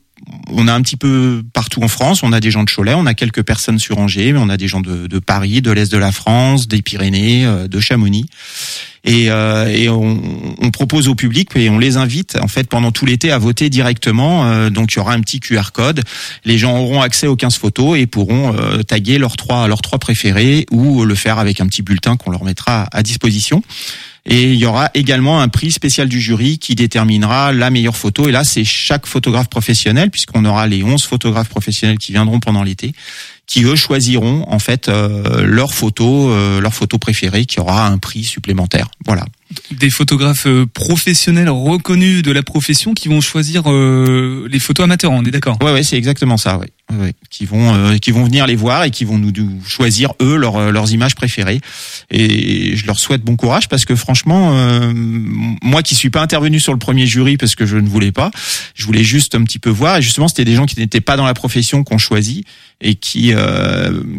on 0.49 0.67
a 0.67 0.73
un 0.73 0.81
petit 0.81 0.97
peu 0.97 1.43
partout 1.53 1.81
en 1.83 1.87
France. 1.87 2.23
On 2.23 2.31
a 2.31 2.39
des 2.39 2.51
gens 2.51 2.63
de 2.63 2.69
Cholet, 2.69 2.93
on 2.93 3.05
a 3.05 3.13
quelques 3.13 3.43
personnes 3.43 3.79
sur 3.79 3.97
Angers, 3.97 4.33
mais 4.33 4.39
on 4.39 4.49
a 4.49 4.57
des 4.57 4.67
gens 4.67 4.81
de, 4.81 5.19
Paris, 5.19 5.61
de 5.61 5.71
l'est 5.71 5.91
de 5.91 5.97
la 5.97 6.11
France, 6.11 6.67
des 6.67 6.81
Pyrénées, 6.81 7.45
euh, 7.45 7.67
de 7.67 7.79
Chamonix. 7.79 8.25
Et, 9.05 9.25
euh, 9.29 9.89
on, 9.91 10.71
propose 10.71 11.07
au 11.07 11.15
public 11.15 11.49
et 11.55 11.69
on 11.69 11.77
les 11.77 11.97
invite 11.97 12.37
en 12.41 12.47
fait 12.47 12.67
pendant 12.67 12.91
tout 12.91 13.05
l'été 13.05 13.31
à 13.31 13.37
voter 13.37 13.69
directement. 13.69 14.45
Euh, 14.45 14.69
donc 14.69 14.93
il 14.93 14.95
y 14.97 14.99
aura 14.99 15.13
un 15.13 15.19
petit 15.19 15.39
QR 15.39 15.71
code. 15.73 16.01
Les 16.45 16.57
gens 16.57 16.77
auront 16.77 17.01
accès 17.01 17.27
aux 17.27 17.35
15 17.35 17.57
photos 17.57 17.97
et 17.97 18.07
pourront 18.07 18.55
taguer 18.87 19.17
leurs 19.17 19.37
trois 19.37 19.67
leurs 19.67 19.81
trois 19.81 19.99
préférés 19.99 20.65
ou 20.71 21.03
le 21.03 21.15
faire 21.15 21.37
avec 21.37 21.61
un 21.61 21.67
petit 21.67 21.81
bulletin 21.81 22.17
qu'on 22.17 22.31
leur 22.31 22.43
mettra 22.43 22.87
à 22.91 23.03
disposition. 23.03 23.61
Et 24.25 24.53
il 24.53 24.55
y 24.55 24.65
aura 24.65 24.89
également 24.93 25.41
un 25.41 25.49
prix 25.49 25.71
spécial 25.71 26.07
du 26.07 26.21
jury 26.21 26.57
qui 26.57 26.75
déterminera 26.75 27.51
la 27.51 27.69
meilleure 27.69 27.97
photo. 27.97 28.29
Et 28.29 28.31
là, 28.31 28.45
c'est 28.45 28.63
chaque 28.63 29.05
photographe 29.05 29.49
professionnel, 29.49 30.11
puisqu'on 30.11 30.45
aura 30.45 30.65
les 30.67 30.81
11 30.81 31.03
photographes 31.03 31.49
professionnels 31.49 31.97
qui 31.97 32.13
viendront 32.13 32.39
pendant 32.39 32.63
l'été, 32.63 32.93
qui 33.47 33.63
eux 33.63 33.75
choisiront 33.75 34.45
en 34.47 34.59
fait 34.59 34.87
euh, 34.87 35.43
leur 35.45 35.73
photo, 35.73 36.29
euh, 36.29 36.61
leur 36.61 36.73
photo 36.73 36.97
préférée, 36.97 37.45
qui 37.45 37.59
aura 37.59 37.87
un 37.87 37.97
prix 37.97 38.23
supplémentaire. 38.23 38.87
Voilà 39.05 39.25
des 39.71 39.89
photographes 39.89 40.45
euh, 40.45 40.65
professionnels 40.65 41.49
reconnus 41.49 42.23
de 42.23 42.31
la 42.31 42.43
profession 42.43 42.93
qui 42.93 43.07
vont 43.07 43.21
choisir 43.21 43.63
euh, 43.67 44.47
les 44.49 44.59
photos 44.59 44.85
amateurs. 44.85 45.11
On 45.11 45.23
est 45.23 45.31
d'accord? 45.31 45.57
Ouais, 45.61 45.71
ouais, 45.71 45.83
c'est 45.83 45.97
exactement 45.97 46.37
ça. 46.37 46.57
Ouais. 46.57 46.69
ouais. 46.97 47.13
Qui 47.29 47.45
vont, 47.45 47.73
euh, 47.73 47.97
qui 47.97 48.11
vont 48.11 48.23
venir 48.23 48.47
les 48.47 48.55
voir 48.55 48.83
et 48.83 48.91
qui 48.91 49.05
vont 49.05 49.17
nous, 49.17 49.31
choisir 49.65 50.13
eux 50.21 50.35
leurs 50.35 50.71
leurs 50.71 50.91
images 50.91 51.15
préférées. 51.15 51.59
Et 52.11 52.75
je 52.75 52.85
leur 52.85 52.99
souhaite 52.99 53.21
bon 53.21 53.35
courage 53.35 53.67
parce 53.69 53.85
que 53.85 53.95
franchement, 53.95 54.53
moi 55.61 55.81
qui 55.81 55.95
suis 55.95 56.09
pas 56.09 56.21
intervenu 56.21 56.59
sur 56.59 56.73
le 56.73 56.79
premier 56.79 57.07
jury 57.07 57.37
parce 57.37 57.55
que 57.55 57.65
je 57.65 57.77
ne 57.77 57.87
voulais 57.87 58.11
pas, 58.11 58.31
je 58.75 58.85
voulais 58.85 59.03
juste 59.03 59.35
un 59.35 59.43
petit 59.43 59.59
peu 59.59 59.69
voir. 59.69 59.97
Et 59.97 60.01
justement, 60.01 60.27
c'était 60.27 60.45
des 60.45 60.55
gens 60.55 60.65
qui 60.65 60.79
n'étaient 60.79 61.01
pas 61.01 61.17
dans 61.17 61.25
la 61.25 61.33
profession 61.33 61.83
qu'on 61.83 61.97
choisit 61.97 62.45
et 62.81 62.95
qui 62.95 63.33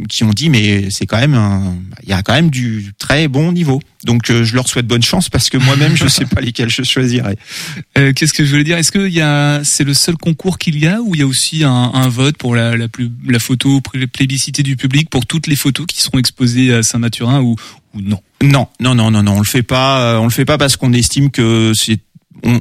qui 0.08 0.24
ont 0.24 0.30
dit 0.30 0.48
mais 0.48 0.90
c'est 0.90 1.06
quand 1.06 1.18
même 1.18 1.38
il 2.02 2.08
y 2.08 2.12
a 2.12 2.22
quand 2.22 2.34
même 2.34 2.50
du 2.50 2.92
très 2.98 3.28
bon 3.28 3.52
niveau. 3.52 3.80
Donc 4.04 4.30
je 4.30 4.54
leur 4.54 4.68
souhaite 4.68 4.86
bonne 4.86 5.02
chance 5.02 5.23
parce 5.30 5.50
que 5.50 5.58
moi-même 5.58 5.96
je 5.96 6.08
sais 6.08 6.26
pas 6.26 6.40
lesquels 6.40 6.70
je 6.70 6.82
choisirais. 6.82 7.36
Euh, 7.98 8.12
Qu'est-ce 8.12 8.32
que 8.32 8.44
je 8.44 8.50
voulais 8.50 8.64
dire? 8.64 8.78
Est-ce 8.78 8.92
que 8.92 9.06
il 9.06 9.14
y 9.14 9.20
a 9.20 9.62
c'est 9.64 9.84
le 9.84 9.94
seul 9.94 10.16
concours 10.16 10.58
qu'il 10.58 10.78
y 10.78 10.86
a 10.86 11.00
ou 11.00 11.14
il 11.14 11.20
y 11.20 11.22
a 11.22 11.26
aussi 11.26 11.64
un, 11.64 11.70
un 11.70 12.08
vote 12.08 12.36
pour 12.36 12.54
la, 12.54 12.76
la, 12.76 12.88
plus, 12.88 13.10
la 13.26 13.38
photo 13.38 13.80
plébiscitée 14.12 14.62
du 14.62 14.76
public 14.76 15.10
pour 15.10 15.26
toutes 15.26 15.46
les 15.46 15.56
photos 15.56 15.86
qui 15.86 16.02
seront 16.02 16.18
exposées 16.18 16.72
à 16.72 16.82
Saint-Mathurin 16.82 17.40
ou, 17.40 17.56
ou 17.94 18.00
non? 18.00 18.20
Non, 18.42 18.68
non, 18.80 18.94
non, 18.94 19.10
non, 19.10 19.22
non, 19.22 19.36
on 19.36 19.38
le 19.38 19.44
fait 19.44 19.62
pas. 19.62 20.20
On 20.20 20.24
le 20.24 20.30
fait 20.30 20.44
pas 20.44 20.58
parce 20.58 20.76
qu'on 20.76 20.92
estime 20.92 21.30
que 21.30 21.72
c'est 21.74 21.98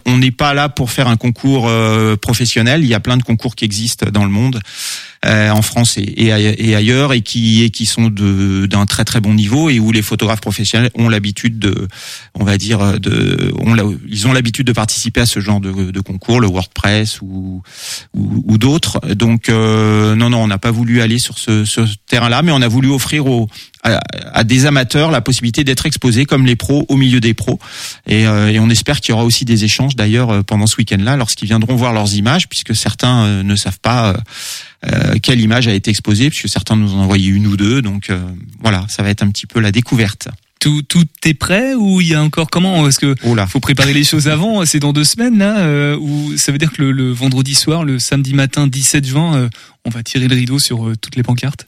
on 0.06 0.18
n'est 0.18 0.32
pas 0.32 0.54
là 0.54 0.70
pour 0.70 0.92
faire 0.92 1.08
un 1.08 1.18
concours 1.18 1.68
euh, 1.68 2.16
professionnel. 2.16 2.84
Il 2.84 2.88
y 2.88 2.94
a 2.94 3.00
plein 3.00 3.18
de 3.18 3.24
concours 3.24 3.56
qui 3.56 3.66
existent 3.66 4.06
dans 4.12 4.24
le 4.24 4.30
monde. 4.30 4.62
Euh, 5.26 5.50
en 5.52 5.62
France 5.62 5.98
et, 5.98 6.14
et, 6.18 6.76
ailleurs 6.76 7.14
et 7.14 7.22
qui 7.22 7.64
et 7.64 7.70
qui 7.70 7.86
sont 7.86 8.10
d'un 8.10 8.86
très 8.86 9.06
très 9.06 9.22
bon 9.22 9.34
niveau 9.34 9.70
et 9.70 9.80
où 9.80 9.94
les 9.94 10.02
photographes 10.02 10.42
professionnels 10.42 10.92
ont 10.96 11.08
l'habitude 11.08 11.60
de 11.60 11.88
on 12.34 12.44
va 12.44 12.58
dire 12.58 13.00
de 13.00 13.54
ils 14.10 14.28
ont 14.28 14.34
l'habitude 14.34 14.68
de 14.68 14.74
participer 14.74 15.22
à 15.22 15.26
ce 15.26 15.40
genre 15.40 15.62
de, 15.62 15.92
de 15.92 16.00
concours 16.02 16.42
le 16.42 16.48
WordPress 16.48 17.22
ou 17.22 17.62
ou, 18.14 18.58
d'autres. 18.58 19.00
Donc 19.14 19.48
euh, 19.48 20.14
non 20.16 20.30
non 20.30 20.40
on 20.40 20.48
n'a 20.48 20.58
pas 20.58 20.72
voulu 20.72 21.02
aller 21.02 21.20
sur 21.20 21.38
ce, 21.38 21.64
ce 21.64 21.82
terrain-là 22.08 22.42
mais 22.42 22.52
on 22.52 22.62
a 22.62 22.68
voulu 22.68 22.90
offrir 22.90 23.26
aux 23.28 23.48
à, 23.84 24.44
des 24.44 24.66
amateurs 24.66 25.12
la 25.12 25.22
possibilité 25.22 25.64
d'être 25.64 25.86
exposés 25.86 26.26
comme 26.26 26.46
les 26.46 26.56
pros 26.56 26.86
au 26.88 26.96
milieu 26.96 27.20
des 27.20 27.34
pros. 27.34 27.60
Et, 28.08 28.26
euh, 28.26 28.50
et 28.50 28.58
on 28.58 28.70
espère 28.70 29.02
qu'il 29.02 29.12
y 29.12 29.14
aura 29.14 29.26
aussi 29.26 29.44
des 29.44 29.66
échanges 29.66 29.98
d'ailleurs 29.98 30.44
pendant 30.46 30.68
ce 30.68 30.78
week-end-là 30.78 31.18
lorsqu'ils 31.18 31.48
viendront 31.48 31.76
voir 31.76 31.92
leurs 31.92 32.16
images 32.16 32.48
puisque 32.48 32.76
certains 32.76 33.44
ne 33.44 33.56
savent 33.56 33.80
pas 33.82 34.16
euh, 34.86 35.16
quelle 35.22 35.40
image 35.40 35.68
a 35.68 35.74
été 35.74 35.90
exposée, 35.90 36.30
puisque 36.30 36.50
certains 36.50 36.76
nous 36.76 36.94
ont 36.94 37.00
envoyé 37.00 37.30
une 37.30 37.48
ou 37.48 37.58
deux. 37.58 37.82
Donc 37.82 38.10
euh, 38.10 38.20
voilà, 38.62 38.86
ça 38.90 39.04
va 39.04 39.10
être 39.10 39.24
un 39.24 39.30
petit 39.30 39.46
peu 39.46 39.60
la 39.60 39.72
découverte. 39.72 40.28
Tout, 40.60 40.82
tout 40.82 41.06
est 41.26 41.34
prêt 41.34 41.74
ou 41.74 42.00
il 42.00 42.08
y 42.08 42.14
a 42.14 42.24
encore 42.24 42.50
comment? 42.50 42.88
Est-ce 42.88 43.00
que 43.00 43.16
faut 43.48 43.60
préparer 43.60 43.94
les 43.94 44.06
choses 44.06 44.30
avant? 44.30 44.66
C'est 44.66 44.80
dans 44.80 44.94
deux 44.94 45.04
semaines 45.04 45.38
là 45.38 45.58
euh, 45.60 45.98
Ou 45.98 46.38
ça 46.38 46.54
veut 46.54 46.58
dire 46.58 46.72
que 46.72 46.82
le, 46.82 46.94
le, 46.94 47.12
vendredi 47.12 47.54
soir, 47.54 47.84
le 47.84 48.00
samedi 48.00 48.34
matin 48.34 48.68
17 48.68 49.06
juin, 49.06 49.50
on 49.84 49.90
va 49.90 50.04
tirer 50.04 50.30
le 50.30 50.36
rideau 50.36 50.60
sur 50.60 50.94
toutes 51.02 51.18
les 51.18 51.24
pancartes? 51.24 51.66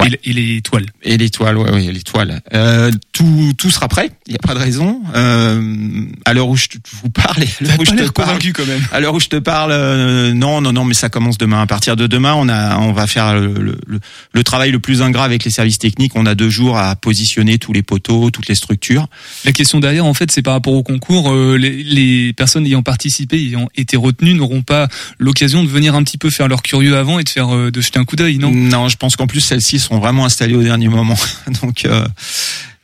Ouais. 0.00 0.08
Et, 0.24 0.32
l'étoile. 0.32 0.86
Et 1.02 1.18
l'étoile, 1.18 1.58
ouais, 1.58 1.70
ouais, 1.70 1.92
l'étoile. 1.92 2.40
Euh, 2.54 2.90
tout, 3.12 3.52
tout 3.58 3.70
sera 3.70 3.88
prêt. 3.88 4.10
Il 4.26 4.30
n'y 4.30 4.36
a 4.36 4.38
pas 4.38 4.54
de 4.54 4.58
raison. 4.58 5.02
Euh, 5.14 6.06
à 6.24 6.32
l'heure 6.32 6.48
où 6.48 6.56
je 6.56 6.66
vous 7.02 7.10
parle, 7.10 7.42
à 7.42 7.64
l'heure 7.64 7.78
où 7.78 7.84
je 7.84 7.90
te 7.90 8.10
parle, 8.10 8.38
quand 8.54 8.66
même. 8.66 8.80
À 8.90 9.00
l'heure 9.00 9.14
où 9.14 9.20
je 9.20 9.28
te 9.28 9.36
parle, 9.36 9.70
euh, 9.72 10.32
non, 10.32 10.62
non, 10.62 10.72
non, 10.72 10.84
mais 10.84 10.94
ça 10.94 11.10
commence 11.10 11.36
demain. 11.36 11.60
À 11.60 11.66
partir 11.66 11.94
de 11.96 12.06
demain, 12.06 12.32
on 12.34 12.48
a, 12.48 12.78
on 12.78 12.92
va 12.92 13.06
faire 13.06 13.38
le, 13.38 13.52
le, 13.86 14.00
le, 14.32 14.44
travail 14.44 14.70
le 14.70 14.80
plus 14.80 15.02
ingrat 15.02 15.24
avec 15.24 15.44
les 15.44 15.50
services 15.50 15.78
techniques. 15.78 16.12
On 16.14 16.24
a 16.24 16.34
deux 16.34 16.48
jours 16.48 16.78
à 16.78 16.96
positionner 16.96 17.58
tous 17.58 17.74
les 17.74 17.82
poteaux, 17.82 18.30
toutes 18.30 18.48
les 18.48 18.54
structures. 18.54 19.08
La 19.44 19.52
question 19.52 19.78
derrière, 19.78 20.06
en 20.06 20.14
fait, 20.14 20.30
c'est 20.30 20.42
par 20.42 20.54
rapport 20.54 20.72
au 20.72 20.82
concours. 20.82 21.30
Euh, 21.30 21.56
les, 21.58 21.82
les, 21.82 22.32
personnes 22.32 22.66
ayant 22.66 22.82
participé, 22.82 23.36
ayant 23.36 23.68
été 23.74 23.98
retenues, 23.98 24.34
n'auront 24.34 24.62
pas 24.62 24.88
l'occasion 25.18 25.62
de 25.62 25.68
venir 25.68 25.94
un 25.94 26.02
petit 26.02 26.18
peu 26.18 26.30
faire 26.30 26.48
leur 26.48 26.62
curieux 26.62 26.96
avant 26.96 27.18
et 27.18 27.24
de 27.24 27.28
faire, 27.28 27.54
euh, 27.54 27.70
de 27.70 27.80
jeter 27.82 27.98
un 27.98 28.04
coup 28.04 28.16
d'œil, 28.16 28.38
non? 28.38 28.50
Non, 28.50 28.88
je 28.88 28.96
pense 28.96 29.16
qu'en 29.16 29.26
plus 29.26 29.40
celles-ci 29.40 29.81
sont 29.82 29.98
vraiment 29.98 30.24
installés 30.24 30.54
au 30.54 30.62
dernier 30.62 30.88
moment. 30.88 31.18
Donc 31.62 31.84
euh, 31.84 32.06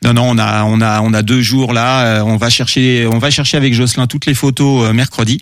non, 0.02 0.12
non, 0.14 0.30
on 0.30 0.38
a, 0.38 0.62
on 0.64 0.80
a, 0.80 1.00
on 1.00 1.12
a 1.12 1.22
deux 1.22 1.40
jours 1.40 1.72
là. 1.72 2.04
Euh, 2.04 2.22
on 2.22 2.36
va 2.36 2.50
chercher, 2.50 3.08
on 3.12 3.18
va 3.18 3.30
chercher 3.30 3.56
avec 3.56 3.74
Jocelyn 3.74 4.06
toutes 4.06 4.26
les 4.26 4.34
photos 4.34 4.88
euh, 4.88 4.92
mercredi. 4.92 5.40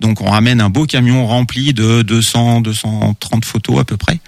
Donc 0.00 0.20
on 0.20 0.30
ramène 0.30 0.60
un 0.60 0.68
beau 0.68 0.84
camion 0.84 1.26
rempli 1.26 1.72
de 1.72 2.02
200, 2.02 2.60
230 2.60 3.44
photos 3.44 3.80
à 3.80 3.84
peu 3.84 3.96
près. 3.96 4.18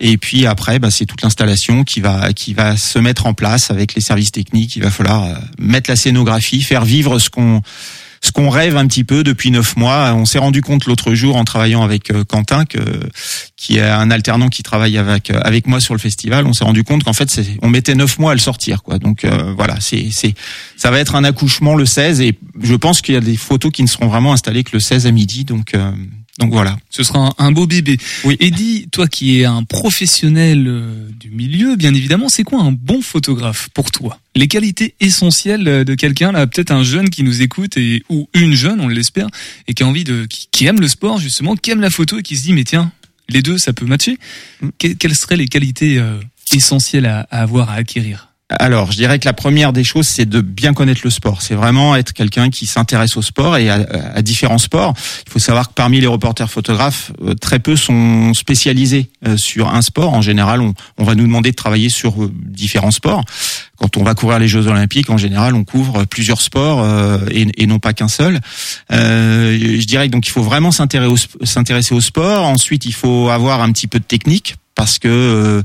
Et 0.00 0.18
puis 0.18 0.46
après, 0.46 0.78
bah, 0.78 0.90
c'est 0.90 1.06
toute 1.06 1.22
l'installation 1.22 1.84
qui 1.84 2.00
va, 2.00 2.34
qui 2.34 2.52
va 2.52 2.76
se 2.76 2.98
mettre 2.98 3.26
en 3.26 3.32
place 3.32 3.70
avec 3.70 3.94
les 3.94 4.02
services 4.02 4.32
techniques. 4.32 4.76
Il 4.76 4.82
va 4.82 4.90
falloir 4.90 5.26
mettre 5.58 5.88
la 5.88 5.96
scénographie, 5.96 6.62
faire 6.62 6.84
vivre 6.84 7.18
ce 7.18 7.30
qu'on 7.30 7.62
ce 8.24 8.32
qu'on 8.32 8.48
rêve 8.48 8.78
un 8.78 8.86
petit 8.86 9.04
peu 9.04 9.22
depuis 9.22 9.50
neuf 9.50 9.76
mois. 9.76 10.14
On 10.14 10.24
s'est 10.24 10.38
rendu 10.38 10.62
compte 10.62 10.86
l'autre 10.86 11.12
jour 11.12 11.36
en 11.36 11.44
travaillant 11.44 11.82
avec 11.82 12.10
euh, 12.10 12.24
Quentin, 12.24 12.64
que, 12.64 12.78
qui 13.54 13.76
est 13.76 13.82
un 13.82 14.10
alternant 14.10 14.48
qui 14.48 14.62
travaille 14.62 14.96
avec 14.96 15.30
euh, 15.30 15.38
avec 15.44 15.66
moi 15.66 15.78
sur 15.78 15.92
le 15.92 16.00
festival. 16.00 16.46
On 16.46 16.54
s'est 16.54 16.64
rendu 16.64 16.84
compte 16.84 17.04
qu'en 17.04 17.12
fait, 17.12 17.28
on 17.60 17.68
mettait 17.68 17.94
neuf 17.94 18.18
mois 18.18 18.32
à 18.32 18.34
le 18.34 18.40
sortir, 18.40 18.82
quoi. 18.82 18.98
Donc 18.98 19.26
euh, 19.26 19.52
voilà, 19.54 19.76
c'est 19.80 20.08
c'est 20.10 20.34
ça 20.78 20.90
va 20.90 21.00
être 21.00 21.16
un 21.16 21.24
accouchement 21.24 21.74
le 21.74 21.84
16 21.84 22.22
et 22.22 22.38
je 22.62 22.74
pense 22.74 23.02
qu'il 23.02 23.14
y 23.14 23.18
a 23.18 23.20
des 23.20 23.36
photos 23.36 23.70
qui 23.70 23.82
ne 23.82 23.88
seront 23.88 24.06
vraiment 24.06 24.32
installées 24.32 24.64
que 24.64 24.70
le 24.72 24.80
16 24.80 25.06
à 25.06 25.10
midi. 25.10 25.44
Donc 25.44 25.74
donc 26.38 26.52
voilà. 26.52 26.76
Ce 26.90 27.04
sera 27.04 27.32
un, 27.38 27.52
beau 27.52 27.66
bébé. 27.66 27.96
Oui. 28.24 28.36
Eddie, 28.40 28.88
toi 28.90 29.06
qui 29.06 29.40
es 29.40 29.44
un 29.44 29.62
professionnel 29.62 30.66
euh, 30.66 31.08
du 31.20 31.30
milieu, 31.30 31.76
bien 31.76 31.94
évidemment, 31.94 32.28
c'est 32.28 32.42
quoi 32.42 32.60
un 32.60 32.72
bon 32.72 33.02
photographe 33.02 33.68
pour 33.72 33.92
toi? 33.92 34.18
Les 34.34 34.48
qualités 34.48 34.94
essentielles 34.98 35.68
euh, 35.68 35.84
de 35.84 35.94
quelqu'un, 35.94 36.32
là, 36.32 36.46
peut-être 36.48 36.72
un 36.72 36.82
jeune 36.82 37.08
qui 37.08 37.22
nous 37.22 37.40
écoute 37.40 37.76
et 37.76 38.02
ou 38.08 38.28
une 38.34 38.54
jeune, 38.54 38.80
on 38.80 38.88
l'espère, 38.88 39.28
et 39.68 39.74
qui 39.74 39.84
a 39.84 39.86
envie 39.86 40.02
de, 40.02 40.26
qui, 40.28 40.66
aime 40.66 40.80
le 40.80 40.88
sport 40.88 41.18
justement, 41.18 41.54
qui 41.54 41.70
aime 41.70 41.80
la 41.80 41.90
photo 41.90 42.18
et 42.18 42.22
qui 42.22 42.36
se 42.36 42.42
dit 42.42 42.52
mais 42.52 42.64
tiens, 42.64 42.90
les 43.28 43.40
deux, 43.40 43.56
ça 43.56 43.72
peut 43.72 43.86
matcher. 43.86 44.18
Mm. 44.60 44.68
quelles 44.98 45.14
seraient 45.14 45.36
les 45.36 45.48
qualités 45.48 45.98
euh, 45.98 46.18
essentielles 46.52 47.06
à 47.06 47.20
avoir 47.30 47.70
à 47.70 47.74
acquérir? 47.74 48.33
Alors, 48.58 48.92
je 48.92 48.96
dirais 48.96 49.18
que 49.18 49.26
la 49.26 49.32
première 49.32 49.72
des 49.72 49.84
choses, 49.84 50.06
c'est 50.06 50.26
de 50.26 50.40
bien 50.40 50.74
connaître 50.74 51.00
le 51.04 51.10
sport. 51.10 51.42
C'est 51.42 51.54
vraiment 51.54 51.96
être 51.96 52.12
quelqu'un 52.12 52.50
qui 52.50 52.66
s'intéresse 52.66 53.16
au 53.16 53.22
sport 53.22 53.56
et 53.56 53.70
à, 53.70 54.22
différents 54.22 54.58
sports. 54.58 54.94
Il 55.26 55.32
faut 55.32 55.38
savoir 55.38 55.68
que 55.68 55.74
parmi 55.74 56.00
les 56.00 56.06
reporters 56.06 56.50
photographes, 56.50 57.12
euh, 57.22 57.34
très 57.34 57.58
peu 57.58 57.76
sont 57.76 58.34
spécialisés 58.34 59.10
euh, 59.26 59.36
sur 59.36 59.68
un 59.68 59.82
sport. 59.82 60.14
En 60.14 60.22
général, 60.22 60.60
on, 60.60 61.04
va 61.04 61.14
nous 61.14 61.24
demander 61.24 61.50
de 61.50 61.56
travailler 61.56 61.88
sur 61.88 62.22
euh, 62.22 62.32
différents 62.34 62.90
sports. 62.90 63.24
Quand 63.76 63.96
on 63.96 64.02
va 64.02 64.14
couvrir 64.14 64.38
les 64.38 64.48
Jeux 64.48 64.66
Olympiques, 64.66 65.10
en 65.10 65.16
général, 65.16 65.54
on 65.54 65.64
couvre 65.64 66.04
plusieurs 66.04 66.40
sports 66.40 66.86
et, 67.30 67.66
non 67.66 67.80
pas 67.80 67.92
qu'un 67.92 68.08
seul. 68.08 68.40
je 68.90 69.84
dirais 69.84 70.06
que 70.06 70.12
donc 70.12 70.26
il 70.28 70.30
faut 70.30 70.42
vraiment 70.42 70.70
s'intéresser 70.70 71.94
au 71.94 72.00
sport. 72.00 72.46
Ensuite, 72.46 72.86
il 72.86 72.94
faut 72.94 73.30
avoir 73.30 73.62
un 73.62 73.72
petit 73.72 73.88
peu 73.88 73.98
de 73.98 74.04
technique 74.04 74.54
parce 74.74 74.98
que 74.98 75.08
euh, 75.08 75.62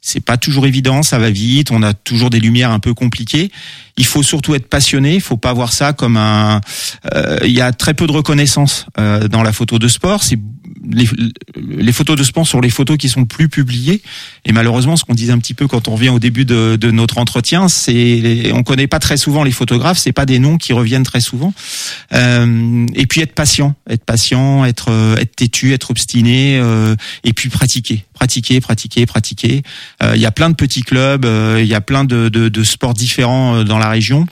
c'est 0.00 0.24
pas 0.24 0.36
toujours 0.36 0.66
évident, 0.66 1.02
ça 1.02 1.18
va 1.18 1.30
vite, 1.30 1.70
on 1.70 1.82
a 1.82 1.94
toujours 1.94 2.30
des 2.30 2.40
lumières 2.40 2.70
un 2.70 2.78
peu 2.78 2.94
compliquées. 2.94 3.50
Il 3.96 4.06
faut 4.06 4.22
surtout 4.22 4.54
être 4.54 4.68
passionné, 4.68 5.14
il 5.14 5.20
faut 5.20 5.36
pas 5.36 5.52
voir 5.52 5.72
ça 5.72 5.92
comme 5.92 6.16
un. 6.16 6.60
Euh, 7.14 7.38
il 7.44 7.52
y 7.52 7.60
a 7.60 7.72
très 7.72 7.94
peu 7.94 8.06
de 8.06 8.12
reconnaissance 8.12 8.86
euh, 8.98 9.28
dans 9.28 9.42
la 9.42 9.52
photo 9.52 9.78
de 9.78 9.88
sport. 9.88 10.22
C'est 10.22 10.38
les, 10.90 11.08
les, 11.56 11.92
photos 11.92 12.16
de 12.16 12.24
sport 12.24 12.46
sont 12.46 12.60
les 12.60 12.70
photos 12.70 12.96
qui 12.96 13.08
sont 13.08 13.24
plus 13.24 13.48
publiées. 13.48 14.02
Et 14.44 14.52
malheureusement, 14.52 14.96
ce 14.96 15.04
qu'on 15.04 15.14
disait 15.14 15.32
un 15.32 15.38
petit 15.38 15.54
peu 15.54 15.66
quand 15.66 15.88
on 15.88 15.94
revient 15.94 16.08
au 16.08 16.18
début 16.18 16.44
de, 16.44 16.76
de 16.80 16.90
notre 16.90 17.18
entretien, 17.18 17.68
c'est 17.68 18.50
on 18.52 18.62
connaît 18.62 18.86
pas 18.86 18.98
très 18.98 19.16
souvent 19.16 19.44
les 19.44 19.52
photographes. 19.52 19.98
C'est 19.98 20.12
pas 20.12 20.26
des 20.26 20.38
noms 20.38 20.58
qui 20.58 20.72
reviennent 20.72 21.04
très 21.04 21.20
souvent. 21.20 21.52
Euh, 22.12 22.86
et 22.94 23.06
puis 23.06 23.20
être 23.20 23.34
patient, 23.34 23.74
être 23.88 24.04
patient, 24.04 24.64
être 24.64 24.90
euh, 24.90 25.16
être 25.16 25.36
têtu, 25.36 25.72
être 25.72 25.90
obstiné, 25.90 26.58
euh, 26.58 26.96
et 27.24 27.32
puis 27.32 27.48
pratiquer, 27.48 28.04
pratiquer, 28.14 28.60
pratiquer, 28.60 29.06
pratiquer. 29.06 29.62
Il 30.14 30.20
y 30.20 30.26
a 30.26 30.32
plein 30.32 30.50
de 30.50 30.54
petits 30.54 30.82
clubs, 30.82 31.26
il 31.58 31.66
y 31.66 31.74
a 31.74 31.80
plein 31.80 32.04
de, 32.04 32.28
de, 32.28 32.48
de 32.48 32.64
sports 32.64 32.94
différents 32.94 33.64
dans 33.64 33.78
la 33.82 33.90
région 33.90 34.26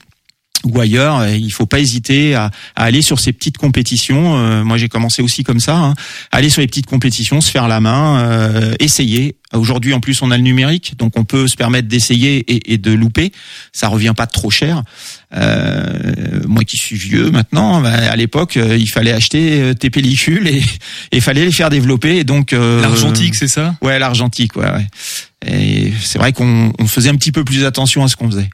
ou 0.65 0.79
ailleurs, 0.79 1.27
il 1.29 1.51
faut 1.51 1.67
pas 1.67 1.81
hésiter 1.81 2.35
à, 2.35 2.51
aller 2.77 3.03
sur 3.03 3.19
ces 3.19 3.33
petites 3.33 3.57
compétitions. 3.57 4.37
Euh, 4.37 4.63
moi, 4.63 4.77
j'ai 4.77 4.89
commencé 4.89 5.23
aussi 5.23 5.43
comme 5.43 5.61
ça, 5.61 5.77
hein. 5.77 5.95
aller 6.33 6.51
sur 6.51 6.61
les 6.61 6.67
petites 6.67 6.87
compétitions, 6.87 7.41
se 7.41 7.51
faire 7.51 7.67
la 7.67 7.81
main, 7.81 8.21
euh, 8.21 8.75
essayer. 8.79 9.37
Aujourd'hui, 9.55 9.95
en 9.95 10.01
plus, 10.01 10.21
on 10.23 10.31
a 10.31 10.37
le 10.37 10.43
numérique, 10.43 10.97
donc 10.99 11.19
on 11.19 11.25
peut 11.25 11.49
se 11.49 11.57
permettre 11.57 11.89
d'essayer 11.89 12.73
et, 12.73 12.79
de 12.79 12.93
louper. 12.93 13.33
Ça 13.73 13.89
revient 13.89 14.13
pas 14.17 14.27
trop 14.27 14.51
cher. 14.51 14.83
Euh, 15.35 16.43
moi, 16.47 16.65
qui 16.65 16.77
suis 16.77 16.97
vieux 16.97 17.31
maintenant, 17.31 17.81
bah, 17.81 17.91
à 17.93 18.17
l'époque, 18.17 18.57
il 18.57 18.89
fallait 18.89 19.13
acheter 19.13 19.73
tes 19.79 19.91
pellicules 19.91 20.47
et 20.47 20.63
il 21.13 21.21
fallait 21.21 21.47
les 21.47 21.53
faire 21.53 21.71
développer. 21.71 22.19
Et 22.19 22.25
donc 22.25 22.53
l'argentique, 22.53 23.35
c'est 23.35 23.49
ça? 23.49 23.75
Ouais, 23.83 23.99
l'argentique, 23.99 24.55
ouais. 24.57 24.71
ouais. 24.71 24.87
Et 25.47 25.93
c'est 26.01 26.19
vrai 26.19 26.33
qu'on 26.33 26.73
faisait 26.87 27.09
un 27.09 27.17
petit 27.17 27.33
peu 27.33 27.45
plus 27.45 27.65
attention 27.65 28.05
à 28.05 28.09
ce 28.09 28.15
qu'on 28.15 28.31
faisait. 28.31 28.51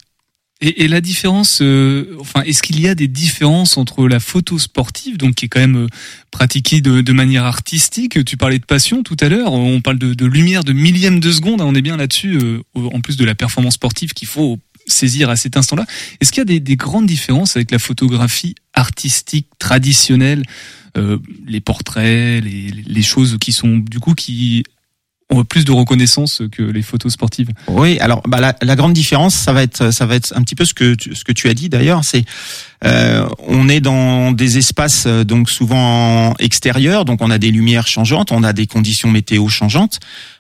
Et, 0.62 0.84
et, 0.84 0.88
la 0.88 1.02
différence, 1.02 1.60
euh, 1.60 2.16
enfin, 2.18 2.40
est-ce 2.42 2.62
qu'il 2.62 2.80
y 2.80 2.88
a 2.88 2.94
des 2.94 3.08
différences 3.08 3.76
entre 3.76 4.08
la 4.08 4.20
photo 4.20 4.58
sportive, 4.58 5.18
donc 5.18 5.34
qui 5.34 5.44
est 5.44 5.48
quand 5.48 5.60
même 5.60 5.84
euh, 5.84 5.88
pratiquée 6.30 6.80
de, 6.80 7.02
de, 7.02 7.12
manière 7.12 7.44
artistique 7.44 8.24
Tu 8.24 8.38
parlais 8.38 8.58
de 8.58 8.64
passion 8.64 9.02
tout 9.02 9.18
à 9.20 9.28
l'heure. 9.28 9.52
On 9.52 9.82
parle 9.82 9.98
de, 9.98 10.14
de, 10.14 10.24
lumière 10.24 10.64
de 10.64 10.72
millième 10.72 11.20
de 11.20 11.30
seconde. 11.30 11.60
On 11.60 11.74
est 11.74 11.82
bien 11.82 11.98
là-dessus, 11.98 12.38
euh, 12.38 12.62
en 12.74 13.02
plus 13.02 13.18
de 13.18 13.24
la 13.26 13.34
performance 13.34 13.74
sportive 13.74 14.14
qu'il 14.14 14.28
faut 14.28 14.58
saisir 14.86 15.28
à 15.28 15.36
cet 15.36 15.58
instant-là. 15.58 15.84
Est-ce 16.20 16.32
qu'il 16.32 16.40
y 16.40 16.42
a 16.42 16.46
des, 16.46 16.60
des, 16.60 16.76
grandes 16.76 17.06
différences 17.06 17.56
avec 17.56 17.70
la 17.70 17.78
photographie 17.78 18.54
artistique 18.72 19.48
traditionnelle, 19.58 20.42
les 21.46 21.60
portraits, 21.60 22.42
les, 22.42 22.70
les 22.70 23.02
choses 23.02 23.36
qui 23.38 23.52
sont 23.52 23.76
du 23.76 24.00
coup 24.00 24.14
qui 24.14 24.64
ont 25.30 25.44
plus 25.44 25.64
de 25.64 25.72
reconnaissance 25.72 26.42
que 26.52 26.62
les 26.62 26.82
photos 26.82 27.12
sportives. 27.12 27.48
Oui, 27.68 27.98
alors 27.98 28.22
bah, 28.28 28.40
la, 28.40 28.54
la, 28.62 28.76
grande 28.76 28.92
différence, 28.92 29.34
ça 29.34 29.52
va 29.52 29.62
être 29.62 29.90
ça 29.92 30.06
va 30.06 30.14
être 30.14 30.32
un 30.36 30.42
petit 30.42 30.54
peu 30.54 30.64
ce 30.64 30.74
que 30.74 30.94
tu, 30.94 31.14
ce 31.14 31.24
que 31.24 31.32
tu 31.32 31.48
as 31.48 31.54
dit 31.54 31.68
d'ailleurs, 31.68 32.04
c'est 32.04 32.24
Euh, 32.84 33.26
on 33.46 33.68
est 33.68 33.80
dans 33.80 34.32
des 34.32 34.58
espaces 34.58 35.04
euh, 35.06 35.24
donc 35.24 35.48
souvent 35.48 36.34
extérieurs, 36.38 37.06
donc 37.06 37.22
on 37.22 37.30
a 37.30 37.38
des 37.38 37.50
lumières 37.50 37.86
changeantes, 37.86 38.32
on 38.32 38.42
a 38.42 38.52
des 38.52 38.66
conditions 38.66 39.10
météo 39.10 39.48
changeantes. 39.48 39.98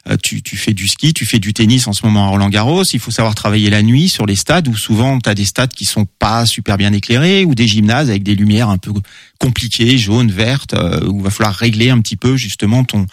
Euh, 0.08 0.16
tu, 0.22 0.42
tu 0.42 0.56
fais 0.56 0.74
du 0.74 0.86
ski, 0.86 1.14
tu 1.14 1.24
fais 1.24 1.38
du 1.38 1.54
tennis 1.54 1.88
en 1.88 1.92
ce 1.92 2.04
moment 2.04 2.26
à 2.26 2.28
Roland 2.28 2.50
Garros. 2.50 2.84
Il 2.84 3.00
faut 3.00 3.10
savoir 3.10 3.34
travailler 3.34 3.70
la 3.70 3.82
nuit 3.82 4.08
sur 4.08 4.26
les 4.26 4.36
stades 4.36 4.68
où 4.68 4.76
souvent 4.76 5.18
tu 5.18 5.30
as 5.30 5.34
des 5.34 5.46
stades 5.46 5.72
qui 5.72 5.86
sont 5.86 6.06
pas 6.18 6.44
super 6.44 6.76
bien 6.76 6.92
éclairés 6.92 7.44
ou 7.44 7.54
des 7.54 7.66
gymnases 7.66 8.10
avec 8.10 8.22
des 8.22 8.34
lumières 8.34 8.68
un 8.68 8.78
peu 8.78 8.92
compliquées, 9.38 9.98
jaunes, 9.98 10.30
vertes, 10.30 10.74
euh, 10.74 11.06
où 11.06 11.18
il 11.18 11.22
va 11.22 11.30
falloir 11.30 11.54
régler 11.54 11.90
un 11.90 12.00
petit 12.00 12.16
peu 12.16 12.36
justement 12.36 12.84
ton 12.84 13.06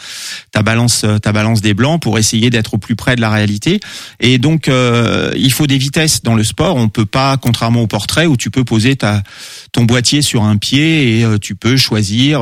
ta 0.52 0.62
balance 0.62 1.06
ta 1.22 1.32
balance 1.32 1.62
des 1.62 1.74
blancs 1.74 2.02
pour 2.02 2.18
essayer 2.18 2.50
d'être 2.50 2.76
au 2.76 2.78
plus 2.78 2.96
près 2.96 3.16
de 3.16 3.22
la 3.22 3.30
réalité. 3.30 3.80
Et 4.20 4.38
donc 4.38 4.68
il 4.68 5.54
faut 5.54 5.68
des 5.68 5.78
vitesses 5.78 6.22
dans 6.24 6.36
le 6.36 6.44
sport. 6.44 6.76
On 6.76 6.90
peut 6.90 7.06
pas, 7.06 7.38
contrairement 7.38 7.82
au 7.82 7.88
portrait 7.88 8.26
où 8.26 8.38
tu 8.38 8.50
peux 8.52 8.64
poser 8.64 8.96
ta 8.96 9.24
ton 9.72 9.84
boîtier 9.84 10.22
sur 10.22 10.44
un 10.44 10.58
pied 10.58 11.20
et 11.20 11.40
tu 11.40 11.56
peux 11.56 11.78
choisir, 11.78 12.42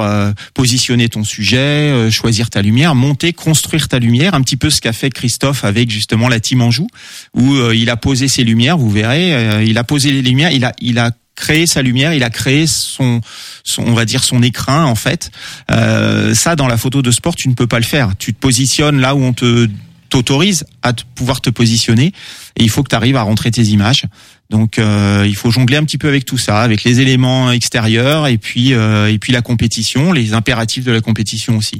positionner 0.54 1.10
ton 1.10 1.24
sujet, 1.24 2.12
choisir 2.12 2.50
ta 2.50 2.62
lumière, 2.62 2.96
monter, 2.96 3.34
construire 3.34 3.88
ta 3.88 4.00
lumière 4.00 4.34
un 4.34 4.42
petit 4.42 4.58
peu 4.58 4.70
ce 4.70 4.82
qu'a 4.82 4.94
fait 4.94 5.10
Christophe 5.10 5.64
avec 5.64 5.90
justement 5.90 6.30
la 6.30 6.40
team 6.40 6.62
Anjou, 6.62 6.88
où 7.34 7.54
euh, 7.56 7.76
il 7.76 7.90
a 7.90 7.98
posé 7.98 8.28
ses 8.28 8.44
lumières. 8.44 8.78
Vous 8.78 8.90
verrez, 8.90 9.34
euh, 9.34 9.64
il 9.64 9.78
a 9.78 9.84
posé 9.84 10.12
les 10.12 10.22
lumières, 10.22 10.52
il 10.52 10.66
a, 10.66 10.74
il 10.80 11.00
a 11.00 11.12
créé 11.36 11.68
sa 11.68 11.82
lumière, 11.82 12.14
il 12.14 12.24
a 12.24 12.30
créé 12.30 12.68
son, 12.68 13.22
son 13.64 13.84
on 13.84 13.94
va 13.94 14.06
dire 14.06 14.24
son 14.24 14.44
écrin 14.44 14.86
en 14.86 14.96
fait. 14.96 15.32
Euh, 15.72 16.34
ça, 16.34 16.56
dans 16.56 16.68
la 16.68 16.78
photo 16.78 17.02
de 17.02 17.12
sport, 17.12 17.36
tu 17.36 17.50
ne 17.50 17.54
peux 17.54 17.68
pas 17.68 17.80
le 17.80 17.86
faire. 17.86 18.12
Tu 18.18 18.34
te 18.34 18.40
positionnes 18.40 19.00
là 19.00 19.16
où 19.16 19.24
on 19.24 19.34
te 19.34 19.68
t'autorise 20.10 20.66
à 20.82 20.92
pouvoir 21.16 21.40
te 21.40 21.50
positionner 21.50 22.08
et 22.58 22.64
il 22.64 22.70
faut 22.70 22.84
que 22.84 22.90
tu 22.90 22.96
arrives 22.96 23.16
à 23.16 23.22
rentrer 23.22 23.50
tes 23.50 23.64
images. 23.64 24.04
Donc 24.50 24.78
il 24.78 25.36
faut 25.38 25.52
jongler 25.52 25.78
un 25.78 25.86
petit 25.86 25.98
peu 25.98 26.10
avec 26.10 26.26
tout 26.26 26.38
ça, 26.38 26.62
avec 26.62 26.84
les 26.84 27.00
éléments 27.00 27.50
extérieurs 27.50 28.28
et 28.28 28.38
puis 28.38 28.72
et 28.72 29.18
puis 29.22 29.32
la 29.32 29.42
compétition, 29.42 30.12
les 30.12 30.34
impératifs 30.34 30.84
de 30.84 30.92
la 30.92 31.00
compétition 31.00 31.56
aussi. 31.56 31.78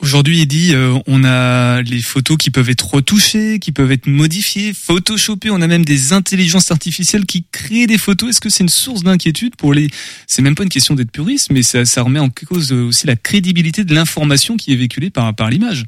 Aujourd'hui, 0.00 0.46
dit, 0.46 0.74
euh, 0.74 0.96
on 1.08 1.24
a 1.24 1.82
les 1.82 2.00
photos 2.02 2.36
qui 2.36 2.50
peuvent 2.50 2.70
être 2.70 2.94
retouchées, 2.94 3.58
qui 3.58 3.72
peuvent 3.72 3.90
être 3.90 4.06
modifiées, 4.06 4.72
photoshopées. 4.72 5.50
On 5.50 5.60
a 5.60 5.66
même 5.66 5.84
des 5.84 6.12
intelligences 6.12 6.70
artificielles 6.70 7.26
qui 7.26 7.44
créent 7.50 7.88
des 7.88 7.98
photos. 7.98 8.30
Est-ce 8.30 8.40
que 8.40 8.48
c'est 8.48 8.62
une 8.62 8.68
source 8.68 9.02
d'inquiétude 9.02 9.56
pour 9.56 9.74
les 9.74 9.88
C'est 10.28 10.42
même 10.42 10.54
pas 10.54 10.62
une 10.62 10.68
question 10.68 10.94
d'être 10.94 11.10
puriste, 11.10 11.50
mais 11.50 11.64
ça, 11.64 11.84
ça 11.84 12.02
remet 12.02 12.20
en 12.20 12.30
cause 12.30 12.72
aussi 12.72 13.08
la 13.08 13.16
crédibilité 13.16 13.82
de 13.82 13.92
l'information 13.92 14.56
qui 14.56 14.72
est 14.72 14.76
véhiculée 14.76 15.10
par 15.10 15.34
par 15.34 15.50
l'image. 15.50 15.84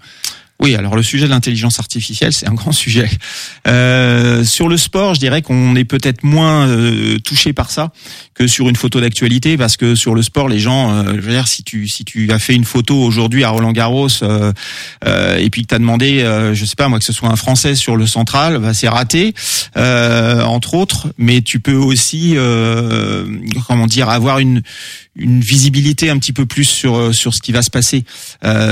Oui, 0.60 0.74
alors 0.74 0.94
le 0.94 1.02
sujet 1.02 1.24
de 1.24 1.30
l'intelligence 1.30 1.78
artificielle, 1.78 2.32
c'est 2.34 2.46
un 2.46 2.54
grand 2.54 2.72
sujet. 2.84 3.08
Euh, 3.66 4.44
sur 4.44 4.68
le 4.68 4.76
sport, 4.76 5.14
je 5.14 5.20
dirais 5.20 5.42
qu'on 5.42 5.74
est 5.74 5.84
peut-être 5.84 6.22
moins 6.22 6.68
euh, 6.68 7.18
touché 7.18 7.52
par 7.52 7.70
ça 7.70 7.92
que 8.40 8.46
sur 8.46 8.70
une 8.70 8.76
photo 8.76 9.02
d'actualité, 9.02 9.58
parce 9.58 9.76
que 9.76 9.94
sur 9.94 10.14
le 10.14 10.22
sport, 10.22 10.48
les 10.48 10.58
gens, 10.58 10.90
euh, 10.90 11.12
je 11.16 11.20
veux 11.20 11.32
dire, 11.32 11.46
si 11.46 11.62
tu 11.62 11.88
si 11.88 12.06
tu 12.06 12.32
as 12.32 12.38
fait 12.38 12.54
une 12.54 12.64
photo 12.64 12.96
aujourd'hui 12.96 13.44
à 13.44 13.50
Roland 13.50 13.72
Garros 13.72 14.08
euh, 14.22 14.50
euh, 15.04 15.36
et 15.36 15.50
puis 15.50 15.60
que 15.60 15.66
tu 15.66 15.74
as 15.74 15.78
demandé, 15.78 16.20
je 16.54 16.64
sais 16.64 16.74
pas 16.74 16.88
moi, 16.88 16.98
que 16.98 17.04
ce 17.04 17.12
soit 17.12 17.28
un 17.28 17.36
Français 17.36 17.74
sur 17.74 17.96
le 17.96 18.06
central, 18.06 18.58
bah, 18.58 18.72
c'est 18.72 18.88
raté, 18.88 19.34
entre 19.76 20.72
autres. 20.72 21.08
Mais 21.18 21.42
tu 21.42 21.60
peux 21.60 21.74
aussi, 21.74 22.34
comment 23.66 23.86
dire, 23.86 24.08
avoir 24.08 24.38
une 24.38 24.62
une 25.16 25.40
visibilité 25.40 26.08
un 26.08 26.18
petit 26.18 26.32
peu 26.32 26.46
plus 26.46 26.64
sur 26.64 27.14
sur 27.14 27.34
ce 27.34 27.42
qui 27.42 27.52
va 27.52 27.60
se 27.60 27.70
passer. 27.70 28.04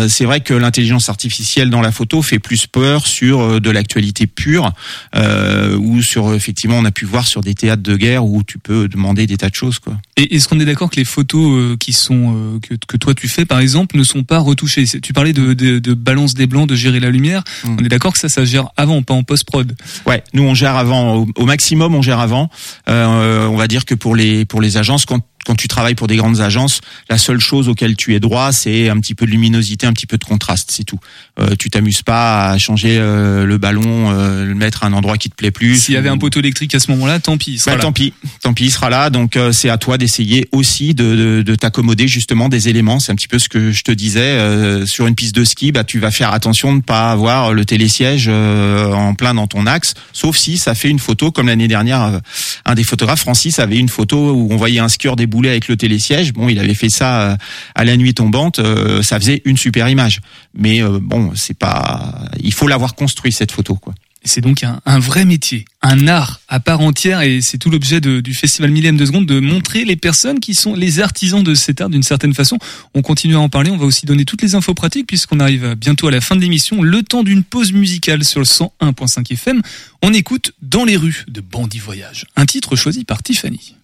c'est 0.09 0.25
vrai 0.25 0.41
que 0.41 0.55
l'intelligence 0.55 1.09
artificielle 1.09 1.69
dans 1.69 1.83
la 1.83 1.93
photo 1.93 2.23
fait 2.23 2.39
plus 2.39 2.67
peur 2.67 3.07
sur 3.07 3.61
de 3.61 3.71
l'actualité 3.71 4.27
pure 4.27 4.73
euh, 5.17 5.77
ou 5.77 6.01
sur 6.01 6.33
effectivement 6.33 6.79
on 6.79 6.85
a 6.85 6.91
pu 6.91 7.05
voir 7.05 7.27
sur 7.27 7.41
des 7.41 7.55
théâtres 7.55 7.83
de 7.83 7.97
guerre 7.97 8.25
où 8.25 8.43
tu 8.43 8.59
peux 8.59 8.89
demander 8.89 9.27
des 9.27 9.37
tas 9.37 9.51
de 9.51 9.55
choses 9.59 9.79
quoi. 9.79 9.95
Et 10.17 10.37
est-ce 10.37 10.49
qu'on 10.49 10.61
est 10.61 10.65
d'accord 10.65 10.91
que 10.91 10.97
les 10.97 11.05
photos 11.05 11.51
euh, 11.51 11.77
qui 11.77 11.93
sont 11.93 12.35
euh, 12.35 12.59
que, 12.61 12.75
que 12.75 12.97
toi 12.97 13.15
tu 13.15 13.29
fais 13.29 13.45
par 13.45 13.59
exemple 13.59 13.97
ne 13.97 14.05
sont 14.05 14.25
pas 14.25 14.39
retouchées? 14.39 14.85
Tu 14.87 15.13
parlais 15.13 15.33
de, 15.33 15.53
de, 15.55 15.79
de, 15.79 15.95
balance 15.95 16.35
des 16.35 16.47
blancs, 16.47 16.69
de 16.69 16.75
gérer 16.75 17.01
la 17.01 17.11
lumière. 17.11 17.43
Mm. 17.65 17.77
On 17.81 17.85
est 17.85 17.89
d'accord 17.89 18.13
que 18.13 18.19
ça 18.19 18.29
ça 18.29 18.45
gère 18.45 18.69
avant, 18.77 19.03
pas 19.03 19.15
en 19.15 19.23
post 19.23 19.45
prod. 19.45 19.77
Ouais, 20.07 20.23
nous 20.33 20.45
on 20.45 20.55
gère 20.55 20.77
avant 20.77 21.27
au, 21.37 21.45
maximum 21.45 21.95
on 21.95 22.03
gère 22.03 22.21
avant. 22.21 22.51
Euh, 22.89 23.47
on 23.47 23.57
va 23.57 23.67
dire 23.67 23.85
que 23.85 23.95
pour 23.95 24.15
les 24.15 24.45
pour 24.45 24.61
les 24.61 24.77
agences 24.77 25.05
quand 25.05 25.21
quand 25.49 25.55
tu 25.55 25.67
travailles 25.67 25.95
pour 25.95 26.09
des 26.09 26.17
grandes 26.17 26.41
agences, 26.41 26.83
la 27.09 27.17
seule 27.17 27.41
chose 27.41 27.71
auquel 27.71 27.97
tu 27.97 28.15
es 28.15 28.21
droit, 28.21 28.53
c'est 28.53 28.91
un 28.91 29.01
petit 29.01 29.15
peu 29.15 29.25
de 29.25 29.31
luminosité, 29.31 29.87
un 29.87 29.95
petit 29.95 30.05
peu 30.07 30.19
de 30.19 30.25
contraste, 30.25 30.71
c'est 30.71 30.85
tout. 30.85 31.01
Euh, 31.41 31.55
tu 31.59 31.71
t'amuses 31.71 32.03
pas 32.03 32.51
à 32.51 32.59
changer 32.59 32.99
euh, 32.99 33.47
le 33.47 33.57
ballon, 33.57 34.11
euh, 34.11 34.45
le 34.45 34.55
mettre 34.55 34.85
à 34.85 34.89
un 34.89 34.93
endroit 34.93 35.17
qui 35.17 35.31
te 35.31 35.35
plaît 35.35 35.51
plus. 35.51 35.77
S'il 35.77 35.95
y 35.95 35.97
avait 35.97 36.11
un 36.11 36.19
poteau 36.19 36.41
électrique 36.41 36.75
à 36.75 36.81
ce 36.81 36.91
moment-là, 36.91 37.19
tant 37.19 37.39
pis. 37.39 37.53
Il 37.53 37.61
sera 37.61 37.77
bah, 37.77 37.81
Tant 37.81 37.93
pis, 37.93 38.13
tant 38.43 38.53
pis, 38.53 38.67
il 38.67 38.71
sera 38.71 38.91
là. 38.91 39.09
Donc 39.09 39.39
euh, 39.39 39.51
c'est 39.51 39.71
à 39.71 39.79
toi 39.79 39.97
d'essayer 39.97 40.49
aussi 40.53 40.93
de, 40.95 41.17
de, 41.17 41.43
de 41.43 41.55
t'accommoder 41.55 42.09
justement 42.09 42.51
des 42.51 42.69
éléments. 42.69 43.01
C'est 43.01 43.13
un 43.13 43.15
petit 43.15 43.29
peu 43.29 43.39
ce 43.39 43.49
que 43.49 43.73
je 43.73 43.83
te 43.85 43.93
disais 43.93 44.21
euh, 44.21 44.85
sur 44.85 45.07
une 45.07 45.15
piste 45.15 45.35
de 45.35 45.45
ski. 45.45 45.73
Bah 45.73 45.83
tu 45.83 45.99
vas 45.99 46.11
faire 46.11 46.35
attention 46.35 46.73
de 46.73 46.77
ne 46.77 46.83
pas 46.83 47.11
avoir 47.11 47.55
le 47.55 47.65
télésiège 47.65 48.29
en 48.29 49.15
plein 49.15 49.33
dans 49.33 49.47
ton 49.47 49.65
axe, 49.65 49.95
sauf 50.13 50.37
si 50.37 50.59
ça 50.59 50.75
fait 50.75 50.91
une 50.91 50.99
photo 50.99 51.33
comme 51.33 51.47
l'année 51.47 51.69
dernière. 51.69 52.21
un 52.67 52.75
des 52.75 52.85
photographes, 52.85 53.21
Francis, 53.21 53.59
avait 53.59 53.79
une 53.79 53.89
photo 53.89 54.33
où 54.33 54.49
on 54.51 54.57
voyait 54.57 54.81
un 54.81 54.89
skieur 54.89 55.17
avec 55.47 55.69
le 55.69 55.77
télésiège. 55.77 56.33
Bon, 56.33 56.49
il 56.49 56.59
avait 56.59 56.75
fait 56.75 56.89
ça 56.89 57.23
euh, 57.23 57.37
à 57.75 57.85
la 57.85 57.97
nuit 57.97 58.15
tombante. 58.15 58.59
Euh, 58.59 59.03
ça 59.03 59.21
faisait 59.21 59.43
une 59.45 59.57
super 59.57 59.89
image. 59.89 60.21
Mais 60.55 60.83
euh, 60.83 60.99
bon, 61.01 61.33
c'est 61.35 61.57
pas. 61.57 62.25
Il 62.43 62.53
faut 62.53 62.67
l'avoir 62.67 62.95
construit 62.95 63.33
cette 63.33 63.53
photo, 63.53 63.77
quoi. 63.77 63.95
C'est 64.25 64.41
donc 64.41 64.65
un, 64.65 64.99
vrai 64.99 65.25
métier, 65.25 65.65
un 65.81 66.09
art 66.09 66.41
à 66.49 66.59
part 66.59 66.81
entière, 66.81 67.23
et 67.23 67.41
c'est 67.41 67.57
tout 67.57 67.71
l'objet 67.71 68.01
du 68.01 68.35
festival 68.35 68.71
Millème 68.73 68.97
de 68.97 69.07
seconde 69.07 69.27
de 69.27 69.39
montrer 69.39 69.85
les 69.85 69.95
personnes 69.95 70.41
qui 70.41 70.55
sont 70.55 70.75
les 70.75 70.99
artisans 70.99 71.43
de 71.43 71.55
cet 71.55 71.81
art 71.81 71.89
d'une 71.89 72.03
certaine 72.03 72.35
façon. 72.35 72.59
On 72.95 73.01
continue 73.01 73.37
à 73.37 73.41
en 73.41 73.49
parler, 73.49 73.71
on 73.71 73.77
va 73.77 73.87
aussi 73.87 74.07
donner 74.07 74.25
toutes 74.25 74.43
les 74.43 74.57
infos 74.57 74.75
pratiques 74.75 75.07
puisqu'on 75.07 75.39
arrive 75.39 75.77
bientôt 75.77 76.09
à 76.09 76.11
la 76.11 76.21
fin 76.21 76.35
de 76.35 76.41
l'émission. 76.41 76.83
Le 76.83 77.03
temps 77.05 77.23
d'une 77.23 77.45
pause 77.45 77.73
musicale 77.73 78.25
sur 78.25 78.41
le 78.41 78.45
101.5 78.45 79.33
FM, 79.33 79.63
on 80.03 80.13
écoute 80.13 80.53
Dans 80.63 80.85
les 80.85 80.97
rues 80.97 81.25
de 81.29 81.41
Bandit 81.41 81.79
Voyage, 81.79 82.27
un 82.37 82.45
titre 82.45 82.75
choisi 82.75 83.05
par 83.05 83.23
Tiffany. 83.23 83.78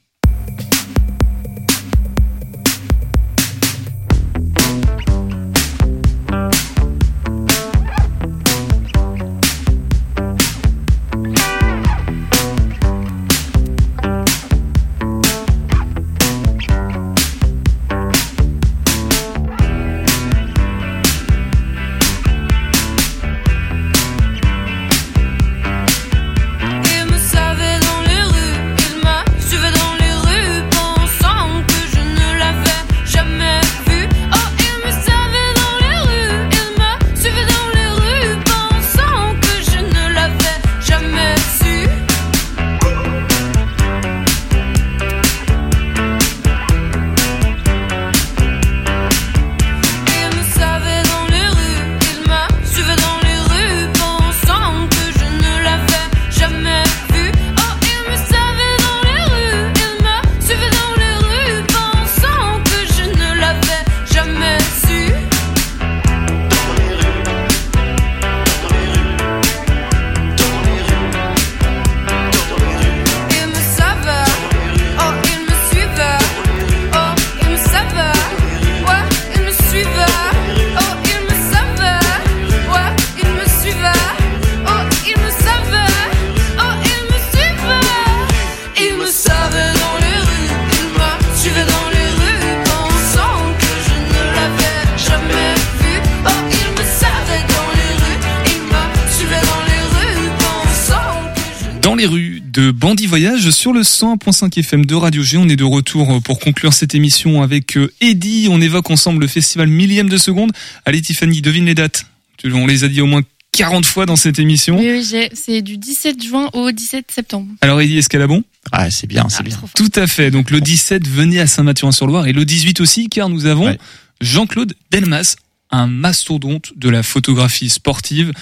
Dans 101.84 101.94
les 101.94 102.06
rues 102.06 102.40
de 102.42 102.70
Bandit 102.70 103.06
Voyage 103.06 103.50
sur 103.50 103.74
le 103.74 103.82
101.5 103.82 104.58
FM 104.58 104.86
de 104.86 104.94
Radio 104.94 105.22
G, 105.22 105.36
on 105.36 105.46
est 105.50 105.56
de 105.56 105.64
retour 105.64 106.22
pour 106.22 106.38
conclure 106.38 106.72
cette 106.72 106.94
émission 106.94 107.42
avec 107.42 107.76
euh, 107.76 107.92
Eddy. 108.00 108.48
On 108.50 108.58
évoque 108.62 108.90
ensemble 108.90 109.20
le 109.20 109.26
festival 109.26 109.68
millième 109.68 110.08
de 110.08 110.16
seconde. 110.16 110.52
Allez 110.86 111.02
Tiffany, 111.02 111.42
devine 111.42 111.66
les 111.66 111.74
dates. 111.74 112.06
On 112.42 112.66
les 112.66 112.84
a 112.84 112.88
dit 112.88 113.02
au 113.02 113.06
moins 113.06 113.20
40 113.52 113.84
fois 113.84 114.06
dans 114.06 114.16
cette 114.16 114.38
émission. 114.38 114.78
Oui, 114.78 115.04
oui 115.12 115.28
c'est 115.34 115.60
du 115.60 115.76
17 115.76 116.24
juin 116.24 116.48
au 116.54 116.70
17 116.70 117.10
septembre. 117.10 117.52
Alors 117.60 117.82
Eddy, 117.82 117.98
est-ce 117.98 118.08
qu'elle 118.08 118.22
a 118.22 118.28
bon? 118.28 118.42
Ah, 118.72 118.90
c'est 118.90 119.06
bien, 119.06 119.28
c'est 119.28 119.40
ah, 119.40 119.42
bien. 119.42 119.60
Tout 119.74 119.92
à 119.94 120.06
fait. 120.06 120.30
Donc 120.30 120.50
le 120.50 120.62
17, 120.62 121.06
venez 121.06 121.38
à 121.38 121.46
Saint-Mathurin-sur-Loire 121.46 122.26
et 122.26 122.32
le 122.32 122.46
18 122.46 122.80
aussi, 122.80 123.10
car 123.10 123.28
nous 123.28 123.44
avons. 123.44 123.76
Jean-Claude 124.22 124.72
Delmas, 124.90 125.36
un 125.70 125.86
mastodonte 125.86 126.72
de 126.76 126.88
la 126.88 127.02
photographie 127.02 127.68
sportive 127.68 128.32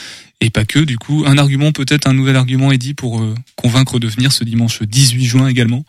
et 0.43 0.51
pas 0.51 0.65
que. 0.65 0.81
Du 0.81 0.99
coup, 0.99 1.25
un 1.27 1.39
argument, 1.39 1.73
peut-être 1.73 2.07
un 2.07 2.13
nouvel 2.13 2.37
argument, 2.37 2.73
Eddie, 2.73 2.95
pour 2.95 3.21
euh, 3.21 3.35
convaincre 3.57 3.99
de 3.99 4.09
venir 4.09 4.33
ce 4.33 4.45
dimanche 4.45 4.83
18 4.83 5.25
juin 5.25 5.49
également? 5.49 5.85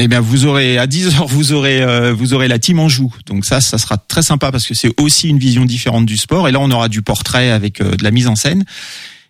Eh 0.00 0.06
bien, 0.06 0.20
vous 0.20 0.46
aurez 0.46 0.78
à 0.78 0.86
10 0.86 1.16
heures, 1.16 1.26
vous 1.26 1.52
aurez 1.52 1.82
euh, 1.82 2.12
vous 2.12 2.32
aurez 2.32 2.46
la 2.46 2.60
team 2.60 2.78
en 2.78 2.88
joue. 2.88 3.12
Donc 3.26 3.44
ça, 3.44 3.60
ça 3.60 3.78
sera 3.78 3.96
très 3.96 4.22
sympa 4.22 4.52
parce 4.52 4.64
que 4.64 4.74
c'est 4.74 4.92
aussi 5.00 5.28
une 5.28 5.38
vision 5.38 5.64
différente 5.64 6.06
du 6.06 6.16
sport. 6.16 6.48
Et 6.48 6.52
là, 6.52 6.60
on 6.60 6.70
aura 6.70 6.88
du 6.88 7.02
portrait 7.02 7.50
avec 7.50 7.80
euh, 7.80 7.96
de 7.96 8.04
la 8.04 8.12
mise 8.12 8.28
en 8.28 8.36
scène. 8.36 8.64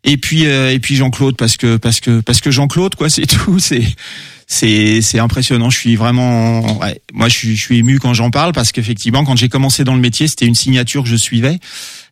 Et 0.04 0.18
puis 0.18 0.46
euh, 0.46 0.70
et 0.70 0.78
puis 0.78 0.94
Jean-Claude 0.94 1.36
parce 1.36 1.56
que 1.56 1.78
parce 1.78 2.00
que 2.00 2.20
parce 2.20 2.40
que 2.40 2.50
Jean-Claude 2.50 2.94
quoi, 2.96 3.08
c'est 3.10 3.26
tout. 3.26 3.58
C'est 3.58 3.82
c'est 4.46 5.00
c'est 5.00 5.18
impressionnant. 5.18 5.70
Je 5.70 5.78
suis 5.78 5.96
vraiment, 5.96 6.78
ouais, 6.80 7.00
moi 7.14 7.28
je 7.28 7.36
suis 7.36 7.56
je 7.56 7.62
suis 7.62 7.78
ému 7.78 7.98
quand 7.98 8.12
j'en 8.12 8.30
parle 8.30 8.52
parce 8.52 8.70
qu'effectivement, 8.70 9.24
quand 9.24 9.36
j'ai 9.36 9.48
commencé 9.48 9.84
dans 9.84 9.94
le 9.94 10.00
métier, 10.00 10.28
c'était 10.28 10.46
une 10.46 10.54
signature 10.54 11.02
que 11.02 11.08
je 11.08 11.16
suivais. 11.16 11.58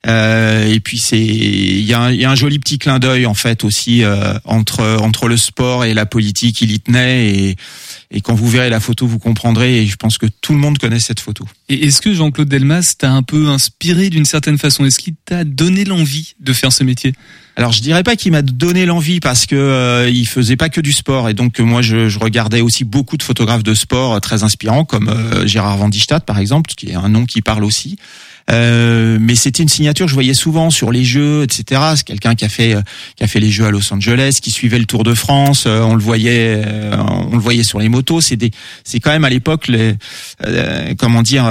Euh, 0.07 0.73
et 0.73 0.81
puis 0.81 0.99
c'est 0.99 1.19
il 1.19 1.83
y 1.83 1.93
a, 1.93 2.01
un, 2.01 2.13
il 2.13 2.21
y 2.21 2.25
a 2.25 2.31
un 2.31 2.35
joli 2.35 2.59
petit 2.59 2.79
clin 2.79 2.99
d'œil 2.99 3.27
en 3.27 3.35
fait 3.35 3.65
aussi 3.65 4.05
euh, 4.05 4.39
entre 4.45 4.99
entre 5.01 5.29
le 5.29 5.37
sport 5.37 5.85
et 5.85 5.95
la 5.95 6.07
politique. 6.07 6.61
Il 6.61 6.71
y 6.71 6.81
tenait 6.81 7.35
et 7.35 7.57
et 8.11 8.21
quand 8.21 8.35
vous 8.35 8.49
verrez 8.49 8.71
la 8.71 8.81
photo, 8.81 9.07
vous 9.07 9.19
comprendrez. 9.19 9.83
Et 9.83 9.87
je 9.87 9.97
pense 9.97 10.19
que 10.19 10.27
tout 10.41 10.53
le 10.53 10.59
monde 10.59 10.79
connaît 10.79 11.01
cette 11.01 11.21
photo. 11.21 11.45
Et 11.69 11.87
est-ce 11.87 12.01
que 12.01 12.15
Jean-Claude 12.15 12.49
Delmas 12.49 12.95
t'a 12.97 13.11
un 13.11 13.23
peu 13.23 13.49
inspiré 13.49 14.11
d'une 14.11 14.25
certaine 14.25 14.59
façon? 14.59 14.85
Est-ce 14.85 14.99
qu'il 14.99 15.15
t'a 15.25 15.45
donné 15.45 15.85
l'envie 15.85 16.35
de 16.41 16.53
faire 16.53 16.73
ce 16.73 16.85
métier? 16.85 17.15
Alors 17.57 17.73
je 17.73 17.81
dirais 17.81 18.03
pas 18.03 18.17
qu'il 18.17 18.33
m'a 18.33 18.43
donné 18.43 18.85
l'envie 18.85 19.19
parce 19.19 19.47
que 19.47 19.57
euh, 19.57 20.11
il 20.11 20.27
faisait 20.27 20.57
pas 20.57 20.69
que 20.69 20.83
du 20.83 20.93
sport 20.93 21.31
et 21.31 21.35
donc 21.35 21.59
moi 21.59 21.81
je, 21.81 22.11
je 22.11 22.19
regardais 22.19 22.61
aussi 22.61 22.85
beaucoup 22.85 23.17
de 23.17 23.23
photographes 23.23 23.63
de 23.63 23.73
sport 23.73 24.13
euh, 24.13 24.21
très 24.21 24.43
inspirants 24.43 24.85
comme 24.85 25.09
euh, 25.09 25.47
Gérard 25.47 25.79
Van 25.79 25.89
Diestadt 25.89 26.27
par 26.27 26.39
exemple 26.39 26.73
qui 26.77 26.91
est 26.91 26.95
un 26.95 27.09
nom 27.09 27.25
qui 27.25 27.41
parle 27.41 27.65
aussi. 27.65 27.97
Euh, 28.51 29.19
mais 29.21 29.35
c'était 29.35 29.63
une 29.63 29.69
signature 29.69 30.07
que 30.07 30.11
je 30.11 30.15
voyais 30.15 30.35
souvent 30.35 30.71
sur 30.71 30.93
les 30.93 31.05
jeux, 31.05 31.43
etc. 31.43 31.81
C'est 31.97 32.07
quelqu'un 32.07 32.35
qui 32.35 32.45
a 32.45 32.49
fait 32.49 32.75
euh, 32.75 32.83
qui 33.17 33.25
a 33.25 33.27
fait 33.27 33.41
les 33.41 33.51
jeux 33.51 33.65
à 33.65 33.71
Los 33.71 33.93
Angeles, 33.93 34.39
qui 34.41 34.51
suivait 34.51 34.79
le 34.79 34.85
Tour 34.85 35.03
de 35.03 35.15
France. 35.15 35.65
euh, 35.67 35.81
on 35.81 35.95
le 35.95 36.03
voyait, 36.03 36.63
euh, 36.65 36.97
on 37.31 37.35
le 37.35 37.41
voyait 37.41 37.65
sur 37.65 37.81
les 37.81 37.89
motos. 37.89 38.21
C'est 38.21 38.37
des, 38.37 38.51
c'est 38.85 39.01
quand 39.01 39.11
même 39.11 39.25
à 39.25 39.31
l'époque, 39.31 39.69
euh, 39.71 40.95
comment 40.99 41.23
dire, 41.23 41.45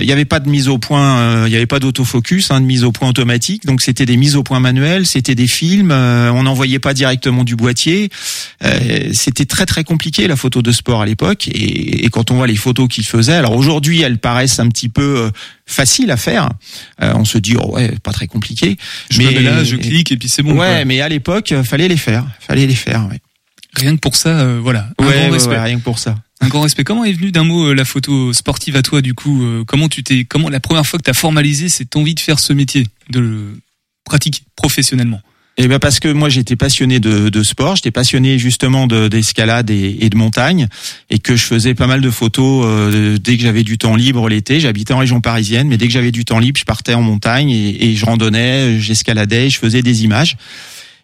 il 0.00 0.06
n'y 0.06 0.12
avait 0.12 0.24
pas 0.24 0.40
de 0.40 0.48
mise 0.48 0.68
au 0.68 0.78
point, 0.78 1.46
il 1.46 1.50
n'y 1.50 1.56
avait 1.56 1.66
pas 1.66 1.78
d'autofocus, 1.78 2.50
hein, 2.50 2.60
de 2.60 2.66
mise 2.66 2.84
au 2.84 2.92
point 2.92 3.08
automatique. 3.08 3.64
Donc 3.64 3.80
c'était 3.80 4.06
des 4.06 4.16
mises 4.16 4.36
au 4.36 4.42
point 4.42 4.60
manuelles, 4.60 5.06
c'était 5.06 5.34
des 5.34 5.46
films. 5.46 5.92
on 5.92 6.42
n'envoyait 6.42 6.78
pas 6.78 6.94
directement 6.94 7.44
du 7.44 7.56
boîtier. 7.56 8.10
C'était 9.12 9.46
très 9.46 9.66
très 9.66 9.84
compliqué 9.84 10.26
la 10.26 10.36
photo 10.36 10.62
de 10.62 10.72
sport 10.72 11.02
à 11.02 11.06
l'époque. 11.06 11.48
Et, 11.48 12.04
et 12.04 12.08
quand 12.10 12.30
on 12.30 12.36
voit 12.36 12.46
les 12.46 12.56
photos 12.56 12.88
qu'il 12.88 13.06
faisait, 13.06 13.34
alors 13.34 13.56
aujourd'hui 13.56 14.02
elles 14.02 14.18
paraissent 14.18 14.60
un 14.60 14.68
petit 14.68 14.88
peu 14.88 15.30
faciles 15.66 16.10
à 16.10 16.16
faire. 16.16 16.48
Euh, 17.02 17.12
on 17.16 17.24
se 17.24 17.38
dit 17.38 17.56
oh 17.58 17.74
ouais, 17.74 17.94
pas 18.02 18.12
très 18.12 18.26
compliqué. 18.26 18.76
Je 19.10 19.22
me 19.22 19.30
mets 19.30 19.40
là, 19.40 19.64
je 19.64 19.76
clique 19.76 20.12
et 20.12 20.16
puis 20.16 20.28
c'est 20.28 20.42
bon. 20.42 20.52
Ouais, 20.52 20.56
quoi. 20.76 20.84
mais 20.84 21.00
à 21.00 21.08
l'époque, 21.08 21.52
euh, 21.52 21.64
fallait 21.64 21.88
les 21.88 21.96
faire, 21.96 22.26
fallait 22.40 22.66
les 22.66 22.74
faire. 22.74 23.06
Ouais. 23.08 23.20
Rien 23.76 23.94
que 23.96 24.00
pour 24.00 24.14
ça, 24.14 24.40
euh, 24.40 24.60
voilà. 24.62 24.88
Un 24.98 25.06
Ouais, 25.06 25.14
grand 25.14 25.30
respect. 25.30 25.50
ouais, 25.50 25.60
rien 25.62 25.78
que 25.78 25.82
pour 25.84 25.98
ça. 25.98 26.16
Un 26.40 26.48
grand 26.48 26.60
respect. 26.60 26.84
Comment 26.84 27.04
est 27.04 27.12
venue 27.12 27.32
d'un 27.32 27.44
mot 27.44 27.68
euh, 27.68 27.74
la 27.74 27.84
photo 27.84 28.32
sportive 28.32 28.76
à 28.76 28.82
toi 28.82 29.00
du 29.02 29.14
coup 29.14 29.42
euh, 29.44 29.64
Comment 29.66 29.88
tu 29.88 30.02
t'es 30.04 30.24
comment 30.24 30.48
la 30.48 30.60
première 30.60 30.86
fois 30.86 30.98
que 30.98 31.04
tu 31.04 31.10
as 31.10 31.14
formalisé 31.14 31.68
cette 31.68 31.96
envie 31.96 32.14
de 32.14 32.20
faire 32.20 32.38
ce 32.38 32.52
métier, 32.52 32.86
de 33.10 33.18
le 33.20 33.58
pratiquer 34.04 34.42
professionnellement? 34.56 35.20
Eh 35.56 35.68
ben 35.68 35.78
parce 35.78 36.00
que 36.00 36.08
moi 36.08 36.28
j'étais 36.28 36.56
passionné 36.56 36.98
de, 36.98 37.28
de 37.28 37.42
sport, 37.44 37.76
j'étais 37.76 37.92
passionné 37.92 38.40
justement 38.40 38.88
de- 38.88 39.06
d'escalade 39.06 39.70
et, 39.70 39.98
et 40.00 40.10
de 40.10 40.16
montagne, 40.16 40.66
et 41.10 41.20
que 41.20 41.36
je 41.36 41.44
faisais 41.44 41.74
pas 41.74 41.86
mal 41.86 42.00
de 42.00 42.10
photos 42.10 42.64
euh, 42.66 43.18
dès 43.18 43.36
que 43.36 43.42
j'avais 43.44 43.62
du 43.62 43.78
temps 43.78 43.94
libre 43.94 44.28
l'été. 44.28 44.58
J'habitais 44.58 44.94
en 44.94 44.98
région 44.98 45.20
parisienne, 45.20 45.68
mais 45.68 45.76
dès 45.76 45.86
que 45.86 45.92
j'avais 45.92 46.10
du 46.10 46.24
temps 46.24 46.40
libre, 46.40 46.58
je 46.58 46.64
partais 46.64 46.94
en 46.94 47.02
montagne 47.02 47.50
et, 47.50 47.86
et 47.86 47.94
je 47.94 48.04
randonnais, 48.04 48.80
j'escaladais, 48.80 49.48
je 49.48 49.58
faisais 49.58 49.82
des 49.82 50.02
images. 50.02 50.36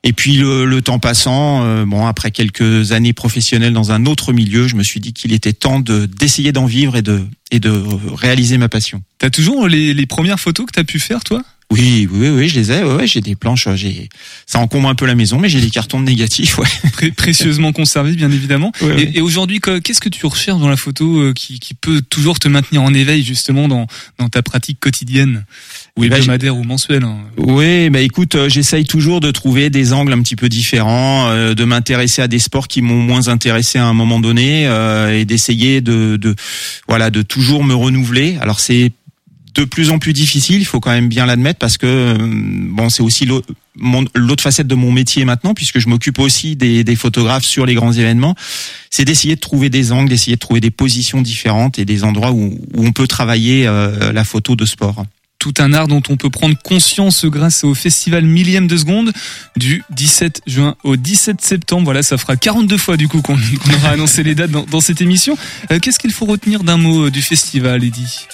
Et 0.03 0.13
puis 0.13 0.35
le, 0.35 0.65
le 0.65 0.83
temps 0.83 0.99
passant, 0.99 1.63
euh, 1.63 1.85
bon 1.85 2.07
après 2.07 2.31
quelques 2.33 2.91
années 2.91 3.13
professionnelles 3.13 3.75
dans 3.75 3.93
un 3.93 4.05
autre 4.07 4.33
milieu, 4.33 4.67
je 4.67 4.75
me 4.75 4.83
suis 4.83 4.99
dit 4.99 5.13
qu'il 5.13 5.33
était 5.33 5.53
temps 5.53 5.79
de 5.79 6.07
d'essayer 6.07 6.51
d'en 6.53 6.67
vivre 6.67 6.97
et 6.97 7.03
de 7.03 7.23
et 7.53 7.61
de 7.61 7.71
réaliser 8.17 8.59
ma 8.59 8.69
passion. 8.69 9.03
T'as 9.19 9.31
toujours 9.31 9.69
les, 9.69 9.95
les 9.95 10.07
premières 10.07 10.41
photos 10.41 10.67
que 10.67 10.73
t'as 10.73 10.85
pu 10.85 10.99
faire 10.99 11.23
toi? 11.23 11.45
Oui, 11.73 12.09
oui, 12.11 12.29
oui, 12.31 12.49
je 12.49 12.59
les 12.59 12.73
ai. 12.73 12.83
Ouais, 12.83 12.95
ouais, 12.95 13.07
j'ai 13.07 13.21
des 13.21 13.37
planches. 13.37 13.69
euh, 13.69 13.77
J'ai, 13.77 14.09
ça 14.45 14.59
encombre 14.59 14.89
un 14.89 14.97
peu 14.97 15.07
la 15.07 15.15
maison, 15.15 15.39
mais 15.39 15.49
j'ai 15.49 15.61
des 15.61 15.71
cartons 15.71 16.01
de 16.01 16.05
négatifs. 16.05 16.59
Ouais. 16.59 16.67
Pré- 16.93 17.13
précieusement 17.13 17.73
conservés 17.73 18.13
bien 18.15 18.31
évidemment. 18.33 18.73
Ouais, 18.83 18.89
ouais. 18.95 19.11
Et, 19.15 19.21
aujourd'hui, 19.21 19.61
qu'est-ce 19.61 20.01
que 20.01 20.09
tu 20.09 20.27
recherches 20.27 20.59
dans 20.59 20.69
la 20.69 20.77
photo 20.77 21.21
euh, 21.21 21.33
qui, 21.33 21.61
qui 21.61 21.75
peut 21.75 22.03
toujours 22.03 22.41
te 22.41 22.49
maintenir 22.49 22.83
en 22.83 22.93
éveil 22.93 23.23
justement 23.23 23.69
dans, 23.69 23.87
dans 24.19 24.29
ta 24.29 24.43
pratique 24.43 24.81
quotidienne 24.81 25.45
ou 25.97 26.03
Eh 26.03 26.09
ben, 26.09 26.17
hebdomadaire 26.17 26.57
ou 26.57 26.65
mensuelle 26.65 27.05
hein? 27.05 27.19
Oui, 27.37 27.89
bah 27.91 28.01
écoute, 28.01 28.35
euh, 28.35 28.49
j'essaye 28.49 28.85
toujours 28.85 29.21
de 29.21 29.31
trouver 29.31 29.71
des 29.71 29.93
angles 29.93 30.13
un 30.13 30.23
petit 30.23 30.37
peu 30.37 30.49
différents, 30.49 31.29
euh, 31.29 31.55
de 31.55 31.65
m'intéresser 31.65 32.21
à 32.21 32.27
des 32.27 32.41
sports 32.41 32.67
qui 32.67 32.83
m'ont 32.83 33.01
moins 33.01 33.29
intéressé 33.29 33.79
à 33.79 33.87
un 33.87 33.95
moment 33.95 34.19
donné, 34.19 34.67
euh, 34.67 35.17
et 35.17 35.25
d'essayer 35.25 35.81
de, 35.81 36.17
de, 36.17 36.35
voilà, 36.89 37.11
de 37.11 37.23
toujours 37.23 37.63
me 37.63 37.75
renouveler. 37.75 38.39
Alors 38.41 38.59
c'est 38.59 38.91
de 39.55 39.65
plus 39.65 39.91
en 39.91 39.99
plus 39.99 40.13
difficile, 40.13 40.61
il 40.61 40.65
faut 40.65 40.81
quand 40.81 40.91
même 40.91 41.09
bien 41.09 41.27
l'admettre, 41.27 41.59
parce 41.59 41.79
que 41.79 41.87
euh, 41.87 42.17
bon, 42.21 42.89
c'est 42.89 43.03
aussi 43.03 43.27
l'autre 43.27 44.43
facette 44.43 44.67
de 44.67 44.75
mon 44.75 44.93
métier 44.93 45.25
maintenant, 45.25 45.55
puisque 45.55 45.79
je 45.79 45.89
m'occupe 45.89 46.19
aussi 46.19 46.57
des, 46.57 46.97
photographes 46.97 47.45
sur 47.45 47.67
les 47.67 47.75
grands 47.75 47.93
événements. 47.93 48.35
C'est 48.91 49.05
d'essayer 49.05 49.37
de 49.37 49.41
trouver 49.41 49.71
des 49.71 49.93
angles, 49.93 50.09
d'essayer 50.09 50.37
de 50.37 50.41
trouver 50.41 50.61
des 50.61 50.71
positions 50.71 51.23
différentes 51.23 51.79
et 51.79 51.85
des 51.85 52.05
endroits 52.05 52.33
où, 52.33 52.61
on 52.77 52.93
peut 52.93 53.07
travailler 53.07 53.67
euh, 53.67 54.13
la 54.13 54.25
photo 54.25 54.57
de 54.57 54.65
sport. 54.65 55.05
tout 55.39 55.55
un 55.59 55.73
art 55.73 55.89
dont 55.89 56.03
on 56.09 56.17
peut 56.17 56.31
prendre 56.31 56.57
conscience 56.63 57.25
grâce 57.25 57.65
au 57.65 57.75
festival 57.75 58.25
millième 58.25 58.67
de 58.67 58.77
seconde 58.77 59.13
du 59.57 59.83
17 59.91 60.43
juin 60.47 60.77
au 60.85 60.97
17 60.97 61.41
septembre. 61.41 61.85
Voilà, 61.85 62.03
ça 62.03 62.19
fera 62.19 62.37
42 62.37 62.77
fois 62.77 62.97
du 62.97 63.09
coup 63.09 63.23
qu'on 63.23 63.39
aura 63.75 63.91
annoncé 63.91 64.23
les 64.23 64.35
dates 64.35 64.51
dans, 64.51 64.81
cette 64.81 65.01
émission. 65.01 65.37
Euh, 65.71 65.79
Qu'est-ce 65.79 65.99
qu'il 65.99 66.13
faut 66.13 66.27
retenir 66.27 66.63
d'un 66.63 66.77
mot 66.77 67.11
du 67.11 67.23
festival, 67.23 67.83
Eddy? 67.85 68.27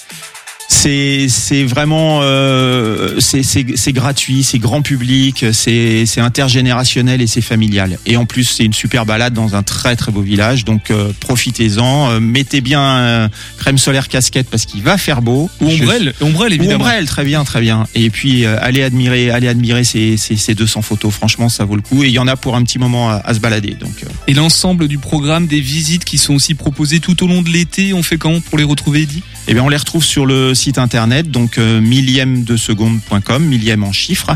C'est 0.69 1.27
c'est 1.29 1.63
vraiment 1.63 2.19
euh, 2.21 3.19
c'est 3.19 3.93
gratuit, 3.93 4.43
c'est 4.43 4.59
grand 4.59 4.81
public, 4.81 5.45
c'est 5.53 6.05
c'est 6.05 6.19
intergénérationnel 6.21 7.21
et 7.21 7.27
c'est 7.27 7.41
familial. 7.41 7.97
Et 8.05 8.17
en 8.17 8.25
plus, 8.25 8.43
c'est 8.43 8.65
une 8.65 8.73
super 8.73 9.05
balade 9.05 9.33
dans 9.33 9.55
un 9.55 9.63
très 9.63 9.95
très 9.95 10.11
beau 10.11 10.21
village. 10.21 10.65
Donc 10.65 10.91
euh, 10.91 11.11
profitez-en, 11.19 12.09
Euh, 12.11 12.19
mettez 12.19 12.61
bien 12.61 13.29
crème 13.57 13.77
solaire 13.77 14.07
casquette 14.07 14.47
parce 14.49 14.65
qu'il 14.65 14.81
va 14.81 14.97
faire 14.97 15.21
beau. 15.21 15.49
Ou 15.61 15.69
Je- 15.69 15.81
ombrelle, 15.83 16.13
ombrelle 16.21 16.51
Ou 16.51 16.55
évidemment. 16.55 16.83
ombrelle, 16.83 17.05
très 17.07 17.23
bien, 17.23 17.43
très 17.43 17.61
bien. 17.61 17.87
Et 17.95 18.09
puis 18.09 18.45
allez 18.45 18.83
admirer, 18.83 19.31
allez 19.31 19.47
admirer 19.47 19.83
ces, 19.83 20.17
ces 20.17 20.35
ces 20.35 20.53
200 20.53 20.81
photos. 20.81 21.13
Franchement, 21.13 21.49
ça 21.49 21.63
vaut 21.65 21.75
le 21.75 21.81
coup. 21.81 22.03
Et 22.03 22.07
il 22.07 22.13
y 22.13 22.19
en 22.19 22.27
a 22.27 22.35
pour 22.35 22.55
un 22.55 22.63
petit 22.63 22.77
moment 22.79 23.09
à, 23.09 23.15
à 23.23 23.33
se 23.33 23.39
balader. 23.39 23.75
Donc 23.79 24.03
Et 24.27 24.33
l'ensemble 24.33 24.87
du 24.87 24.97
programme, 24.97 25.47
des 25.47 25.61
visites 25.61 26.03
qui 26.05 26.17
sont 26.17 26.35
aussi 26.35 26.53
proposées 26.55 26.99
tout 26.99 27.23
au 27.23 27.27
long 27.27 27.41
de 27.41 27.49
l'été, 27.49 27.93
on 27.93 28.03
fait 28.03 28.17
comment 28.17 28.39
pour 28.41 28.57
les 28.57 28.63
retrouver, 28.65 29.03
Eddy? 29.03 29.23
Eh 29.47 29.53
bien, 29.53 29.63
on 29.63 29.69
les 29.69 29.77
retrouve 29.77 30.03
sur 30.03 30.25
le 30.25 30.53
site 30.57 30.77
internet, 30.77 31.31
donc 31.31 31.57
euh, 31.57 31.79
millième 31.79 32.43
de 32.43 32.57
seconde.com, 32.57 33.43
millième 33.45 33.83
en 33.83 33.93
chiffres. 33.93 34.31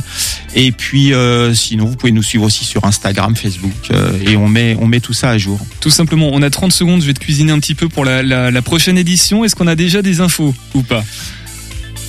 Et 0.56 0.72
puis, 0.72 1.14
euh, 1.14 1.54
sinon, 1.54 1.86
vous 1.86 1.96
pouvez 1.96 2.12
nous 2.12 2.24
suivre 2.24 2.46
aussi 2.46 2.64
sur 2.64 2.86
Instagram, 2.86 3.36
Facebook, 3.36 3.74
euh, 3.92 4.12
et 4.26 4.38
on 4.38 4.48
met, 4.48 4.78
on 4.80 4.88
met 4.88 5.00
tout 5.02 5.14
ça 5.14 5.32
à 5.32 5.38
jour. 5.38 5.60
Tout 5.82 5.90
simplement, 5.90 6.30
on 6.32 6.42
a 6.42 6.50
30 6.50 6.72
secondes, 6.72 7.02
je 7.02 7.08
vais 7.08 7.14
te 7.14 7.20
cuisiner 7.20 7.52
un 7.52 7.60
petit 7.60 7.76
peu 7.76 7.90
pour 7.90 8.06
la, 8.06 8.24
la, 8.24 8.52
la 8.52 8.62
prochaine 8.62 8.98
édition. 8.98 9.44
Est-ce 9.44 9.56
qu'on 9.56 9.68
a 9.68 9.76
déjà 9.76 10.02
des 10.02 10.22
infos 10.22 10.54
ou 10.74 10.84
pas? 10.84 11.04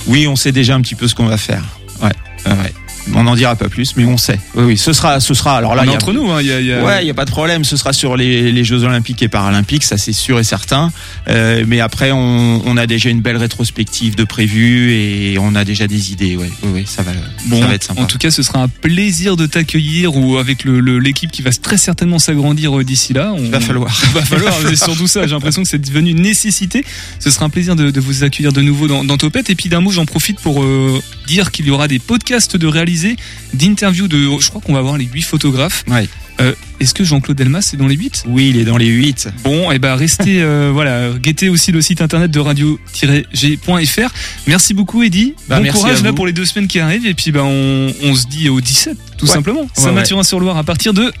Oui, 0.07 0.27
on 0.27 0.35
sait 0.35 0.51
déjà 0.51 0.75
un 0.75 0.81
petit 0.81 0.95
peu 0.95 1.07
ce 1.07 1.15
qu'on 1.15 1.25
va 1.25 1.37
faire. 1.37 1.63
Ouais, 2.01 2.11
ouais, 2.45 2.51
ouais. 2.51 2.73
On 3.13 3.23
n'en 3.23 3.35
dira 3.35 3.55
pas 3.55 3.67
plus, 3.69 3.95
mais 3.97 4.05
on 4.05 4.17
sait. 4.17 4.39
Oui, 4.55 4.63
oui, 4.63 4.77
ce 4.77 4.93
sera, 4.93 5.19
ce 5.19 5.33
sera. 5.33 5.57
Alors 5.57 5.75
là, 5.75 5.83
il 5.83 5.89
y 5.89 5.91
a- 5.91 5.95
entre 5.95 6.13
nous, 6.13 6.31
hein, 6.31 6.37
il 6.41 6.47
y 6.47 6.51
a- 6.51 6.59
il 6.61 6.67
y 6.67 6.73
a- 6.73 6.83
Ouais, 6.83 7.03
il 7.03 7.07
y 7.07 7.09
a 7.09 7.13
pas 7.13 7.25
de 7.25 7.31
problème. 7.31 7.63
Ce 7.65 7.75
sera 7.77 7.91
sur 7.93 8.15
les, 8.15 8.51
les 8.51 8.63
Jeux 8.63 8.83
Olympiques 8.83 9.21
et 9.21 9.27
Paralympiques, 9.27 9.83
ça 9.83 9.97
c'est 9.97 10.13
sûr 10.13 10.39
et 10.39 10.43
certain. 10.43 10.91
Euh, 11.27 11.63
mais 11.67 11.79
après, 11.81 12.11
on, 12.11 12.61
on 12.65 12.77
a 12.77 12.87
déjà 12.87 13.09
une 13.09 13.21
belle 13.21 13.37
rétrospective 13.37 14.15
de 14.15 14.23
prévu 14.23 14.93
et 14.93 15.37
on 15.39 15.55
a 15.55 15.65
déjà 15.65 15.87
des 15.87 16.11
idées. 16.11 16.35
Ouais, 16.37 16.49
oui, 16.63 16.69
oui, 16.75 16.83
ça 16.85 17.01
va, 17.03 17.11
Bon, 17.47 17.59
ça 17.59 17.67
va 17.67 17.73
être 17.75 17.83
sympa. 17.83 18.01
en 18.01 18.05
tout 18.05 18.17
cas, 18.17 18.31
ce 18.31 18.41
sera 18.43 18.59
un 18.63 18.67
plaisir 18.67 19.35
de 19.37 19.45
t'accueillir 19.45 20.15
ou 20.15 20.37
avec 20.37 20.63
l'équipe 20.65 21.31
qui 21.31 21.41
va 21.41 21.51
très 21.51 21.77
certainement 21.77 22.19
s'agrandir 22.19 22.77
euh, 22.79 22.83
d'ici 22.83 23.13
là. 23.13 23.33
On... 23.35 23.49
va 23.49 23.59
falloir. 23.59 23.93
Il 24.05 24.13
va 24.13 24.21
falloir, 24.25 24.53
c'est 24.67 24.75
surtout 24.75 25.07
ça. 25.07 25.27
J'ai 25.27 25.33
l'impression 25.33 25.63
que 25.63 25.69
c'est 25.69 25.77
devenu 25.81 26.11
une 26.11 26.21
nécessité. 26.21 26.85
Ce 27.19 27.29
sera 27.29 27.45
un 27.45 27.49
plaisir 27.49 27.75
de, 27.75 27.91
de 27.91 27.99
vous 27.99 28.23
accueillir 28.23 28.53
de 28.53 28.61
nouveau 28.61 28.87
dans, 28.87 29.03
dans 29.03 29.17
Topette. 29.17 29.49
Et 29.49 29.55
puis 29.55 29.69
d'un 29.69 29.81
mot, 29.81 29.91
j'en 29.91 30.05
profite 30.05 30.39
pour 30.39 30.63
euh, 30.63 31.01
dire 31.27 31.51
qu'il 31.51 31.65
y 31.65 31.69
aura 31.71 31.87
des 31.87 31.99
podcasts 31.99 32.55
de 32.57 32.67
réaliser, 32.93 33.15
d'interviews 33.53 34.07
de. 34.07 34.17
Je 34.39 34.49
crois 34.49 34.61
qu'on 34.61 34.73
va 34.73 34.79
avoir 34.79 34.97
les 34.97 35.05
huit 35.05 35.21
photographes. 35.21 35.83
Ouais. 35.87 36.07
Euh, 36.41 36.53
Est-ce 36.79 36.95
que 36.95 37.03
Jean-Claude 37.03 37.37
Delmas 37.37 37.69
est 37.73 37.77
dans 37.77 37.87
les 37.87 37.95
8 37.95 38.23
Oui, 38.27 38.49
il 38.49 38.57
est 38.59 38.63
dans 38.65 38.77
les 38.77 38.87
8. 38.87 39.29
Bon, 39.43 39.71
et 39.71 39.77
ben 39.77 39.93
restez, 39.95 40.41
euh, 40.41 40.71
voilà, 40.73 41.11
guettez 41.19 41.47
aussi 41.49 41.71
le 41.71 41.79
site 41.81 42.01
internet 42.01 42.31
de 42.31 42.39
radio-g.fr. 42.39 44.09
Merci 44.47 44.73
beaucoup, 44.73 45.03
Eddy. 45.03 45.35
Bah, 45.47 45.57
bon 45.57 45.63
merci 45.63 45.79
courage 45.79 46.01
là 46.03 46.11
pour 46.11 46.25
les 46.25 46.33
deux 46.33 46.45
semaines 46.45 46.67
qui 46.67 46.79
arrivent. 46.79 47.05
Et 47.05 47.13
puis, 47.13 47.31
ben, 47.31 47.43
on, 47.43 47.93
on 48.03 48.15
se 48.15 48.25
dit 48.27 48.49
au 48.49 48.61
17, 48.61 48.97
tout 49.17 49.27
Ouais. 49.27 49.31
simplement. 49.31 49.67
Saint-Mathurin-sur-Loire 49.75 50.57
à 50.57 50.63
partir 50.63 50.93
de 50.95 51.11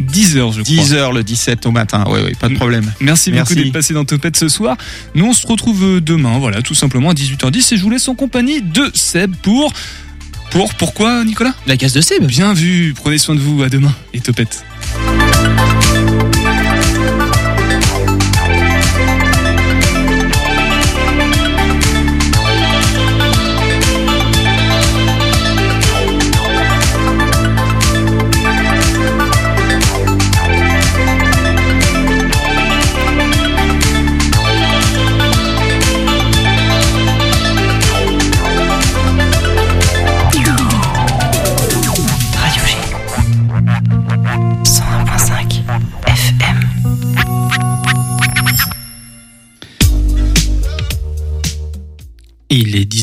10h, 0.00 0.52
je 0.52 0.62
crois. 0.62 0.62
10 0.62 0.94
heures 0.94 1.12
le 1.12 1.24
17 1.24 1.66
au 1.66 1.70
matin. 1.72 2.04
Oui, 2.08 2.20
oui, 2.24 2.32
pas 2.38 2.48
de 2.48 2.54
problème. 2.54 2.92
Merci, 3.00 3.32
Merci. 3.32 3.54
beaucoup 3.54 3.64
d'être 3.64 3.72
passé 3.72 3.92
dans 3.92 4.04
Topette 4.04 4.36
ce 4.36 4.48
soir. 4.48 4.76
Nous, 5.16 5.24
on 5.24 5.32
se 5.32 5.46
retrouve 5.48 5.84
euh, 5.84 6.00
demain, 6.00 6.38
voilà, 6.38 6.62
tout 6.62 6.74
simplement 6.74 7.10
à 7.10 7.14
18h10. 7.14 7.74
Et 7.74 7.76
je 7.76 7.82
vous 7.82 7.90
laisse 7.90 8.06
en 8.08 8.14
compagnie 8.14 8.62
de 8.62 8.90
Seb 8.94 9.34
pour. 9.42 9.72
Pour 10.50 10.74
pourquoi, 10.74 11.24
Nicolas? 11.24 11.54
La 11.66 11.76
case 11.76 11.92
de 11.92 12.00
Seb. 12.00 12.24
Bien 12.24 12.54
vu. 12.54 12.94
Prenez 12.94 13.18
soin 13.18 13.34
de 13.34 13.40
vous. 13.40 13.62
À 13.62 13.68
demain. 13.68 13.92
Et 14.12 14.20
Topette. 14.20 14.64
Il 52.56 52.76
est 52.76 52.84